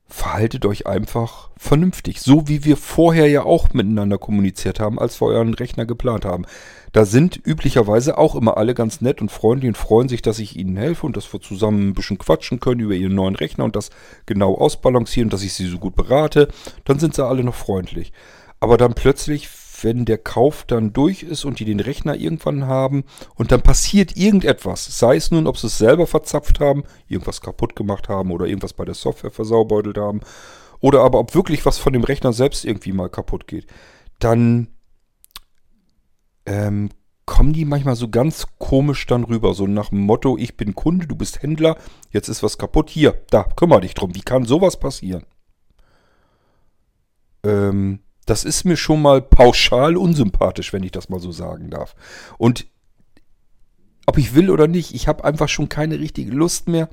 verhaltet 0.09 0.65
euch 0.65 0.87
einfach 0.87 1.49
vernünftig. 1.55 2.21
So 2.21 2.47
wie 2.47 2.65
wir 2.65 2.77
vorher 2.77 3.27
ja 3.27 3.43
auch 3.43 3.73
miteinander 3.73 4.17
kommuniziert 4.17 4.79
haben, 4.79 4.99
als 4.99 5.21
wir 5.21 5.27
euren 5.27 5.53
Rechner 5.53 5.85
geplant 5.85 6.25
haben. 6.25 6.45
Da 6.91 7.05
sind 7.05 7.39
üblicherweise 7.45 8.17
auch 8.17 8.35
immer 8.35 8.57
alle 8.57 8.73
ganz 8.73 9.01
nett 9.01 9.21
und 9.21 9.31
freundlich 9.31 9.69
und 9.69 9.77
freuen 9.77 10.09
sich, 10.09 10.23
dass 10.23 10.39
ich 10.39 10.57
ihnen 10.57 10.75
helfe 10.77 11.05
und 11.05 11.15
dass 11.15 11.31
wir 11.31 11.39
zusammen 11.39 11.89
ein 11.89 11.93
bisschen 11.93 12.17
quatschen 12.17 12.59
können 12.59 12.81
über 12.81 12.95
ihren 12.95 13.13
neuen 13.13 13.35
Rechner 13.35 13.65
und 13.65 13.75
das 13.75 13.91
genau 14.25 14.55
ausbalancieren, 14.55 15.29
dass 15.29 15.43
ich 15.43 15.53
sie 15.53 15.67
so 15.67 15.77
gut 15.77 15.95
berate. 15.95 16.47
Dann 16.85 16.99
sind 16.99 17.13
sie 17.13 17.25
alle 17.25 17.43
noch 17.43 17.55
freundlich. 17.55 18.11
Aber 18.59 18.77
dann 18.77 18.95
plötzlich 18.95 19.47
wenn 19.83 20.05
der 20.05 20.17
Kauf 20.17 20.63
dann 20.65 20.93
durch 20.93 21.23
ist 21.23 21.45
und 21.45 21.59
die 21.59 21.65
den 21.65 21.79
Rechner 21.79 22.15
irgendwann 22.15 22.67
haben 22.67 23.03
und 23.35 23.51
dann 23.51 23.61
passiert 23.61 24.17
irgendetwas, 24.17 24.99
sei 24.99 25.15
es 25.15 25.31
nun, 25.31 25.47
ob 25.47 25.57
sie 25.57 25.67
es 25.67 25.77
selber 25.77 26.07
verzapft 26.07 26.59
haben, 26.59 26.83
irgendwas 27.07 27.41
kaputt 27.41 27.75
gemacht 27.75 28.09
haben 28.09 28.31
oder 28.31 28.45
irgendwas 28.45 28.73
bei 28.73 28.85
der 28.85 28.95
Software 28.95 29.31
versaubeutelt 29.31 29.97
haben, 29.97 30.21
oder 30.79 31.01
aber 31.01 31.19
ob 31.19 31.35
wirklich 31.35 31.65
was 31.65 31.77
von 31.77 31.93
dem 31.93 32.03
Rechner 32.03 32.33
selbst 32.33 32.65
irgendwie 32.65 32.93
mal 32.93 33.09
kaputt 33.09 33.47
geht, 33.47 33.67
dann 34.19 34.67
ähm, 36.45 36.89
kommen 37.25 37.53
die 37.53 37.65
manchmal 37.65 37.95
so 37.95 38.09
ganz 38.09 38.47
komisch 38.57 39.05
dann 39.05 39.23
rüber, 39.23 39.53
so 39.53 39.67
nach 39.67 39.89
dem 39.89 39.99
Motto, 39.99 40.35
ich 40.37 40.57
bin 40.57 40.73
Kunde, 40.73 41.05
du 41.05 41.15
bist 41.15 41.43
Händler, 41.43 41.77
jetzt 42.09 42.27
ist 42.27 42.41
was 42.41 42.57
kaputt, 42.57 42.89
hier, 42.89 43.21
da, 43.29 43.43
kümmere 43.43 43.81
dich 43.81 43.93
drum, 43.93 44.15
wie 44.15 44.21
kann 44.21 44.45
sowas 44.45 44.79
passieren? 44.79 45.25
Ähm, 47.43 47.99
das 48.29 48.43
ist 48.43 48.63
mir 48.63 48.77
schon 48.77 49.01
mal 49.01 49.21
pauschal 49.21 49.97
unsympathisch, 49.97 50.71
wenn 50.73 50.83
ich 50.83 50.91
das 50.91 51.09
mal 51.09 51.19
so 51.19 51.31
sagen 51.31 51.69
darf. 51.69 51.95
Und 52.37 52.67
ob 54.05 54.17
ich 54.17 54.35
will 54.35 54.49
oder 54.49 54.67
nicht, 54.67 54.93
ich 54.93 55.07
habe 55.07 55.23
einfach 55.23 55.49
schon 55.49 55.69
keine 55.69 55.99
richtige 55.99 56.31
Lust 56.31 56.67
mehr, 56.67 56.89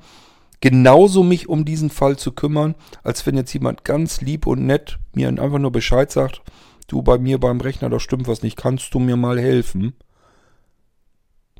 genauso 0.61 1.23
mich 1.23 1.47
um 1.49 1.65
diesen 1.65 1.89
Fall 1.89 2.17
zu 2.17 2.31
kümmern, 2.31 2.75
als 3.03 3.25
wenn 3.25 3.35
jetzt 3.35 3.53
jemand 3.53 3.83
ganz 3.83 4.21
lieb 4.21 4.47
und 4.47 4.65
nett 4.65 4.99
mir 5.13 5.29
einfach 5.29 5.59
nur 5.59 5.71
Bescheid 5.71 6.11
sagt, 6.11 6.41
du 6.87 7.01
bei 7.01 7.17
mir 7.17 7.39
beim 7.39 7.61
Rechner, 7.61 7.89
da 7.89 7.99
stimmt 7.99 8.27
was 8.27 8.43
nicht, 8.43 8.57
kannst 8.57 8.93
du 8.93 8.99
mir 8.99 9.17
mal 9.17 9.39
helfen? 9.39 9.93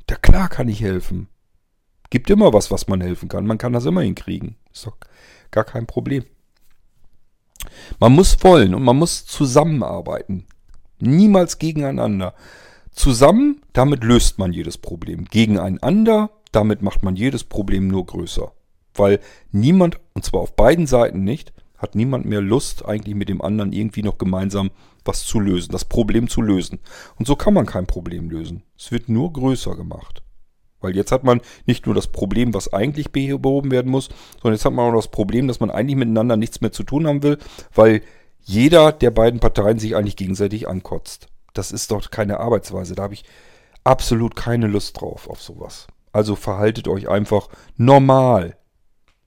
Da 0.06 0.16
klar 0.16 0.48
kann 0.48 0.68
ich 0.68 0.80
helfen. 0.80 1.28
Gibt 2.10 2.30
immer 2.30 2.52
was, 2.52 2.70
was 2.70 2.88
man 2.88 3.00
helfen 3.00 3.28
kann. 3.28 3.46
Man 3.46 3.58
kann 3.58 3.74
das 3.74 3.84
immer 3.84 4.00
hinkriegen. 4.00 4.56
Ist 4.72 4.86
doch 4.86 4.96
gar 5.50 5.64
kein 5.64 5.86
Problem. 5.86 6.24
Man 7.98 8.12
muss 8.12 8.42
wollen 8.42 8.74
und 8.74 8.82
man 8.82 8.96
muss 8.96 9.26
zusammenarbeiten. 9.26 10.46
Niemals 11.00 11.58
gegeneinander. 11.58 12.34
Zusammen, 12.92 13.62
damit 13.72 14.02
löst 14.02 14.38
man 14.38 14.52
jedes 14.52 14.78
Problem. 14.78 15.24
Gegeneinander, 15.24 16.30
damit 16.52 16.82
macht 16.82 17.02
man 17.02 17.16
jedes 17.16 17.44
Problem 17.44 17.88
nur 17.88 18.06
größer. 18.06 18.52
Weil 18.94 19.20
niemand, 19.52 20.00
und 20.14 20.24
zwar 20.24 20.40
auf 20.40 20.56
beiden 20.56 20.86
Seiten 20.86 21.22
nicht, 21.22 21.52
hat 21.76 21.94
niemand 21.94 22.24
mehr 22.24 22.40
Lust, 22.40 22.84
eigentlich 22.84 23.14
mit 23.14 23.28
dem 23.28 23.40
anderen 23.40 23.72
irgendwie 23.72 24.02
noch 24.02 24.18
gemeinsam 24.18 24.70
was 25.04 25.24
zu 25.24 25.40
lösen, 25.40 25.72
das 25.72 25.84
Problem 25.84 26.28
zu 26.28 26.42
lösen. 26.42 26.80
Und 27.16 27.26
so 27.26 27.36
kann 27.36 27.54
man 27.54 27.66
kein 27.66 27.86
Problem 27.86 28.28
lösen. 28.28 28.64
Es 28.76 28.90
wird 28.90 29.08
nur 29.08 29.32
größer 29.32 29.76
gemacht. 29.76 30.22
Weil 30.80 30.94
jetzt 30.94 31.12
hat 31.12 31.24
man 31.24 31.40
nicht 31.66 31.86
nur 31.86 31.94
das 31.94 32.06
Problem, 32.06 32.54
was 32.54 32.72
eigentlich 32.72 33.10
behoben 33.10 33.70
werden 33.70 33.90
muss, 33.90 34.08
sondern 34.40 34.54
jetzt 34.54 34.64
hat 34.64 34.72
man 34.72 34.90
auch 34.90 34.96
das 34.96 35.08
Problem, 35.08 35.48
dass 35.48 35.60
man 35.60 35.70
eigentlich 35.70 35.96
miteinander 35.96 36.36
nichts 36.36 36.60
mehr 36.60 36.72
zu 36.72 36.84
tun 36.84 37.06
haben 37.06 37.22
will, 37.22 37.38
weil 37.74 38.02
jeder 38.40 38.92
der 38.92 39.10
beiden 39.10 39.40
Parteien 39.40 39.78
sich 39.78 39.96
eigentlich 39.96 40.16
gegenseitig 40.16 40.68
ankotzt. 40.68 41.28
Das 41.52 41.72
ist 41.72 41.90
doch 41.90 42.10
keine 42.10 42.40
Arbeitsweise. 42.40 42.94
Da 42.94 43.02
habe 43.02 43.14
ich 43.14 43.24
absolut 43.84 44.36
keine 44.36 44.68
Lust 44.68 45.00
drauf 45.00 45.28
auf 45.28 45.42
sowas. 45.42 45.86
Also 46.12 46.36
verhaltet 46.36 46.88
euch 46.88 47.08
einfach 47.08 47.48
normal. 47.76 48.56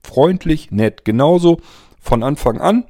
Freundlich, 0.02 0.70
nett. 0.70 1.04
Genauso 1.04 1.60
von 2.00 2.22
Anfang 2.22 2.60
an. 2.60 2.84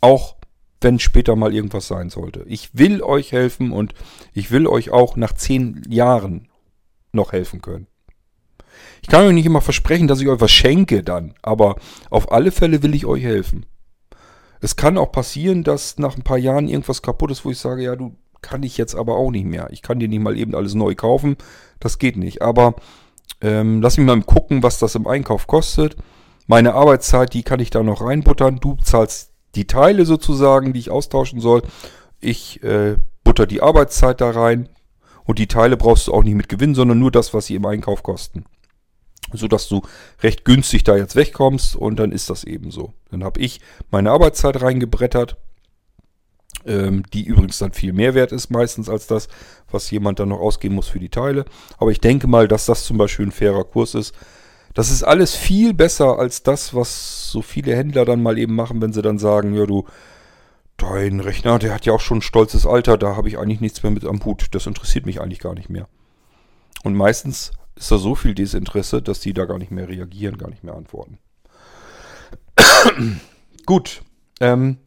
Auch 0.00 0.36
wenn 0.80 0.98
später 0.98 1.36
mal 1.36 1.54
irgendwas 1.54 1.88
sein 1.88 2.10
sollte. 2.10 2.44
Ich 2.46 2.78
will 2.78 3.02
euch 3.02 3.32
helfen 3.32 3.72
und 3.72 3.92
ich 4.32 4.50
will 4.50 4.66
euch 4.66 4.90
auch 4.90 5.16
nach 5.16 5.32
zehn 5.32 5.82
Jahren 5.88 6.48
noch 7.12 7.32
helfen 7.32 7.60
können. 7.60 7.86
Ich 9.02 9.08
kann 9.08 9.24
euch 9.24 9.34
nicht 9.34 9.46
immer 9.46 9.60
versprechen, 9.60 10.08
dass 10.08 10.20
ich 10.20 10.28
euch 10.28 10.40
was 10.40 10.50
schenke 10.50 11.02
dann, 11.02 11.34
aber 11.42 11.76
auf 12.10 12.32
alle 12.32 12.50
Fälle 12.50 12.82
will 12.82 12.94
ich 12.94 13.06
euch 13.06 13.22
helfen. 13.22 13.66
Es 14.60 14.76
kann 14.76 14.98
auch 14.98 15.12
passieren, 15.12 15.62
dass 15.62 15.98
nach 15.98 16.16
ein 16.16 16.22
paar 16.22 16.38
Jahren 16.38 16.68
irgendwas 16.68 17.02
kaputt 17.02 17.30
ist, 17.30 17.44
wo 17.44 17.50
ich 17.50 17.58
sage, 17.58 17.82
ja, 17.82 17.94
du 17.94 18.16
kann 18.42 18.62
ich 18.62 18.76
jetzt 18.76 18.94
aber 18.94 19.16
auch 19.16 19.30
nicht 19.30 19.46
mehr. 19.46 19.68
Ich 19.70 19.82
kann 19.82 19.98
dir 19.98 20.08
nicht 20.08 20.22
mal 20.22 20.36
eben 20.36 20.54
alles 20.54 20.74
neu 20.74 20.94
kaufen. 20.94 21.36
Das 21.80 21.98
geht 21.98 22.16
nicht. 22.16 22.42
Aber 22.42 22.74
ähm, 23.40 23.82
lass 23.82 23.96
mich 23.96 24.06
mal 24.06 24.20
gucken, 24.22 24.62
was 24.62 24.78
das 24.78 24.94
im 24.94 25.06
Einkauf 25.06 25.46
kostet. 25.46 25.96
Meine 26.46 26.74
Arbeitszeit, 26.74 27.34
die 27.34 27.42
kann 27.42 27.60
ich 27.60 27.70
da 27.70 27.82
noch 27.82 28.00
reinbuttern. 28.00 28.58
Du 28.60 28.76
zahlst 28.82 29.32
die 29.54 29.66
Teile 29.66 30.04
sozusagen, 30.04 30.72
die 30.72 30.80
ich 30.80 30.90
austauschen 30.90 31.40
soll. 31.40 31.62
Ich 32.20 32.62
äh, 32.62 32.96
butter 33.24 33.46
die 33.46 33.62
Arbeitszeit 33.62 34.20
da 34.20 34.30
rein. 34.30 34.68
Und 35.24 35.38
die 35.38 35.48
Teile 35.48 35.76
brauchst 35.76 36.06
du 36.06 36.12
auch 36.12 36.22
nicht 36.22 36.36
mit 36.36 36.48
Gewinn, 36.48 36.74
sondern 36.74 36.98
nur 36.98 37.10
das, 37.10 37.34
was 37.34 37.46
sie 37.46 37.56
im 37.56 37.66
Einkauf 37.66 38.02
kosten 38.02 38.44
sodass 39.32 39.68
du 39.68 39.82
recht 40.22 40.44
günstig 40.44 40.84
da 40.84 40.96
jetzt 40.96 41.16
wegkommst 41.16 41.76
und 41.76 41.96
dann 41.96 42.12
ist 42.12 42.30
das 42.30 42.44
eben 42.44 42.70
so. 42.70 42.92
Dann 43.10 43.24
habe 43.24 43.40
ich 43.40 43.60
meine 43.90 44.10
Arbeitszeit 44.10 44.60
reingebrettert, 44.60 45.36
ähm, 46.64 47.02
die 47.12 47.24
übrigens 47.24 47.58
dann 47.58 47.72
viel 47.72 47.92
mehr 47.92 48.14
wert 48.14 48.32
ist 48.32 48.50
meistens 48.50 48.88
als 48.88 49.06
das, 49.06 49.28
was 49.70 49.90
jemand 49.90 50.18
dann 50.18 50.28
noch 50.28 50.40
ausgeben 50.40 50.74
muss 50.74 50.88
für 50.88 51.00
die 51.00 51.08
Teile. 51.08 51.44
Aber 51.78 51.90
ich 51.90 52.00
denke 52.00 52.26
mal, 52.26 52.48
dass 52.48 52.66
das 52.66 52.84
zum 52.84 52.98
Beispiel 52.98 53.26
ein 53.26 53.32
fairer 53.32 53.64
Kurs 53.64 53.94
ist. 53.94 54.14
Das 54.74 54.90
ist 54.90 55.02
alles 55.02 55.34
viel 55.34 55.72
besser 55.72 56.18
als 56.18 56.42
das, 56.42 56.74
was 56.74 57.30
so 57.30 57.40
viele 57.40 57.74
Händler 57.74 58.04
dann 58.04 58.22
mal 58.22 58.38
eben 58.38 58.54
machen, 58.54 58.82
wenn 58.82 58.92
sie 58.92 59.02
dann 59.02 59.18
sagen, 59.18 59.54
ja 59.54 59.64
du, 59.64 59.86
dein 60.76 61.20
Rechner, 61.20 61.58
der 61.58 61.72
hat 61.72 61.86
ja 61.86 61.94
auch 61.94 62.00
schon 62.00 62.18
ein 62.18 62.22
stolzes 62.22 62.66
Alter, 62.66 62.98
da 62.98 63.16
habe 63.16 63.28
ich 63.28 63.38
eigentlich 63.38 63.60
nichts 63.60 63.82
mehr 63.82 63.92
mit 63.92 64.04
am 64.04 64.22
Hut. 64.24 64.48
Das 64.50 64.66
interessiert 64.66 65.06
mich 65.06 65.20
eigentlich 65.20 65.40
gar 65.40 65.54
nicht 65.54 65.70
mehr. 65.70 65.88
Und 66.84 66.94
meistens 66.94 67.52
ist 67.76 67.92
da 67.92 67.98
so 67.98 68.14
viel 68.14 68.34
Desinteresse, 68.34 69.02
dass 69.02 69.20
die 69.20 69.34
da 69.34 69.44
gar 69.44 69.58
nicht 69.58 69.70
mehr 69.70 69.88
reagieren, 69.88 70.38
gar 70.38 70.50
nicht 70.50 70.64
mehr 70.64 70.74
antworten. 70.74 71.18
Gut. 73.66 74.02
Ähm, 74.40 74.78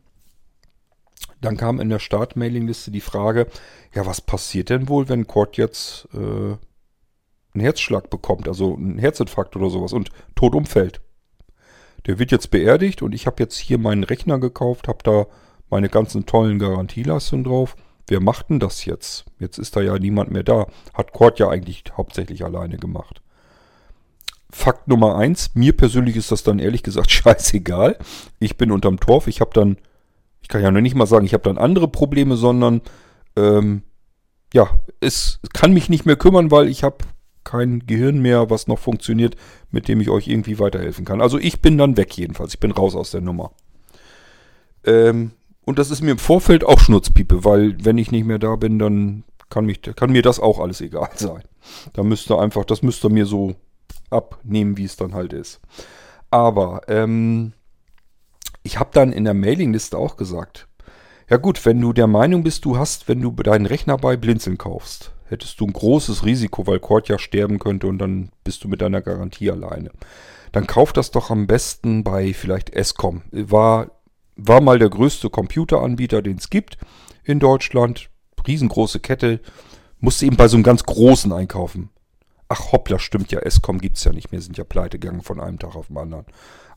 dann 1.41 1.55
kam 1.55 1.79
in 1.79 1.89
der 1.89 1.99
Start-Mailing-Liste 1.99 2.91
die 2.91 3.01
Frage, 3.01 3.47
ja, 3.93 4.05
was 4.05 4.21
passiert 4.21 4.69
denn 4.69 4.89
wohl, 4.89 5.07
wenn 5.07 5.27
Cord 5.27 5.57
jetzt 5.57 6.07
äh, 6.13 6.17
einen 6.17 7.61
Herzschlag 7.61 8.09
bekommt, 8.09 8.47
also 8.47 8.75
einen 8.75 8.97
Herzinfarkt 8.97 9.55
oder 9.55 9.69
sowas 9.69 9.93
und 9.93 10.09
tot 10.35 10.55
umfällt? 10.55 10.99
Der 12.07 12.19
wird 12.19 12.31
jetzt 12.31 12.51
beerdigt 12.51 13.01
und 13.01 13.13
ich 13.13 13.27
habe 13.27 13.41
jetzt 13.41 13.57
hier 13.57 13.77
meinen 13.77 14.03
Rechner 14.03 14.39
gekauft, 14.39 14.87
habe 14.87 15.03
da 15.03 15.27
meine 15.69 15.89
ganzen 15.89 16.25
tollen 16.25 16.59
Garantieleistungen 16.59 17.43
drauf 17.43 17.75
wer 18.09 18.19
macht 18.19 18.49
denn 18.49 18.59
das 18.59 18.85
jetzt? 18.85 19.25
Jetzt 19.39 19.57
ist 19.57 19.75
da 19.75 19.81
ja 19.81 19.97
niemand 19.97 20.31
mehr 20.31 20.43
da. 20.43 20.67
Hat 20.93 21.13
Cord 21.13 21.39
ja 21.39 21.49
eigentlich 21.49 21.83
hauptsächlich 21.95 22.43
alleine 22.43 22.77
gemacht. 22.77 23.21
Fakt 24.51 24.87
Nummer 24.87 25.15
eins, 25.15 25.51
mir 25.53 25.77
persönlich 25.77 26.15
ist 26.15 26.31
das 26.31 26.43
dann 26.43 26.59
ehrlich 26.59 26.83
gesagt 26.83 27.11
scheißegal. 27.11 27.97
Ich 28.39 28.57
bin 28.57 28.71
unterm 28.71 28.99
Torf, 28.99 29.27
ich 29.27 29.41
habe 29.41 29.51
dann, 29.53 29.77
ich 30.41 30.47
kann 30.47 30.61
ja 30.61 30.71
noch 30.71 30.81
nicht 30.81 30.95
mal 30.95 31.05
sagen, 31.05 31.25
ich 31.25 31.33
habe 31.33 31.43
dann 31.43 31.57
andere 31.57 31.87
Probleme, 31.87 32.35
sondern 32.35 32.81
ähm, 33.35 33.83
ja, 34.53 34.69
es 34.99 35.39
kann 35.53 35.73
mich 35.73 35.89
nicht 35.89 36.05
mehr 36.05 36.15
kümmern, 36.15 36.49
weil 36.49 36.67
ich 36.67 36.83
habe 36.83 36.97
kein 37.43 37.85
Gehirn 37.85 38.19
mehr, 38.19 38.49
was 38.49 38.67
noch 38.67 38.79
funktioniert, 38.79 39.35
mit 39.71 39.87
dem 39.87 40.01
ich 40.01 40.09
euch 40.09 40.27
irgendwie 40.27 40.59
weiterhelfen 40.59 41.05
kann. 41.05 41.21
Also 41.21 41.37
ich 41.37 41.61
bin 41.61 41.77
dann 41.77 41.97
weg 41.97 42.15
jedenfalls, 42.17 42.53
ich 42.53 42.59
bin 42.59 42.71
raus 42.71 42.95
aus 42.95 43.11
der 43.11 43.21
Nummer. 43.21 43.51
Ähm, 44.83 45.31
und 45.65 45.79
das 45.79 45.91
ist 45.91 46.01
mir 46.01 46.11
im 46.11 46.17
Vorfeld 46.17 46.63
auch 46.63 46.79
Schnurzpiepe, 46.79 47.43
weil 47.45 47.75
wenn 47.83 47.97
ich 47.97 48.11
nicht 48.11 48.25
mehr 48.25 48.39
da 48.39 48.55
bin, 48.55 48.79
dann 48.79 49.23
kann, 49.49 49.65
mich, 49.65 49.81
kann 49.81 50.11
mir 50.11 50.21
das 50.21 50.39
auch 50.39 50.59
alles 50.59 50.81
egal 50.81 51.09
sein. 51.15 51.43
Da 51.93 52.03
müsste 52.03 52.39
einfach, 52.39 52.65
das 52.65 52.81
müsste 52.81 53.09
mir 53.09 53.25
so 53.25 53.55
abnehmen, 54.09 54.77
wie 54.77 54.85
es 54.85 54.95
dann 54.95 55.13
halt 55.13 55.33
ist. 55.33 55.59
Aber 56.31 56.81
ähm, 56.87 57.53
ich 58.63 58.79
habe 58.79 58.89
dann 58.93 59.11
in 59.11 59.25
der 59.25 59.33
Mailingliste 59.33 59.97
auch 59.97 60.15
gesagt, 60.15 60.67
ja 61.29 61.37
gut, 61.37 61.63
wenn 61.65 61.79
du 61.79 61.93
der 61.93 62.07
Meinung 62.07 62.43
bist, 62.43 62.65
du 62.65 62.77
hast, 62.77 63.07
wenn 63.07 63.21
du 63.21 63.31
deinen 63.31 63.67
Rechner 63.67 63.97
bei 63.97 64.17
Blinzeln 64.17 64.57
kaufst, 64.57 65.11
hättest 65.25 65.59
du 65.59 65.65
ein 65.65 65.73
großes 65.73 66.25
Risiko, 66.25 66.65
weil 66.65 66.79
Cord 66.79 67.07
ja 67.07 67.19
sterben 67.19 67.59
könnte 67.59 67.87
und 67.87 67.99
dann 67.99 68.31
bist 68.43 68.63
du 68.63 68.67
mit 68.67 68.81
deiner 68.81 69.01
Garantie 69.01 69.51
alleine. 69.51 69.91
Dann 70.51 70.65
kauf 70.65 70.93
das 70.93 71.11
doch 71.11 71.29
am 71.29 71.45
besten 71.45 72.03
bei 72.03 72.33
vielleicht 72.33 72.71
Escom. 72.71 73.21
War 73.31 73.91
war 74.47 74.61
mal 74.61 74.79
der 74.79 74.89
größte 74.89 75.29
Computeranbieter, 75.29 76.21
den 76.21 76.37
es 76.37 76.49
gibt 76.49 76.77
in 77.23 77.39
Deutschland. 77.39 78.09
Riesengroße 78.47 78.99
Kette. 78.99 79.41
Musste 79.99 80.25
eben 80.25 80.37
bei 80.37 80.47
so 80.47 80.55
einem 80.55 80.63
ganz 80.63 80.83
großen 80.83 81.31
einkaufen. 81.33 81.89
Ach 82.47 82.71
hoppla, 82.71 82.97
stimmt 82.97 83.31
ja, 83.31 83.39
Escom 83.39 83.79
gibt 83.79 83.97
es 83.97 84.05
ja 84.05 84.11
nicht 84.11 84.31
mehr, 84.31 84.41
sind 84.41 84.57
ja 84.57 84.63
pleite 84.63 84.97
gegangen 84.97 85.21
von 85.21 85.39
einem 85.39 85.59
Tag 85.59 85.75
auf 85.75 85.87
den 85.87 85.97
anderen. 85.97 86.25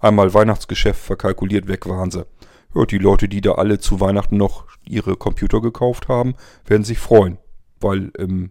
Einmal 0.00 0.34
Weihnachtsgeschäft 0.34 1.00
verkalkuliert, 1.00 1.68
weg 1.68 1.88
waren 1.88 2.10
sie. 2.10 2.26
Ja, 2.74 2.84
die 2.84 2.98
Leute, 2.98 3.28
die 3.28 3.40
da 3.40 3.52
alle 3.52 3.78
zu 3.78 4.00
Weihnachten 4.00 4.36
noch 4.36 4.66
ihre 4.84 5.16
Computer 5.16 5.60
gekauft 5.60 6.08
haben, 6.08 6.34
werden 6.66 6.84
sich 6.84 6.98
freuen. 6.98 7.38
Weil 7.80 8.10
im, 8.18 8.50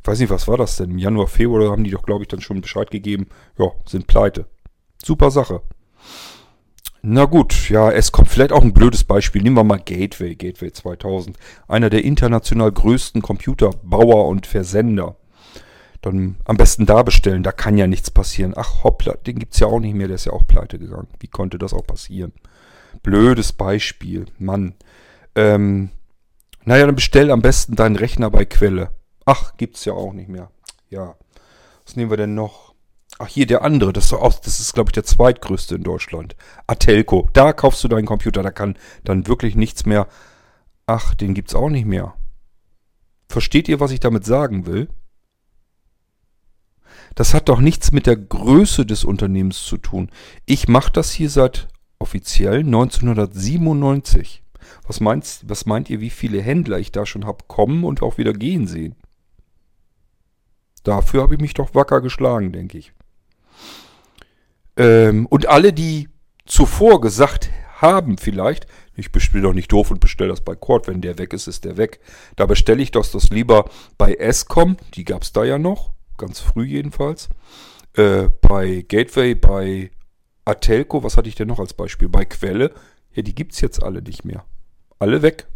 ich 0.00 0.06
weiß 0.06 0.20
nicht, 0.20 0.30
was 0.30 0.48
war 0.48 0.56
das 0.56 0.76
denn? 0.76 0.92
Im 0.92 0.98
Januar, 0.98 1.26
Februar 1.26 1.70
haben 1.70 1.84
die 1.84 1.90
doch, 1.90 2.02
glaube 2.02 2.22
ich, 2.22 2.28
dann 2.28 2.40
schon 2.40 2.60
Bescheid 2.60 2.90
gegeben. 2.90 3.26
Ja, 3.58 3.72
sind 3.86 4.06
pleite. 4.06 4.46
Super 5.02 5.30
Sache. 5.30 5.62
Na 7.06 7.26
gut, 7.26 7.68
ja, 7.68 7.90
es 7.90 8.12
kommt 8.12 8.30
vielleicht 8.30 8.50
auch 8.50 8.62
ein 8.62 8.72
blödes 8.72 9.04
Beispiel. 9.04 9.42
Nehmen 9.42 9.58
wir 9.58 9.64
mal 9.64 9.76
Gateway, 9.76 10.34
Gateway 10.36 10.72
2000. 10.72 11.36
Einer 11.68 11.90
der 11.90 12.02
international 12.02 12.72
größten 12.72 13.20
Computerbauer 13.20 14.26
und 14.26 14.46
Versender. 14.46 15.14
Dann 16.00 16.36
am 16.46 16.56
besten 16.56 16.86
da 16.86 17.02
bestellen, 17.02 17.42
da 17.42 17.52
kann 17.52 17.76
ja 17.76 17.86
nichts 17.86 18.10
passieren. 18.10 18.54
Ach 18.56 18.84
hoppla, 18.84 19.18
den 19.18 19.38
gibt's 19.38 19.60
ja 19.60 19.66
auch 19.66 19.80
nicht 19.80 19.94
mehr, 19.94 20.06
der 20.06 20.14
ist 20.14 20.24
ja 20.24 20.32
auch 20.32 20.46
pleite 20.46 20.78
gegangen. 20.78 21.08
Wie 21.20 21.28
konnte 21.28 21.58
das 21.58 21.74
auch 21.74 21.86
passieren? 21.86 22.32
Blödes 23.02 23.52
Beispiel, 23.52 24.24
Mann. 24.38 24.72
Ähm, 25.34 25.90
naja, 26.64 26.86
dann 26.86 26.94
bestell 26.94 27.30
am 27.30 27.42
besten 27.42 27.76
deinen 27.76 27.96
Rechner 27.96 28.30
bei 28.30 28.46
Quelle. 28.46 28.88
Ach, 29.26 29.58
gibt's 29.58 29.84
ja 29.84 29.92
auch 29.92 30.14
nicht 30.14 30.30
mehr. 30.30 30.50
Ja. 30.88 31.16
Was 31.84 31.96
nehmen 31.96 32.10
wir 32.10 32.16
denn 32.16 32.34
noch? 32.34 32.63
Ach, 33.18 33.28
hier 33.28 33.46
der 33.46 33.62
andere, 33.62 33.92
das 33.92 34.06
ist, 34.06 34.12
auch, 34.12 34.34
das 34.40 34.58
ist 34.58 34.74
glaube 34.74 34.88
ich, 34.88 34.94
der 34.94 35.04
zweitgrößte 35.04 35.76
in 35.76 35.84
Deutschland. 35.84 36.34
Atelco. 36.66 37.28
Da 37.32 37.52
kaufst 37.52 37.84
du 37.84 37.88
deinen 37.88 38.06
Computer, 38.06 38.42
da 38.42 38.50
kann 38.50 38.76
dann 39.04 39.28
wirklich 39.28 39.54
nichts 39.54 39.86
mehr. 39.86 40.08
Ach, 40.86 41.14
den 41.14 41.34
gibt's 41.34 41.54
auch 41.54 41.70
nicht 41.70 41.86
mehr. 41.86 42.14
Versteht 43.28 43.68
ihr, 43.68 43.80
was 43.80 43.92
ich 43.92 44.00
damit 44.00 44.24
sagen 44.24 44.66
will? 44.66 44.88
Das 47.14 47.34
hat 47.34 47.48
doch 47.48 47.60
nichts 47.60 47.92
mit 47.92 48.06
der 48.06 48.16
Größe 48.16 48.84
des 48.84 49.04
Unternehmens 49.04 49.64
zu 49.64 49.78
tun. 49.78 50.10
Ich 50.46 50.66
mache 50.66 50.92
das 50.92 51.12
hier 51.12 51.30
seit 51.30 51.68
offiziell 52.00 52.60
1997. 52.60 54.42
Was, 54.86 55.00
meinst, 55.00 55.48
was 55.48 55.66
meint 55.66 55.88
ihr, 55.88 56.00
wie 56.00 56.10
viele 56.10 56.42
Händler 56.42 56.78
ich 56.78 56.90
da 56.90 57.06
schon 57.06 57.26
habe 57.26 57.44
kommen 57.46 57.84
und 57.84 58.02
auch 58.02 58.18
wieder 58.18 58.32
gehen 58.32 58.66
sehen? 58.66 58.96
Dafür 60.82 61.22
habe 61.22 61.34
ich 61.34 61.40
mich 61.40 61.54
doch 61.54 61.74
wacker 61.74 62.00
geschlagen, 62.00 62.52
denke 62.52 62.78
ich. 62.78 62.92
Ähm, 64.76 65.26
und 65.26 65.46
alle, 65.46 65.72
die 65.72 66.08
zuvor 66.46 67.00
gesagt 67.00 67.50
haben 67.80 68.18
vielleicht, 68.18 68.66
ich 68.96 69.10
bin 69.10 69.42
doch 69.42 69.52
nicht 69.52 69.72
doof 69.72 69.90
und 69.90 70.00
bestelle 70.00 70.30
das 70.30 70.40
bei 70.40 70.54
Cord, 70.54 70.86
wenn 70.86 71.00
der 71.00 71.18
weg 71.18 71.32
ist, 71.32 71.46
ist 71.46 71.64
der 71.64 71.76
weg. 71.76 72.00
Da 72.36 72.46
bestelle 72.46 72.82
ich 72.82 72.90
das, 72.90 73.10
das 73.10 73.30
lieber 73.30 73.68
bei 73.98 74.14
Escom, 74.14 74.76
die 74.94 75.04
gab 75.04 75.22
es 75.22 75.32
da 75.32 75.44
ja 75.44 75.58
noch, 75.58 75.92
ganz 76.16 76.40
früh 76.40 76.64
jedenfalls. 76.64 77.28
Äh, 77.94 78.28
bei 78.40 78.84
Gateway, 78.88 79.34
bei 79.34 79.90
Atelco, 80.44 81.02
was 81.02 81.16
hatte 81.16 81.28
ich 81.28 81.34
denn 81.34 81.48
noch 81.48 81.58
als 81.58 81.74
Beispiel? 81.74 82.08
Bei 82.08 82.24
Quelle, 82.24 82.72
ja, 83.12 83.22
die 83.22 83.34
gibt 83.34 83.52
es 83.52 83.60
jetzt 83.60 83.82
alle 83.82 84.02
nicht 84.02 84.24
mehr. 84.24 84.44
Alle 84.98 85.22
weg. 85.22 85.46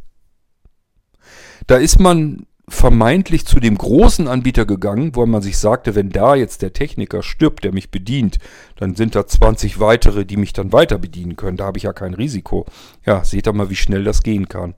Da 1.66 1.76
ist 1.76 2.01
man 2.01 2.46
vermeintlich 2.69 3.47
zu 3.47 3.61
dem 3.61 3.77
großen 3.77 4.29
Anbieter 4.29 4.66
gegangen, 4.66 5.14
wo 5.14 5.25
man 5.27 5.43
sich 5.43 5.59
sagte, 5.59 5.95
wenn 5.95 6.11
da 6.11 6.35
jetzt 6.35 6.62
der 6.62 6.73
Techniker 6.73 7.23
stirbt, 7.23 7.64
der 7.64 7.73
mich 7.73 7.91
bedient, 7.91 8.39
dann 8.77 8.95
sind 8.95 9.14
da 9.14 9.27
20 9.27 9.81
weitere, 9.81 10.25
die 10.25 10.37
mich 10.37 10.53
dann 10.53 10.73
weiter 10.73 10.99
bedienen 10.99 11.37
können. 11.37 11.57
Da 11.57 11.66
habe 11.66 11.79
ich 11.79 11.85
ja 11.85 11.93
kein 11.93 12.14
Risiko. 12.14 12.66
Ja, 13.05 13.25
seht 13.25 13.49
ihr 13.49 13.53
mal, 13.53 13.71
wie 13.71 13.77
schnell 13.77 14.05
das 14.05 14.23
gehen 14.23 14.49
kann. 14.49 14.75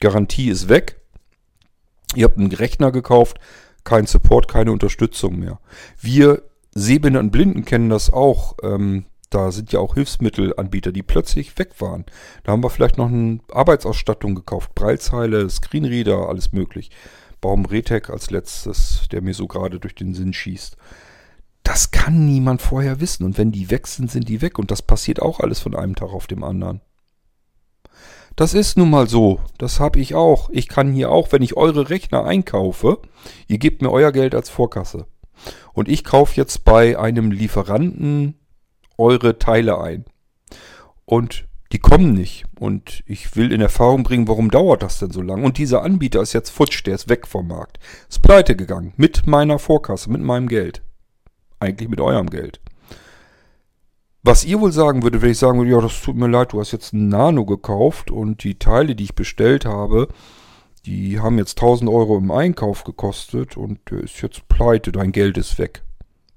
Garantie 0.00 0.48
ist 0.48 0.68
weg. 0.68 1.00
Ihr 2.14 2.24
habt 2.24 2.38
einen 2.38 2.52
Rechner 2.52 2.92
gekauft, 2.92 3.38
kein 3.84 4.06
Support, 4.06 4.48
keine 4.48 4.72
Unterstützung 4.72 5.38
mehr. 5.38 5.60
Wir 6.00 6.42
Sehbehinderten 6.74 7.30
Blinden 7.30 7.64
kennen 7.64 7.90
das 7.90 8.12
auch. 8.12 8.56
Ähm, 8.62 9.04
da 9.34 9.50
sind 9.50 9.72
ja 9.72 9.80
auch 9.80 9.94
Hilfsmittelanbieter, 9.94 10.92
die 10.92 11.02
plötzlich 11.02 11.58
weg 11.58 11.80
waren. 11.80 12.04
Da 12.44 12.52
haben 12.52 12.62
wir 12.62 12.70
vielleicht 12.70 12.98
noch 12.98 13.08
eine 13.08 13.40
Arbeitsausstattung 13.50 14.34
gekauft. 14.34 14.74
Breilzeile, 14.74 15.48
Screenreader, 15.48 16.28
alles 16.28 16.52
möglich. 16.52 16.90
Baum 17.40 17.64
Retec 17.64 18.10
als 18.10 18.30
letztes, 18.30 19.08
der 19.10 19.22
mir 19.22 19.34
so 19.34 19.46
gerade 19.46 19.80
durch 19.80 19.94
den 19.94 20.14
Sinn 20.14 20.32
schießt. 20.32 20.76
Das 21.62 21.90
kann 21.90 22.26
niemand 22.26 22.62
vorher 22.62 23.00
wissen. 23.00 23.24
Und 23.24 23.38
wenn 23.38 23.52
die 23.52 23.70
weg 23.70 23.86
sind, 23.86 24.10
sind 24.10 24.28
die 24.28 24.42
weg. 24.42 24.58
Und 24.58 24.70
das 24.70 24.82
passiert 24.82 25.22
auch 25.22 25.40
alles 25.40 25.60
von 25.60 25.74
einem 25.74 25.94
Tag 25.94 26.10
auf 26.10 26.26
dem 26.26 26.44
anderen. 26.44 26.80
Das 28.36 28.54
ist 28.54 28.76
nun 28.76 28.90
mal 28.90 29.08
so. 29.08 29.40
Das 29.58 29.80
habe 29.80 30.00
ich 30.00 30.14
auch. 30.14 30.50
Ich 30.50 30.68
kann 30.68 30.92
hier 30.92 31.10
auch, 31.10 31.32
wenn 31.32 31.42
ich 31.42 31.56
eure 31.56 31.90
Rechner 31.90 32.24
einkaufe, 32.24 33.00
ihr 33.46 33.58
gebt 33.58 33.82
mir 33.82 33.90
euer 33.90 34.12
Geld 34.12 34.34
als 34.34 34.48
Vorkasse. 34.48 35.06
Und 35.72 35.88
ich 35.88 36.04
kaufe 36.04 36.36
jetzt 36.36 36.64
bei 36.64 36.98
einem 36.98 37.30
Lieferanten 37.30 38.38
eure 38.98 39.38
Teile 39.38 39.80
ein. 39.80 40.04
Und 41.04 41.46
die 41.72 41.78
kommen 41.78 42.12
nicht. 42.12 42.44
Und 42.58 43.02
ich 43.06 43.34
will 43.34 43.52
in 43.52 43.60
Erfahrung 43.60 44.02
bringen, 44.02 44.28
warum 44.28 44.50
dauert 44.50 44.82
das 44.82 44.98
denn 44.98 45.10
so 45.10 45.22
lange? 45.22 45.44
Und 45.44 45.58
dieser 45.58 45.82
Anbieter 45.82 46.20
ist 46.20 46.34
jetzt 46.34 46.50
futsch, 46.50 46.84
der 46.86 46.94
ist 46.94 47.08
weg 47.08 47.26
vom 47.26 47.48
Markt. 47.48 47.78
Ist 48.08 48.22
pleite 48.22 48.54
gegangen. 48.54 48.92
Mit 48.96 49.26
meiner 49.26 49.58
Vorkasse, 49.58 50.10
mit 50.10 50.20
meinem 50.20 50.48
Geld. 50.48 50.82
Eigentlich 51.60 51.88
mit 51.88 52.00
eurem 52.00 52.28
Geld. 52.28 52.60
Was 54.22 54.44
ihr 54.44 54.60
wohl 54.60 54.70
sagen 54.70 55.02
würdet, 55.02 55.22
wenn 55.22 55.30
ich 55.30 55.38
sagen 55.38 55.58
würde, 55.58 55.72
ja, 55.72 55.80
das 55.80 56.00
tut 56.00 56.16
mir 56.16 56.28
leid, 56.28 56.52
du 56.52 56.60
hast 56.60 56.70
jetzt 56.70 56.92
ein 56.92 57.08
Nano 57.08 57.44
gekauft 57.44 58.10
und 58.10 58.44
die 58.44 58.56
Teile, 58.56 58.94
die 58.94 59.04
ich 59.04 59.16
bestellt 59.16 59.64
habe, 59.64 60.08
die 60.86 61.18
haben 61.18 61.38
jetzt 61.38 61.58
1000 61.58 61.90
Euro 61.90 62.18
im 62.18 62.30
Einkauf 62.30 62.84
gekostet 62.84 63.56
und 63.56 63.80
der 63.90 64.00
ist 64.00 64.22
jetzt 64.22 64.46
pleite, 64.48 64.92
dein 64.92 65.10
Geld 65.10 65.38
ist 65.38 65.58
weg 65.58 65.82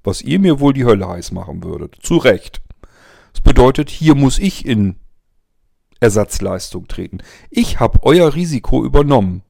was 0.06 0.22
ihr 0.22 0.38
mir 0.38 0.60
wohl 0.60 0.72
die 0.72 0.84
Hölle 0.84 1.08
heiß 1.08 1.32
machen 1.32 1.64
würdet. 1.64 1.96
Zu 2.00 2.16
Recht. 2.16 2.62
Das 3.32 3.40
bedeutet, 3.40 3.90
hier 3.90 4.14
muss 4.14 4.38
ich 4.38 4.64
in 4.64 4.96
Ersatzleistung 6.00 6.86
treten. 6.86 7.18
Ich 7.50 7.80
habe 7.80 7.98
euer 8.02 8.34
Risiko 8.34 8.84
übernommen. 8.84 9.42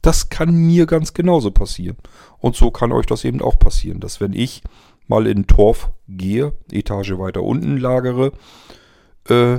Das 0.00 0.28
kann 0.28 0.54
mir 0.54 0.86
ganz 0.86 1.12
genauso 1.12 1.50
passieren. 1.50 1.96
Und 2.38 2.56
so 2.56 2.70
kann 2.70 2.92
euch 2.92 3.06
das 3.06 3.24
eben 3.24 3.42
auch 3.42 3.58
passieren, 3.58 4.00
dass 4.00 4.20
wenn 4.20 4.32
ich 4.32 4.62
mal 5.08 5.26
in 5.26 5.46
Torf 5.46 5.90
gehe, 6.08 6.56
Etage 6.70 7.18
weiter 7.18 7.42
unten 7.42 7.76
lagere, 7.76 8.32
äh, 9.28 9.58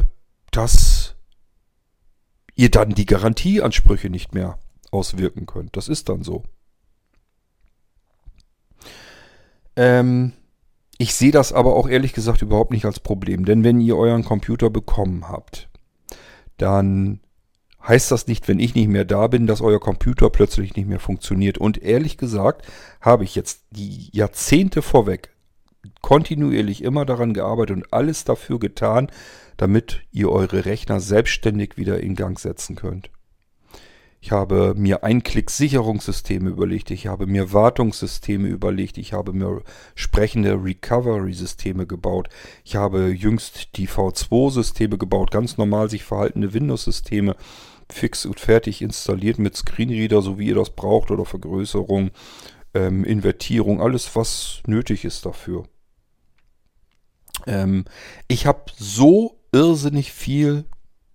dass 0.52 1.16
ihr 2.56 2.72
dann 2.72 2.92
die 2.92 3.06
Garantieansprüche 3.06 4.10
nicht 4.10 4.34
mehr 4.34 4.60
auswirken 4.92 5.46
könnt. 5.46 5.76
Das 5.76 5.88
ist 5.90 6.08
dann 6.08 6.24
so. 6.24 6.44
Ähm, 9.76 10.34
ich 10.98 11.16
sehe 11.16 11.32
das 11.32 11.52
aber 11.54 11.76
auch 11.76 11.88
ehrlich 11.90 12.14
gesagt 12.14 12.42
überhaupt 12.42 12.72
nicht 12.72 12.86
als 12.86 13.00
Problem. 13.00 13.46
Denn 13.46 13.64
wenn 13.64 13.82
ihr 13.82 13.98
euren 13.98 14.24
Computer 14.24 14.70
bekommen 14.70 15.28
habt, 15.28 15.70
dann 16.58 17.20
heißt 17.88 18.12
das 18.12 18.28
nicht, 18.28 18.48
wenn 18.48 18.60
ich 18.60 18.76
nicht 18.76 18.88
mehr 18.88 19.06
da 19.06 19.28
bin, 19.28 19.48
dass 19.48 19.62
euer 19.62 19.80
Computer 19.80 20.30
plötzlich 20.30 20.76
nicht 20.76 20.88
mehr 20.88 21.00
funktioniert. 21.00 21.58
Und 21.58 21.82
ehrlich 21.82 22.18
gesagt 22.18 22.66
habe 23.02 23.24
ich 23.24 23.36
jetzt 23.36 23.66
die 23.72 24.10
Jahrzehnte 24.12 24.82
vorweg 24.82 25.30
kontinuierlich 26.02 26.84
immer 26.84 27.06
daran 27.06 27.34
gearbeitet 27.34 27.76
und 27.78 27.94
alles 27.94 28.24
dafür 28.24 28.60
getan, 28.60 29.12
damit 29.58 30.02
ihr 30.12 30.30
eure 30.30 30.66
Rechner 30.66 31.00
selbstständig 31.00 31.78
wieder 31.78 32.00
in 32.00 32.16
Gang 32.16 32.40
setzen 32.40 32.76
könnt. 32.76 33.10
Ich 34.24 34.32
habe 34.32 34.74
mir 34.78 35.04
Einklick-Sicherungssysteme 35.04 36.50
überlegt, 36.50 36.92
ich 36.92 37.08
habe 37.08 37.28
mir 37.28 37.52
Wartungssysteme 37.52 38.48
überlegt, 38.48 38.98
ich 38.98 39.12
habe 39.12 39.34
mir 39.34 39.64
sprechende 39.96 40.64
Recovery-Systeme 40.64 41.86
gebaut, 41.86 42.30
ich 42.64 42.78
habe 42.78 43.10
jüngst 43.10 43.76
die 43.76 43.90
V2-Systeme 43.90 44.98
gebaut, 44.98 45.32
ganz 45.32 45.58
normal 45.58 45.90
sich 45.90 46.06
verhaltende 46.06 46.54
Windows-Systeme 46.54 47.36
fix 47.92 48.26
und 48.26 48.40
fertig 48.40 48.82
installiert 48.82 49.40
mit 49.40 49.58
Screenreader, 49.58 50.22
so 50.22 50.40
wie 50.40 50.48
ihr 50.48 50.56
das 50.56 50.70
braucht, 50.70 51.12
oder 51.12 51.26
Vergrößerung, 51.26 52.12
ähm, 52.74 53.04
Invertierung, 53.04 53.82
alles 53.82 54.16
was 54.16 54.62
nötig 54.66 55.04
ist 55.04 55.26
dafür. 55.26 55.66
Ähm, 57.46 57.84
ich 58.30 58.46
habe 58.46 58.72
so 58.78 59.42
irrsinnig 59.52 60.14
viel 60.14 60.64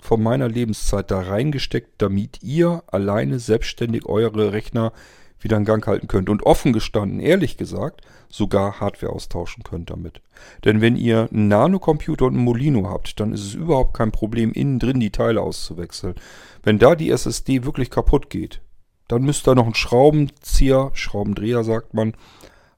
von 0.00 0.22
meiner 0.22 0.48
Lebenszeit 0.48 1.10
da 1.10 1.20
reingesteckt, 1.20 1.90
damit 1.98 2.42
ihr 2.42 2.82
alleine 2.86 3.38
selbstständig 3.38 4.06
eure 4.06 4.52
Rechner 4.52 4.92
wieder 5.40 5.56
in 5.56 5.64
Gang 5.64 5.86
halten 5.86 6.08
könnt. 6.08 6.28
Und 6.28 6.44
offen 6.44 6.72
gestanden, 6.72 7.20
ehrlich 7.20 7.56
gesagt, 7.56 8.02
sogar 8.28 8.80
Hardware 8.80 9.12
austauschen 9.12 9.62
könnt 9.62 9.90
damit. 9.90 10.20
Denn 10.64 10.80
wenn 10.80 10.96
ihr 10.96 11.28
einen 11.32 11.48
Nanocomputer 11.48 12.26
und 12.26 12.34
einen 12.34 12.44
Molino 12.44 12.88
habt, 12.88 13.18
dann 13.20 13.32
ist 13.32 13.44
es 13.44 13.54
überhaupt 13.54 13.94
kein 13.94 14.12
Problem, 14.12 14.52
innen 14.52 14.78
drin 14.78 15.00
die 15.00 15.10
Teile 15.10 15.40
auszuwechseln. 15.40 16.14
Wenn 16.62 16.78
da 16.78 16.94
die 16.94 17.10
SSD 17.10 17.64
wirklich 17.64 17.90
kaputt 17.90 18.30
geht, 18.30 18.60
dann 19.06 19.22
müsst 19.22 19.48
ihr 19.48 19.54
noch 19.54 19.64
einen 19.64 19.74
Schraubenzieher, 19.74 20.90
Schraubendreher 20.92 21.64
sagt 21.64 21.94
man, 21.94 22.14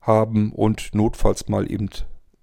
haben 0.00 0.52
und 0.52 0.94
notfalls 0.94 1.48
mal 1.48 1.70
eben 1.70 1.90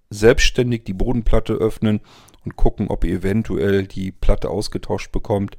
selbstständig 0.09 0.83
die 0.83 0.93
Bodenplatte 0.93 1.53
öffnen 1.53 2.01
und 2.47 2.55
gucken, 2.55 2.87
ob 2.87 3.03
ihr 3.03 3.17
eventuell 3.17 3.85
die 3.85 4.11
Platte 4.11 4.49
ausgetauscht 4.49 5.11
bekommt. 5.11 5.57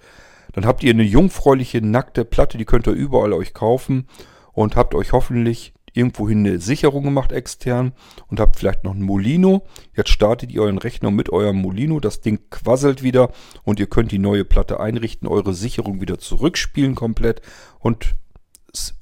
Dann 0.53 0.65
habt 0.65 0.83
ihr 0.83 0.91
eine 0.91 1.03
jungfräuliche, 1.03 1.83
nackte 1.83 2.25
Platte, 2.25 2.57
die 2.57 2.65
könnt 2.65 2.87
ihr 2.87 2.95
überall 2.95 3.35
euch 3.35 3.53
kaufen 3.53 4.09
und 4.53 4.75
habt 4.75 4.95
euch 4.95 5.13
hoffentlich 5.13 5.75
irgendwohin 5.93 6.47
eine 6.47 6.61
Sicherung 6.61 7.05
gemacht 7.05 7.33
extern 7.33 7.93
und 8.29 8.41
habt 8.41 8.57
vielleicht 8.57 8.85
noch 8.85 8.95
ein 8.95 9.03
Molino. 9.03 9.67
Jetzt 9.95 10.11
startet 10.11 10.51
ihr 10.51 10.63
euren 10.63 10.79
Rechner 10.79 11.11
mit 11.11 11.31
eurem 11.31 11.57
Molino, 11.57 12.01
das 12.01 12.21
Ding 12.21 12.41
quasselt 12.51 13.03
wieder 13.03 13.31
und 13.65 13.81
ihr 13.81 13.87
könnt 13.87 14.13
die 14.13 14.19
neue 14.19 14.45
Platte 14.45 14.81
einrichten, 14.81 15.29
eure 15.29 15.53
Sicherung 15.53 16.01
wieder 16.01 16.19
zurückspielen 16.19 16.95
komplett 16.95 17.43
und 17.79 18.15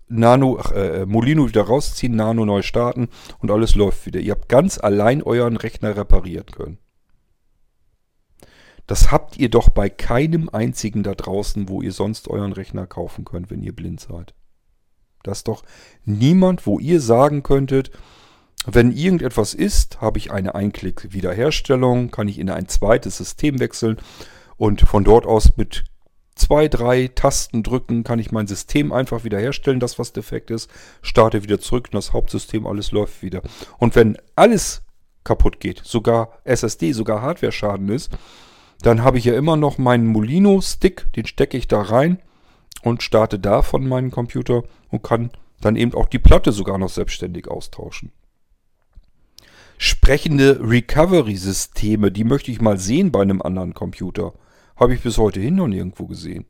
Nano, 0.09 0.59
ach, 0.61 0.73
äh, 0.73 1.05
Molino 1.05 1.49
wieder 1.49 1.63
rausziehen, 1.63 2.15
Nano 2.15 2.45
neu 2.45 2.63
starten 2.63 3.09
und 3.41 3.51
alles 3.51 3.75
läuft 3.75 4.07
wieder. 4.07 4.21
Ihr 4.21 4.33
habt 4.33 4.49
ganz 4.49 4.79
allein 4.79 5.23
euren 5.23 5.57
Rechner 5.57 5.97
reparieren 5.97 6.47
können. 6.47 6.79
Das 8.87 9.11
habt 9.11 9.37
ihr 9.39 9.49
doch 9.49 9.69
bei 9.69 9.89
keinem 9.89 10.49
einzigen 10.49 11.03
da 11.03 11.15
draußen, 11.15 11.69
wo 11.69 11.83
ihr 11.83 11.93
sonst 11.93 12.29
euren 12.29 12.53
Rechner 12.53 12.87
kaufen 12.87 13.25
könnt, 13.25 13.51
wenn 13.51 13.63
ihr 13.63 13.75
blind 13.75 14.01
seid. 14.01 14.35
Das 15.23 15.39
ist 15.39 15.49
doch 15.49 15.65
niemand, 16.05 16.67
wo 16.67 16.79
ihr 16.79 17.01
sagen 17.01 17.43
könntet, 17.43 17.91
wenn 18.65 18.93
irgendetwas 18.93 19.55
ist, 19.55 20.01
habe 20.01 20.19
ich 20.19 20.31
eine 20.31 20.55
Einklick-Wiederherstellung, 20.55 22.11
kann 22.11 22.29
ich 22.29 22.39
in 22.39 22.51
ein 22.51 22.69
zweites 22.69 23.17
System 23.17 23.61
wechseln 23.61 23.97
und 24.57 24.83
von 24.83 25.05
dort 25.05 25.27
aus 25.27 25.57
mit 25.57 25.85
zwei, 26.35 26.69
drei 26.69 27.09
Tasten 27.09 27.63
drücken, 27.63 28.05
kann 28.05 28.19
ich 28.19 28.31
mein 28.31 28.47
System 28.47 28.93
einfach 28.93 29.25
wiederherstellen, 29.25 29.81
das 29.81 29.99
was 29.99 30.13
defekt 30.13 30.51
ist, 30.51 30.71
starte 31.03 31.43
wieder 31.43 31.61
zurück 31.61 31.87
und 31.87 31.95
das 31.95 32.13
Hauptsystem, 32.13 32.67
alles 32.67 32.93
läuft 32.93 33.23
wieder. 33.23 33.43
Und 33.79 33.97
wenn 33.97 34.17
alles 34.37 34.83
kaputt 35.25 35.61
geht, 35.61 35.81
sogar 35.85 36.39
SSD, 36.45 36.93
sogar 36.93 37.23
Hardware-Schaden 37.23 37.89
ist, 37.89 38.11
dann 38.83 39.03
habe 39.03 39.19
ich 39.19 39.25
ja 39.25 39.37
immer 39.37 39.57
noch 39.57 39.79
meinen 39.79 40.07
Molino-Stick, 40.07 41.13
den 41.15 41.27
stecke 41.27 41.57
ich 41.57 41.69
da 41.69 41.81
rein 41.81 42.19
und 42.83 43.03
starte 43.03 43.39
davon 43.39 43.89
meinen 43.89 44.11
Computer 44.11 44.63
und 44.91 45.03
kann 45.03 45.31
dann 45.61 45.77
eben 45.77 45.95
auch 45.95 46.07
die 46.07 46.19
Platte 46.19 46.53
sogar 46.53 46.79
noch 46.79 46.91
selbstständig 46.91 47.49
austauschen. 47.49 48.13
Sprechende 49.79 50.61
Recovery-Systeme, 50.63 52.11
die 52.11 52.25
möchte 52.25 52.51
ich 52.51 52.61
mal 52.61 52.79
sehen 52.79 53.13
bei 53.13 53.23
einem 53.23 53.43
anderen 53.43 53.75
Computer. 53.75 54.33
Habe 54.77 54.95
ich 54.95 55.03
bis 55.03 55.19
heute 55.19 55.41
hin 55.41 55.57
noch 55.57 55.69
nirgendwo 55.69 56.07
gesehen. 56.07 56.47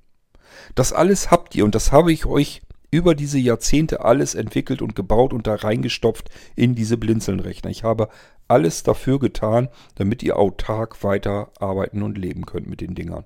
Das 0.74 0.93
alles 0.93 1.31
habt 1.31 1.55
ihr 1.55 1.64
und 1.64 1.74
das 1.74 1.93
habe 1.93 2.12
ich 2.12 2.27
euch 2.27 2.62
über 2.91 3.14
diese 3.14 3.39
Jahrzehnte 3.39 4.05
alles 4.05 4.34
entwickelt 4.34 4.82
und 4.82 4.95
gebaut 4.95 5.32
und 5.32 5.47
da 5.47 5.55
reingestopft 5.55 6.30
in 6.55 6.74
diese 6.74 6.97
Blinzelnrechner. 6.97 7.70
Ich 7.70 7.84
habe 7.84 8.09
alles 8.49 8.82
dafür 8.82 9.18
getan, 9.18 9.68
damit 9.97 10.22
ihr 10.22 10.37
autark 10.37 11.03
weiter 11.03 11.51
arbeiten 11.59 12.03
und 12.03 12.16
leben 12.16 12.47
könnt 12.47 12.68
mit 12.68 12.80
den 12.80 12.95
Dingern. 12.95 13.24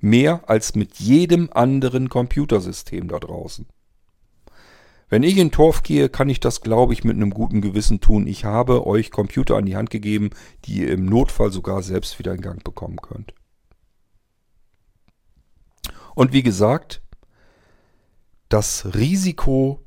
Mehr 0.00 0.48
als 0.48 0.74
mit 0.74 0.96
jedem 0.96 1.50
anderen 1.52 2.08
Computersystem 2.08 3.08
da 3.08 3.18
draußen. 3.18 3.66
Wenn 5.08 5.22
ich 5.22 5.36
in 5.36 5.50
Torf 5.50 5.82
gehe, 5.82 6.08
kann 6.08 6.28
ich 6.28 6.40
das, 6.40 6.62
glaube 6.62 6.92
ich, 6.92 7.04
mit 7.04 7.14
einem 7.14 7.30
guten 7.30 7.60
Gewissen 7.60 8.00
tun. 8.00 8.26
Ich 8.26 8.44
habe 8.44 8.86
euch 8.86 9.10
Computer 9.10 9.56
an 9.56 9.66
die 9.66 9.76
Hand 9.76 9.90
gegeben, 9.90 10.30
die 10.64 10.80
ihr 10.80 10.90
im 10.90 11.04
Notfall 11.04 11.52
sogar 11.52 11.82
selbst 11.82 12.18
wieder 12.18 12.34
in 12.34 12.40
Gang 12.40 12.64
bekommen 12.64 12.96
könnt. 12.96 13.34
Und 16.14 16.32
wie 16.32 16.42
gesagt, 16.42 17.02
das 18.54 18.94
Risiko, 18.94 19.84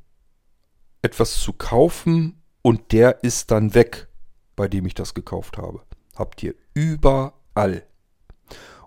etwas 1.01 1.39
zu 1.39 1.53
kaufen 1.53 2.41
und 2.61 2.91
der 2.91 3.23
ist 3.23 3.49
dann 3.49 3.73
weg, 3.73 4.09
bei 4.57 4.67
dem 4.67 4.85
ich 4.85 4.93
das 4.93 5.13
gekauft 5.13 5.57
habe, 5.57 5.83
habt 6.17 6.43
ihr 6.43 6.53
überall. 6.73 7.87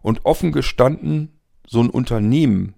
Und 0.03 0.27
offen 0.27 0.53
gestanden, 0.53 1.41
so 1.67 1.81
ein 1.81 1.89
Unternehmen 1.89 2.75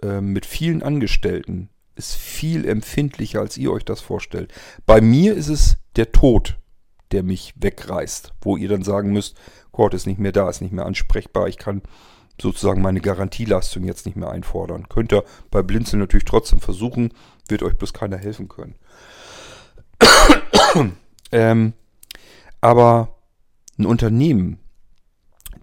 äh, 0.00 0.20
mit 0.20 0.46
vielen 0.46 0.84
Angestellten 0.84 1.70
ist 1.96 2.14
viel 2.14 2.68
empfindlicher, 2.68 3.40
als 3.40 3.58
ihr 3.58 3.72
euch 3.72 3.84
das 3.84 4.00
vorstellt. 4.00 4.54
Bei 4.86 5.00
mir 5.00 5.34
ist 5.34 5.48
es 5.48 5.78
der 5.96 6.12
Tod, 6.12 6.56
der 7.10 7.24
mich 7.24 7.52
wegreißt, 7.56 8.34
wo 8.42 8.56
ihr 8.56 8.68
dann 8.68 8.84
sagen 8.84 9.10
müsst, 9.10 9.36
Gott 9.72 9.92
ist 9.92 10.06
nicht 10.06 10.20
mehr 10.20 10.30
da, 10.30 10.48
ist 10.48 10.60
nicht 10.60 10.72
mehr 10.72 10.86
ansprechbar, 10.86 11.48
ich 11.48 11.58
kann 11.58 11.82
sozusagen 12.40 12.82
meine 12.82 13.00
Garantieleistung 13.00 13.84
jetzt 13.84 14.06
nicht 14.06 14.16
mehr 14.16 14.30
einfordern. 14.30 14.88
Könnt 14.88 15.12
ihr 15.12 15.24
bei 15.50 15.62
Blinzeln 15.62 16.00
natürlich 16.00 16.24
trotzdem 16.24 16.60
versuchen, 16.60 17.12
wird 17.48 17.62
euch 17.62 17.76
bloß 17.76 17.92
keiner 17.92 18.16
helfen 18.16 18.48
können. 18.48 18.74
ähm, 21.32 21.72
aber 22.60 23.16
ein 23.78 23.86
Unternehmen, 23.86 24.58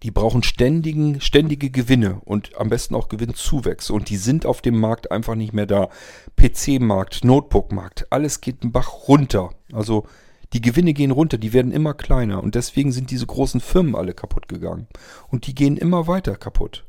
die 0.03 0.11
brauchen 0.11 0.43
ständigen, 0.43 1.21
ständige 1.21 1.69
Gewinne 1.69 2.21
und 2.25 2.55
am 2.57 2.69
besten 2.69 2.95
auch 2.95 3.09
Gewinnzuwächse. 3.09 3.93
Und 3.93 4.09
die 4.09 4.17
sind 4.17 4.45
auf 4.45 4.61
dem 4.61 4.79
Markt 4.79 5.11
einfach 5.11 5.35
nicht 5.35 5.53
mehr 5.53 5.65
da. 5.65 5.89
PC-Markt, 6.35 7.23
Notebook-Markt, 7.23 8.07
alles 8.11 8.41
geht 8.41 8.61
einen 8.61 8.71
Bach 8.71 9.07
runter. 9.07 9.51
Also 9.73 10.05
die 10.53 10.61
Gewinne 10.61 10.93
gehen 10.93 11.11
runter, 11.11 11.37
die 11.37 11.53
werden 11.53 11.71
immer 11.71 11.93
kleiner. 11.93 12.41
Und 12.41 12.55
deswegen 12.55 12.91
sind 12.91 13.11
diese 13.11 13.25
großen 13.25 13.61
Firmen 13.61 13.95
alle 13.95 14.13
kaputt 14.13 14.47
gegangen. 14.47 14.87
Und 15.29 15.47
die 15.47 15.55
gehen 15.55 15.77
immer 15.77 16.07
weiter 16.07 16.35
kaputt. 16.35 16.85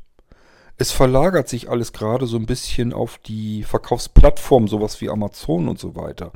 Es 0.77 0.91
verlagert 0.91 1.49
sich 1.49 1.69
alles 1.69 1.91
gerade 1.91 2.27
so 2.27 2.37
ein 2.37 2.45
bisschen 2.45 2.93
auf 2.93 3.17
die 3.17 3.63
Verkaufsplattform, 3.63 4.67
sowas 4.67 5.01
wie 5.01 5.09
Amazon 5.09 5.67
und 5.67 5.79
so 5.79 5.95
weiter. 5.95 6.31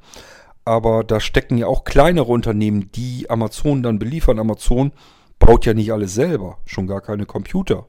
Aber 0.66 1.04
da 1.04 1.20
stecken 1.20 1.58
ja 1.58 1.68
auch 1.68 1.84
kleinere 1.84 2.32
Unternehmen, 2.32 2.92
die 2.94 3.30
Amazon 3.30 3.84
dann 3.84 4.00
beliefern. 4.00 4.40
Amazon 4.40 4.92
baut 5.38 5.66
ja 5.66 5.74
nicht 5.74 5.92
alles 5.92 6.16
selber, 6.16 6.58
schon 6.66 6.88
gar 6.88 7.02
keine 7.02 7.26
Computer. 7.26 7.88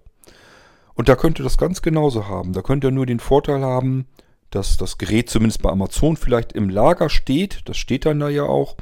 Und 0.94 1.08
da 1.08 1.16
könnt 1.16 1.40
ihr 1.40 1.44
das 1.44 1.56
ganz 1.56 1.80
genauso 1.80 2.28
haben. 2.28 2.52
Da 2.52 2.60
könnt 2.60 2.84
ihr 2.84 2.90
nur 2.90 3.06
den 3.06 3.20
Vorteil 3.20 3.62
haben, 3.62 4.06
dass 4.50 4.76
das 4.76 4.98
Gerät 4.98 5.30
zumindest 5.30 5.62
bei 5.62 5.70
Amazon 5.70 6.16
vielleicht 6.16 6.52
im 6.52 6.68
Lager 6.68 7.08
steht. 7.08 7.62
Das 7.64 7.78
steht 7.78 8.04
dann 8.04 8.20
da 8.20 8.28
ja 8.28 8.44
auch 8.44 8.76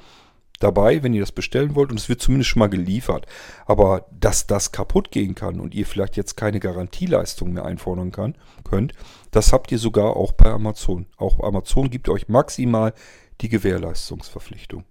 dabei, 0.61 1.03
wenn 1.03 1.15
ihr 1.15 1.21
das 1.21 1.33
bestellen 1.33 1.75
wollt. 1.75 1.91
Und 1.91 1.99
es 1.99 2.09
wird 2.09 2.21
zumindest 2.21 2.51
schon 2.51 2.61
mal 2.61 2.69
geliefert. 2.69 3.27
Aber 3.67 4.07
dass 4.13 4.47
das 4.47 4.71
kaputt 4.71 5.11
gehen 5.11 5.35
kann 5.35 5.59
und 5.59 5.75
ihr 5.75 5.87
vielleicht 5.87 6.17
jetzt 6.17 6.37
keine 6.37 6.61
Garantieleistung 6.61 7.53
mehr 7.53 7.65
einfordern 7.65 8.13
kann, 8.13 8.37
könnt, 8.63 8.93
das 9.33 9.53
habt 9.53 9.73
ihr 9.73 9.79
sogar 9.79 10.17
auch 10.17 10.33
bei 10.33 10.51
Amazon. 10.51 11.07
Auch 11.17 11.41
Amazon 11.41 11.91
gibt 11.91 12.09
euch 12.09 12.29
maximal 12.29 12.95
die 13.41 13.49
Gewährleistungsverpflichtung. 13.49 14.85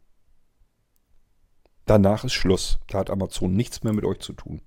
Danach 1.85 2.23
ist 2.23 2.33
Schluss. 2.33 2.79
Da 2.87 2.99
hat 2.99 3.09
Amazon 3.09 3.53
nichts 3.53 3.83
mehr 3.83 3.93
mit 3.93 4.05
euch 4.05 4.19
zu 4.19 4.33
tun. 4.33 4.61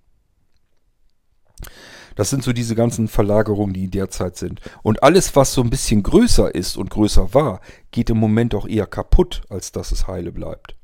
Das 2.17 2.31
sind 2.31 2.43
so 2.43 2.53
diese 2.53 2.75
ganzen 2.75 3.09
Verlagerungen, 3.09 3.73
die 3.73 3.89
derzeit 3.89 4.37
sind. 4.37 4.61
Und 4.83 5.03
alles, 5.03 5.35
was 5.37 5.55
so 5.55 5.63
ein 5.63 5.71
bisschen 5.71 6.03
größer 6.03 6.55
ist 6.55 6.77
und 6.77 6.91
größer 6.91 7.33
war, 7.35 7.61
geht 7.91 8.11
im 8.11 8.19
Moment 8.19 8.55
auch 8.55 8.67
eher 8.67 8.87
kaputt, 8.87 9.43
als 9.49 9.73
dass 9.73 9.93
es 9.93 10.07
heile 10.07 10.33
bleibt. 10.33 10.77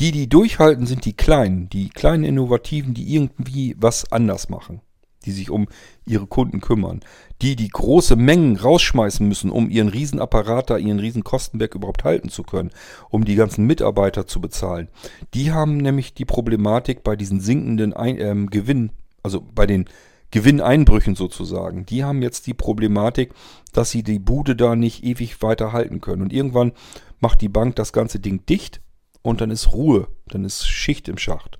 Die, 0.00 0.12
die 0.12 0.28
durchhalten, 0.28 0.86
sind 0.86 1.04
die 1.04 1.14
Kleinen, 1.14 1.68
die 1.68 1.88
kleinen 1.88 2.24
Innovativen, 2.24 2.94
die 2.94 3.14
irgendwie 3.14 3.76
was 3.78 4.10
anders 4.12 4.48
machen 4.48 4.80
die 5.24 5.32
sich 5.32 5.50
um 5.50 5.68
ihre 6.06 6.26
Kunden 6.26 6.60
kümmern. 6.60 7.00
Die, 7.42 7.54
die 7.54 7.68
große 7.68 8.16
Mengen 8.16 8.56
rausschmeißen 8.56 9.26
müssen, 9.26 9.50
um 9.50 9.68
ihren 9.68 9.88
Riesenapparat 9.88 10.70
da, 10.70 10.78
ihren 10.78 10.98
Riesenkostenberg 10.98 11.74
überhaupt 11.74 12.04
halten 12.04 12.30
zu 12.30 12.42
können, 12.42 12.70
um 13.10 13.24
die 13.24 13.34
ganzen 13.34 13.66
Mitarbeiter 13.66 14.26
zu 14.26 14.40
bezahlen. 14.40 14.88
Die 15.34 15.52
haben 15.52 15.76
nämlich 15.76 16.14
die 16.14 16.24
Problematik 16.24 17.04
bei 17.04 17.14
diesen 17.14 17.40
sinkenden 17.40 17.92
Ein 17.92 18.18
äh, 18.18 18.46
Gewinn, 18.46 18.90
also 19.22 19.44
bei 19.54 19.66
den 19.66 19.84
Gewinneinbrüchen 20.30 21.14
sozusagen. 21.14 21.86
Die 21.86 22.04
haben 22.04 22.22
jetzt 22.22 22.46
die 22.46 22.54
Problematik, 22.54 23.32
dass 23.72 23.90
sie 23.90 24.02
die 24.02 24.18
Bude 24.18 24.56
da 24.56 24.76
nicht 24.76 25.04
ewig 25.04 25.42
weiter 25.42 25.72
halten 25.72 26.00
können. 26.00 26.22
Und 26.22 26.32
irgendwann 26.32 26.72
macht 27.20 27.40
die 27.40 27.48
Bank 27.48 27.76
das 27.76 27.92
ganze 27.92 28.18
Ding 28.18 28.44
dicht 28.46 28.80
und 29.22 29.40
dann 29.40 29.50
ist 29.50 29.72
Ruhe, 29.72 30.08
dann 30.26 30.44
ist 30.44 30.66
Schicht 30.66 31.08
im 31.08 31.18
Schacht. 31.18 31.58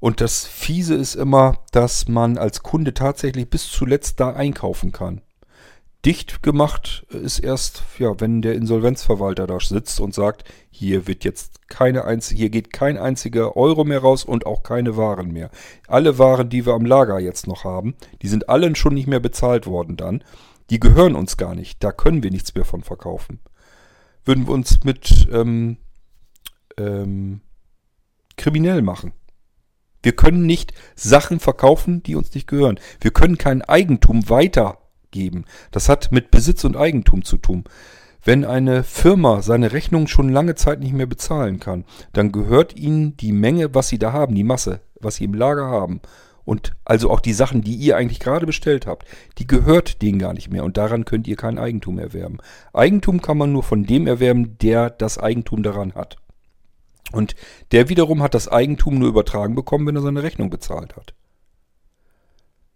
Und 0.00 0.20
das 0.22 0.46
Fiese 0.46 0.94
ist 0.94 1.14
immer, 1.14 1.58
dass 1.72 2.08
man 2.08 2.38
als 2.38 2.62
Kunde 2.62 2.94
tatsächlich 2.94 3.50
bis 3.50 3.70
zuletzt 3.70 4.18
da 4.18 4.32
einkaufen 4.32 4.92
kann. 4.92 5.20
Dicht 6.06 6.42
gemacht 6.42 7.04
ist 7.10 7.40
erst, 7.40 7.82
ja, 7.98 8.18
wenn 8.20 8.40
der 8.40 8.54
Insolvenzverwalter 8.54 9.46
da 9.46 9.60
sitzt 9.60 10.00
und 10.00 10.14
sagt, 10.14 10.44
hier 10.70 11.06
wird 11.06 11.24
jetzt 11.24 11.68
keine 11.68 12.06
einzige, 12.06 12.40
hier 12.40 12.50
geht 12.50 12.72
kein 12.72 12.96
einziger 12.96 13.54
Euro 13.54 13.84
mehr 13.84 14.00
raus 14.00 14.24
und 14.24 14.46
auch 14.46 14.62
keine 14.62 14.96
Waren 14.96 15.30
mehr. 15.30 15.50
Alle 15.88 16.18
Waren, 16.18 16.48
die 16.48 16.64
wir 16.64 16.72
am 16.72 16.86
Lager 16.86 17.20
jetzt 17.20 17.46
noch 17.46 17.64
haben, 17.64 17.94
die 18.22 18.28
sind 18.28 18.48
allen 18.48 18.76
schon 18.76 18.94
nicht 18.94 19.08
mehr 19.08 19.20
bezahlt 19.20 19.66
worden 19.66 19.98
dann. 19.98 20.24
Die 20.70 20.80
gehören 20.80 21.16
uns 21.16 21.36
gar 21.36 21.54
nicht. 21.54 21.84
Da 21.84 21.92
können 21.92 22.22
wir 22.22 22.30
nichts 22.30 22.54
mehr 22.54 22.64
von 22.64 22.82
verkaufen. 22.82 23.40
Würden 24.24 24.46
wir 24.46 24.54
uns 24.54 24.84
mit 24.84 25.28
ähm, 25.30 25.76
ähm, 26.80 27.40
kriminell 28.36 28.82
machen. 28.82 29.12
Wir 30.02 30.12
können 30.12 30.46
nicht 30.46 30.72
Sachen 30.94 31.40
verkaufen, 31.40 32.02
die 32.02 32.16
uns 32.16 32.34
nicht 32.34 32.46
gehören. 32.46 32.80
Wir 33.00 33.10
können 33.10 33.36
kein 33.36 33.62
Eigentum 33.62 34.28
weitergeben. 34.30 35.44
Das 35.72 35.88
hat 35.88 36.10
mit 36.10 36.30
Besitz 36.30 36.64
und 36.64 36.76
Eigentum 36.76 37.24
zu 37.24 37.36
tun. 37.36 37.64
Wenn 38.22 38.44
eine 38.44 38.82
Firma 38.82 39.40
seine 39.42 39.72
Rechnung 39.72 40.06
schon 40.06 40.28
lange 40.28 40.54
Zeit 40.54 40.80
nicht 40.80 40.92
mehr 40.92 41.06
bezahlen 41.06 41.58
kann, 41.58 41.84
dann 42.12 42.32
gehört 42.32 42.76
ihnen 42.76 43.16
die 43.16 43.32
Menge, 43.32 43.74
was 43.74 43.88
sie 43.88 43.98
da 43.98 44.12
haben, 44.12 44.34
die 44.34 44.44
Masse, 44.44 44.80
was 45.00 45.16
sie 45.16 45.24
im 45.24 45.34
Lager 45.34 45.66
haben. 45.66 46.00
Und 46.44 46.74
also 46.84 47.10
auch 47.10 47.20
die 47.20 47.32
Sachen, 47.32 47.62
die 47.62 47.74
ihr 47.76 47.96
eigentlich 47.96 48.20
gerade 48.20 48.46
bestellt 48.46 48.86
habt, 48.86 49.06
die 49.38 49.46
gehört 49.46 50.02
denen 50.02 50.18
gar 50.18 50.32
nicht 50.32 50.50
mehr. 50.50 50.64
Und 50.64 50.76
daran 50.76 51.04
könnt 51.04 51.28
ihr 51.28 51.36
kein 51.36 51.58
Eigentum 51.58 51.98
erwerben. 51.98 52.38
Eigentum 52.72 53.22
kann 53.22 53.38
man 53.38 53.52
nur 53.52 53.62
von 53.62 53.84
dem 53.84 54.06
erwerben, 54.06 54.58
der 54.58 54.90
das 54.90 55.18
Eigentum 55.18 55.62
daran 55.62 55.94
hat. 55.94 56.16
Und 57.12 57.34
der 57.72 57.88
wiederum 57.88 58.22
hat 58.22 58.34
das 58.34 58.48
Eigentum 58.48 58.98
nur 58.98 59.08
übertragen 59.08 59.54
bekommen, 59.54 59.86
wenn 59.86 59.96
er 59.96 60.02
seine 60.02 60.22
Rechnung 60.22 60.50
bezahlt 60.50 60.96
hat. 60.96 61.14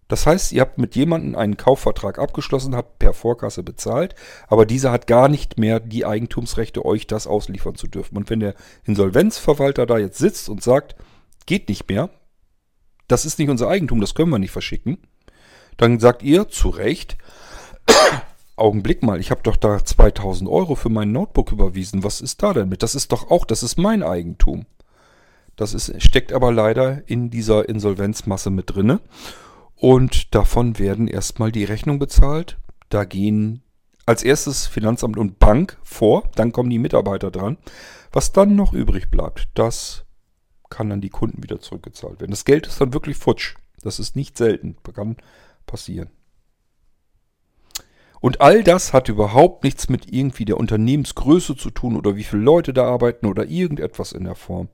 Das 0.09 0.27
heißt, 0.27 0.53
ihr 0.53 0.61
habt 0.61 0.77
mit 0.77 0.97
jemandem 0.97 1.35
einen 1.35 1.57
Kaufvertrag 1.57 2.19
abgeschlossen, 2.19 2.77
habt 2.77 2.99
per 2.99 3.15
Vorkasse 3.15 3.63
bezahlt, 3.63 4.15
aber 4.49 4.67
dieser 4.67 4.93
hat 4.93 5.07
gar 5.07 5.29
nicht 5.29 5.59
mehr 5.59 5.81
die 5.81 6.05
Eigentumsrechte, 6.05 6.85
euch 6.85 7.07
das 7.07 7.27
ausliefern 7.27 7.75
zu 7.75 7.87
dürfen. 7.87 8.17
Und 8.17 8.29
wenn 8.29 8.41
der 8.41 8.55
Insolvenzverwalter 8.85 9.87
da 9.87 9.99
jetzt 9.99 10.19
sitzt 10.19 10.49
und 10.49 10.63
sagt, 10.63 10.95
geht 11.47 11.69
nicht 11.69 11.89
mehr, 11.89 12.11
das 13.09 13.25
ist 13.25 13.39
nicht 13.39 13.49
unser 13.49 13.69
Eigentum, 13.69 14.01
das 14.01 14.15
können 14.15 14.31
wir 14.31 14.39
nicht 14.39 14.51
verschicken, 14.51 14.99
dann 15.79 15.99
sagt 15.99 16.23
ihr 16.23 16.49
zu 16.49 16.69
Recht, 16.69 17.17
Augenblick 18.57 19.03
mal, 19.03 19.19
ich 19.19 19.31
habe 19.31 19.43
doch 19.43 19.57
da 19.57 19.85
2000 19.85 20.49
Euro 20.49 20.75
für 20.75 20.89
mein 20.89 21.13
Notebook 21.13 21.53
überwiesen. 21.53 22.05
Was 22.05 22.21
ist 22.21 22.43
da 22.43 22.53
denn 22.53 22.69
mit? 22.69 22.83
Das 22.83 22.95
ist 22.95 23.11
doch 23.13 23.31
auch, 23.31 23.45
das 23.45 23.63
ist 23.63 23.79
mein 23.79 24.03
Eigentum. 24.03 24.67
Das 25.57 25.75
ist, 25.75 26.03
steckt 26.03 26.33
aber 26.33 26.53
leider 26.53 27.09
in 27.09 27.31
dieser 27.31 27.69
Insolvenzmasse 27.69 28.51
mit 28.51 28.75
drinne. 28.75 29.01
Und 29.77 30.35
davon 30.35 30.79
werden 30.79 31.09
erstmal 31.09 31.53
die 31.53 31.65
Rechnung 31.65 31.99
bezahlt. 31.99 32.59
Da 32.89 33.05
gehen 33.05 33.63
als 34.07 34.23
erstes 34.23 34.67
Finanzamt 34.67 35.17
und 35.17 35.39
Bank 35.39 35.79
vor, 35.83 36.31
dann 36.35 36.53
kommen 36.53 36.71
die 36.71 36.79
Mitarbeiter 36.79 37.31
dran. 37.31 37.57
Was 38.13 38.33
dann 38.33 38.55
noch 38.55 38.73
übrig 38.73 39.11
bleibt, 39.11 39.49
das 39.55 40.05
kann 40.71 40.91
dann 40.91 41.01
die 41.01 41.11
Kunden 41.11 41.43
wieder 41.43 41.61
zurückgezahlt 41.61 42.21
werden. 42.21 42.31
Das 42.31 42.45
Geld 42.45 42.67
ist 42.67 42.81
dann 42.81 42.93
wirklich 42.93 43.17
futsch. 43.17 43.55
Das 43.83 43.99
ist 43.99 44.17
nicht 44.17 44.39
selten, 44.39 44.77
kann 44.95 45.17
passieren. 45.67 46.11
Und 48.25 48.41
all 48.41 48.65
das 48.65 48.95
hat 48.95 49.11
überhaupt 49.11 49.65
nichts 49.65 49.91
mit 49.91 50.11
irgendwie 50.11 50.47
der 50.47 50.57
Unternehmensgröße 50.57 51.57
zu 51.57 51.69
tun 51.69 51.95
oder 51.95 52.17
wie 52.17 52.25
viele 52.25 52.41
Leute 52.41 52.73
da 52.73 52.87
arbeiten 52.87 53.27
oder 53.27 53.45
irgendetwas 53.45 54.13
in 54.13 54.25
der 54.25 54.35
Form. 54.35 54.71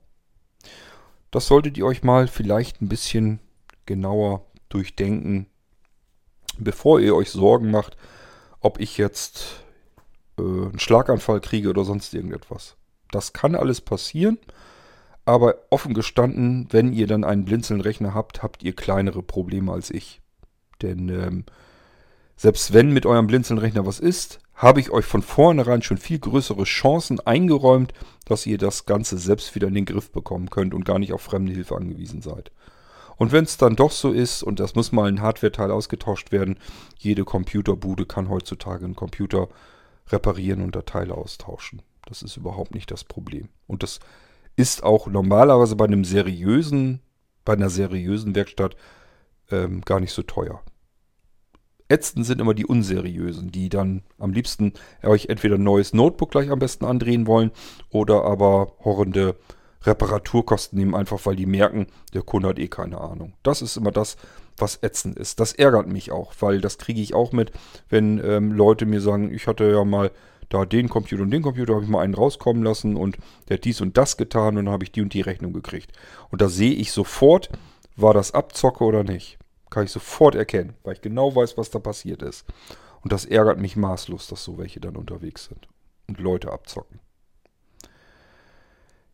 Das 1.31 1.47
solltet 1.47 1.77
ihr 1.77 1.85
euch 1.85 2.01
mal 2.01 2.29
vielleicht 2.29 2.81
ein 2.81 2.87
bisschen 2.87 3.41
genauer 3.85 4.45
durchdenken, 4.69 5.47
bevor 6.59 7.01
ihr 7.01 7.13
euch 7.13 7.29
Sorgen 7.29 7.71
macht, 7.71 7.97
ob 8.61 8.79
ich 8.79 8.97
jetzt 8.97 9.65
äh, 10.37 10.43
einen 10.43 10.79
Schlaganfall 10.79 11.41
kriege 11.41 11.71
oder 11.71 11.83
sonst 11.83 12.13
irgendetwas. 12.13 12.77
Das 13.11 13.33
kann 13.33 13.55
alles 13.55 13.81
passieren, 13.81 14.37
aber 15.25 15.55
offen 15.71 15.93
gestanden, 15.93 16.69
wenn 16.71 16.93
ihr 16.93 17.05
dann 17.05 17.25
einen 17.25 17.43
Blinzelnrechner 17.43 18.13
habt, 18.13 18.43
habt 18.43 18.63
ihr 18.63 18.73
kleinere 18.73 19.21
Probleme 19.21 19.73
als 19.73 19.91
ich. 19.91 20.21
Denn 20.81 21.09
ähm, 21.09 21.45
Selbst 22.41 22.73
wenn 22.73 22.89
mit 22.91 23.05
eurem 23.05 23.27
Blinzelnrechner 23.27 23.85
was 23.85 23.99
ist, 23.99 24.39
habe 24.55 24.79
ich 24.79 24.89
euch 24.89 25.05
von 25.05 25.21
vornherein 25.21 25.83
schon 25.83 25.99
viel 25.99 26.17
größere 26.17 26.63
Chancen 26.63 27.19
eingeräumt, 27.19 27.93
dass 28.25 28.47
ihr 28.47 28.57
das 28.57 28.87
Ganze 28.87 29.19
selbst 29.19 29.53
wieder 29.53 29.67
in 29.67 29.75
den 29.75 29.85
Griff 29.85 30.11
bekommen 30.11 30.49
könnt 30.49 30.73
und 30.73 30.83
gar 30.83 30.97
nicht 30.97 31.13
auf 31.13 31.21
fremde 31.21 31.51
Hilfe 31.51 31.75
angewiesen 31.75 32.23
seid. 32.23 32.51
Und 33.15 33.31
wenn 33.31 33.43
es 33.43 33.57
dann 33.57 33.75
doch 33.75 33.91
so 33.91 34.11
ist, 34.11 34.41
und 34.41 34.59
das 34.59 34.73
muss 34.73 34.91
mal 34.91 35.07
ein 35.07 35.21
Hardware-Teil 35.21 35.69
ausgetauscht 35.69 36.31
werden, 36.31 36.57
jede 36.97 37.25
Computerbude 37.25 38.07
kann 38.07 38.27
heutzutage 38.27 38.85
einen 38.85 38.95
Computer 38.95 39.47
reparieren 40.07 40.63
und 40.63 40.73
Teile 40.87 41.13
austauschen. 41.13 41.83
Das 42.07 42.23
ist 42.23 42.37
überhaupt 42.37 42.73
nicht 42.73 42.89
das 42.89 43.03
Problem. 43.03 43.49
Und 43.67 43.83
das 43.83 43.99
ist 44.55 44.81
auch 44.81 45.05
normalerweise 45.05 45.75
bei 45.75 45.85
einem 45.85 46.05
seriösen, 46.05 47.01
bei 47.45 47.53
einer 47.53 47.69
seriösen 47.69 48.33
Werkstatt 48.33 48.75
ähm, 49.51 49.81
gar 49.81 49.99
nicht 49.99 50.11
so 50.11 50.23
teuer. 50.23 50.63
Ätzend 51.91 52.25
sind 52.25 52.39
immer 52.39 52.53
die 52.53 52.65
unseriösen, 52.65 53.51
die 53.51 53.67
dann 53.67 54.01
am 54.17 54.31
liebsten 54.31 54.71
euch 55.03 55.25
entweder 55.25 55.55
ein 55.55 55.63
neues 55.63 55.93
Notebook 55.93 56.31
gleich 56.31 56.49
am 56.49 56.59
besten 56.59 56.85
andrehen 56.85 57.27
wollen 57.27 57.51
oder 57.89 58.23
aber 58.23 58.73
horrende 58.85 59.35
Reparaturkosten 59.83 60.79
nehmen, 60.79 60.95
einfach 60.95 61.25
weil 61.25 61.35
die 61.35 61.45
merken, 61.45 61.87
der 62.13 62.21
Kunde 62.21 62.47
hat 62.49 62.59
eh 62.59 62.69
keine 62.69 63.01
Ahnung. 63.01 63.33
Das 63.43 63.61
ist 63.61 63.75
immer 63.75 63.91
das, 63.91 64.15
was 64.57 64.79
ätzend 64.81 65.17
ist. 65.19 65.41
Das 65.41 65.51
ärgert 65.51 65.87
mich 65.87 66.11
auch, 66.11 66.33
weil 66.39 66.61
das 66.61 66.77
kriege 66.77 67.01
ich 67.01 67.13
auch 67.13 67.33
mit, 67.33 67.51
wenn 67.89 68.23
ähm, 68.23 68.53
Leute 68.53 68.85
mir 68.85 69.01
sagen, 69.01 69.33
ich 69.33 69.47
hatte 69.47 69.69
ja 69.69 69.83
mal 69.83 70.11
da 70.47 70.65
den 70.65 70.87
Computer 70.87 71.23
und 71.23 71.31
den 71.31 71.41
Computer, 71.41 71.73
habe 71.73 71.83
ich 71.83 71.89
mal 71.89 72.01
einen 72.01 72.13
rauskommen 72.13 72.63
lassen 72.63 72.95
und 72.95 73.17
der 73.49 73.57
hat 73.57 73.65
dies 73.65 73.81
und 73.81 73.97
das 73.97 74.15
getan 74.15 74.57
und 74.57 74.65
dann 74.65 74.73
habe 74.73 74.85
ich 74.85 74.93
die 74.93 75.01
und 75.01 75.13
die 75.13 75.21
Rechnung 75.21 75.51
gekriegt. 75.51 75.91
Und 76.29 76.41
da 76.41 76.47
sehe 76.47 76.73
ich 76.73 76.93
sofort, 76.93 77.49
war 77.97 78.13
das 78.13 78.33
Abzocke 78.33 78.83
oder 78.85 79.03
nicht. 79.03 79.40
Kann 79.71 79.85
ich 79.85 79.91
sofort 79.91 80.35
erkennen, 80.35 80.75
weil 80.83 80.93
ich 80.93 81.01
genau 81.01 81.35
weiß, 81.35 81.57
was 81.57 81.71
da 81.71 81.79
passiert 81.79 82.21
ist. 82.21 82.45
Und 83.01 83.11
das 83.11 83.25
ärgert 83.25 83.57
mich 83.57 83.75
maßlos, 83.75 84.27
dass 84.27 84.43
so 84.43 84.59
welche 84.59 84.79
dann 84.79 84.95
unterwegs 84.95 85.45
sind 85.45 85.67
und 86.07 86.19
Leute 86.19 86.51
abzocken. 86.51 86.99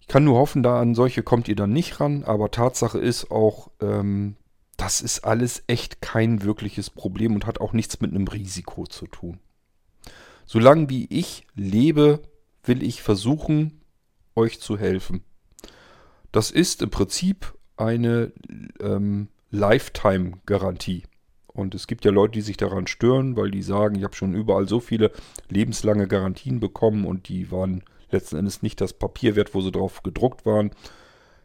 Ich 0.01 0.07
kann 0.07 0.23
nur 0.23 0.37
hoffen, 0.37 0.63
da 0.63 0.81
an 0.81 0.95
solche 0.95 1.21
kommt 1.21 1.47
ihr 1.47 1.55
dann 1.55 1.71
nicht 1.73 1.99
ran, 1.99 2.23
aber 2.23 2.49
Tatsache 2.49 2.97
ist 2.97 3.29
auch, 3.29 3.69
ähm, 3.81 4.35
das 4.77 5.01
ist 5.01 5.23
alles 5.23 5.63
echt 5.67 6.01
kein 6.01 6.43
wirkliches 6.43 6.89
Problem 6.89 7.35
und 7.35 7.45
hat 7.45 7.61
auch 7.61 7.73
nichts 7.73 8.01
mit 8.01 8.11
einem 8.11 8.27
Risiko 8.27 8.87
zu 8.87 9.07
tun. 9.07 9.39
Solange 10.45 10.89
wie 10.89 11.05
ich 11.09 11.45
lebe, 11.55 12.21
will 12.63 12.83
ich 12.83 13.01
versuchen, 13.03 13.81
euch 14.35 14.59
zu 14.59 14.77
helfen. 14.77 15.23
Das 16.31 16.51
ist 16.51 16.81
im 16.81 16.89
Prinzip 16.89 17.53
eine 17.75 18.31
ähm, 18.79 19.27
Lifetime-Garantie. 19.51 21.03
Und 21.47 21.73
es 21.73 21.87
gibt 21.87 22.05
ja 22.05 22.11
Leute, 22.11 22.33
die 22.33 22.41
sich 22.41 22.57
daran 22.57 22.85
stören, 22.87 23.35
weil 23.35 23.49
die 23.49 23.63
sagen, 23.63 23.95
ich 23.95 24.03
habe 24.03 24.15
schon 24.15 24.35
überall 24.35 24.67
so 24.67 24.79
viele 24.79 25.11
lebenslange 25.49 26.07
Garantien 26.07 26.59
bekommen 26.59 27.05
und 27.05 27.29
die 27.29 27.51
waren 27.51 27.83
letzten 28.11 28.37
Endes 28.37 28.61
nicht 28.61 28.79
das 28.79 28.93
Papier 28.93 29.35
wert, 29.35 29.53
wo 29.53 29.61
sie 29.61 29.71
drauf 29.71 30.03
gedruckt 30.03 30.45
waren. 30.45 30.71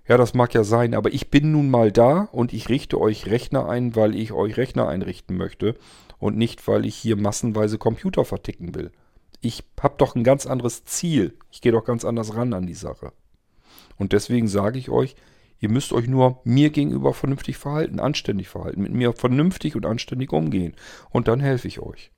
Ja, 0.06 0.16
das 0.16 0.34
mag 0.34 0.52
ja 0.52 0.64
sein, 0.64 0.94
aber 0.94 1.12
ich 1.12 1.30
bin 1.30 1.52
nun 1.52 1.70
mal 1.70 1.92
da 1.92 2.28
und 2.32 2.52
ich 2.52 2.68
richte 2.68 3.00
euch 3.00 3.26
Rechner 3.26 3.68
ein, 3.68 3.94
weil 3.96 4.16
ich 4.16 4.32
euch 4.32 4.56
Rechner 4.56 4.88
einrichten 4.88 5.36
möchte 5.36 5.76
und 6.18 6.36
nicht, 6.36 6.66
weil 6.68 6.84
ich 6.84 6.96
hier 6.96 7.16
massenweise 7.16 7.78
Computer 7.78 8.24
verticken 8.24 8.74
will. 8.74 8.90
Ich 9.40 9.64
habe 9.80 9.94
doch 9.98 10.14
ein 10.14 10.24
ganz 10.24 10.46
anderes 10.46 10.84
Ziel. 10.84 11.38
Ich 11.50 11.60
gehe 11.60 11.72
doch 11.72 11.84
ganz 11.84 12.04
anders 12.04 12.34
ran 12.36 12.52
an 12.52 12.66
die 12.66 12.74
Sache. 12.74 13.12
Und 13.96 14.12
deswegen 14.12 14.48
sage 14.48 14.78
ich 14.78 14.90
euch, 14.90 15.16
Ihr 15.62 15.70
müsst 15.70 15.92
euch 15.92 16.08
nur 16.08 16.40
mir 16.42 16.70
gegenüber 16.70 17.14
vernünftig 17.14 17.56
verhalten, 17.56 18.00
anständig 18.00 18.48
verhalten, 18.48 18.82
mit 18.82 18.92
mir 18.92 19.12
vernünftig 19.12 19.76
und 19.76 19.86
anständig 19.86 20.32
umgehen. 20.32 20.74
Und 21.10 21.28
dann 21.28 21.38
helfe 21.38 21.68
ich 21.68 21.78
euch. 21.78 22.10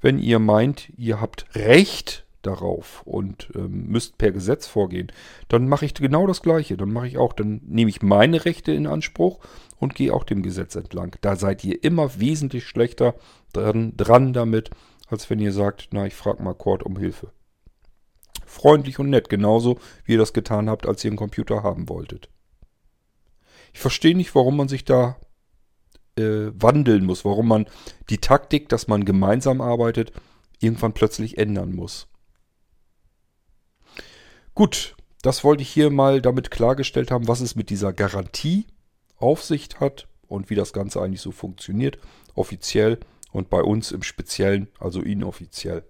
Wenn 0.00 0.18
ihr 0.18 0.40
meint, 0.40 0.92
ihr 0.96 1.20
habt 1.20 1.46
Recht 1.54 2.26
darauf 2.42 3.02
und 3.04 3.52
ähm, 3.54 3.86
müsst 3.86 4.18
per 4.18 4.32
Gesetz 4.32 4.66
vorgehen, 4.66 5.12
dann 5.46 5.68
mache 5.68 5.84
ich 5.84 5.94
genau 5.94 6.26
das 6.26 6.42
Gleiche. 6.42 6.76
Dann 6.76 6.92
mache 6.92 7.06
ich 7.06 7.16
auch, 7.16 7.32
dann 7.32 7.60
nehme 7.64 7.90
ich 7.90 8.02
meine 8.02 8.44
Rechte 8.44 8.72
in 8.72 8.88
Anspruch 8.88 9.38
und 9.78 9.94
gehe 9.94 10.12
auch 10.12 10.24
dem 10.24 10.42
Gesetz 10.42 10.74
entlang. 10.74 11.14
Da 11.20 11.36
seid 11.36 11.62
ihr 11.62 11.84
immer 11.84 12.18
wesentlich 12.18 12.66
schlechter 12.66 13.14
dran, 13.52 13.92
dran 13.96 14.32
damit, 14.32 14.70
als 15.08 15.30
wenn 15.30 15.38
ihr 15.38 15.52
sagt, 15.52 15.90
na, 15.92 16.06
ich 16.06 16.14
frage 16.14 16.42
mal 16.42 16.54
Cord 16.54 16.82
um 16.82 16.98
Hilfe. 16.98 17.30
Freundlich 18.46 18.98
und 18.98 19.10
nett, 19.10 19.28
genauso 19.28 19.78
wie 20.04 20.14
ihr 20.14 20.18
das 20.18 20.32
getan 20.32 20.68
habt, 20.68 20.88
als 20.88 21.04
ihr 21.04 21.10
einen 21.12 21.18
Computer 21.18 21.62
haben 21.62 21.88
wolltet. 21.88 22.30
Ich 23.72 23.80
verstehe 23.80 24.16
nicht, 24.16 24.34
warum 24.34 24.56
man 24.56 24.68
sich 24.68 24.84
da 24.84 25.16
äh, 26.16 26.50
wandeln 26.54 27.04
muss, 27.04 27.24
warum 27.24 27.48
man 27.48 27.66
die 28.08 28.18
Taktik, 28.18 28.68
dass 28.68 28.88
man 28.88 29.04
gemeinsam 29.04 29.60
arbeitet, 29.60 30.12
irgendwann 30.58 30.92
plötzlich 30.92 31.38
ändern 31.38 31.74
muss. 31.74 32.08
Gut, 34.54 34.96
das 35.22 35.44
wollte 35.44 35.62
ich 35.62 35.70
hier 35.70 35.90
mal 35.90 36.20
damit 36.20 36.50
klargestellt 36.50 37.10
haben, 37.10 37.28
was 37.28 37.40
es 37.40 37.56
mit 37.56 37.70
dieser 37.70 37.92
Garantie 37.92 38.66
auf 39.16 39.42
sich 39.42 39.68
hat 39.78 40.08
und 40.26 40.50
wie 40.50 40.54
das 40.54 40.72
Ganze 40.72 41.00
eigentlich 41.00 41.20
so 41.20 41.32
funktioniert, 41.32 41.98
offiziell 42.34 42.98
und 43.32 43.50
bei 43.50 43.62
uns 43.62 43.92
im 43.92 44.02
Speziellen, 44.02 44.68
also 44.78 45.00
inoffiziell. 45.00 45.84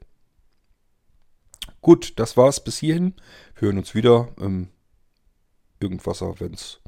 Gut, 1.80 2.18
das 2.18 2.36
war's 2.36 2.62
bis 2.62 2.78
hierhin. 2.78 3.14
Wir 3.54 3.68
hören 3.68 3.78
uns 3.78 3.94
wieder 3.94 4.28
im 4.38 4.68
Irgendwasser, 5.78 6.38
wenn 6.40 6.52
es 6.52 6.80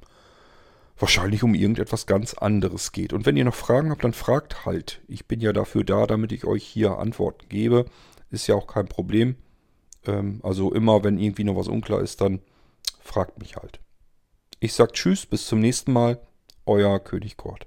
wahrscheinlich 1.03 1.43
um 1.43 1.55
irgendetwas 1.55 2.07
ganz 2.07 2.33
anderes 2.33 2.93
geht. 2.93 3.13
Und 3.13 3.27
wenn 3.27 3.37
ihr 3.37 3.45
noch 3.45 3.55
Fragen 3.55 3.91
habt, 3.91 4.05
dann 4.05 4.15
fragt 4.15 4.65
halt. 4.65 5.03
Ich 5.09 5.27
bin 5.27 5.41
ja 5.41 5.53
dafür 5.53 5.85
da, 5.85 6.07
damit 6.07 6.33
ich 6.33 6.47
euch 6.47 6.65
hier 6.65 6.99
Antworten 6.99 7.49
gebe. 7.49 7.85
Ist 8.31 8.47
ja 8.47 8.55
auch 8.55 8.69
kein 8.69 8.87
Problem. 8.87 9.37
Ähm, 10.07 10.41
also 10.43 10.73
immer, 10.73 11.05
wenn 11.05 11.19
irgendwie 11.19 11.45
noch 11.45 11.57
was 11.57 11.69
unklar 11.69 12.01
ist, 12.01 12.21
dann 12.21 12.41
fragt 13.01 13.39
mich 13.41 13.57
halt. 13.57 13.81
Ich 14.61 14.73
sag 14.75 14.93
Tschüss, 14.93 15.27
bis 15.27 15.47
zum 15.47 15.61
nächsten 15.61 15.93
Mal. 15.93 16.21
Euer 16.65 17.01
König 17.01 17.37
Kurt. 17.37 17.67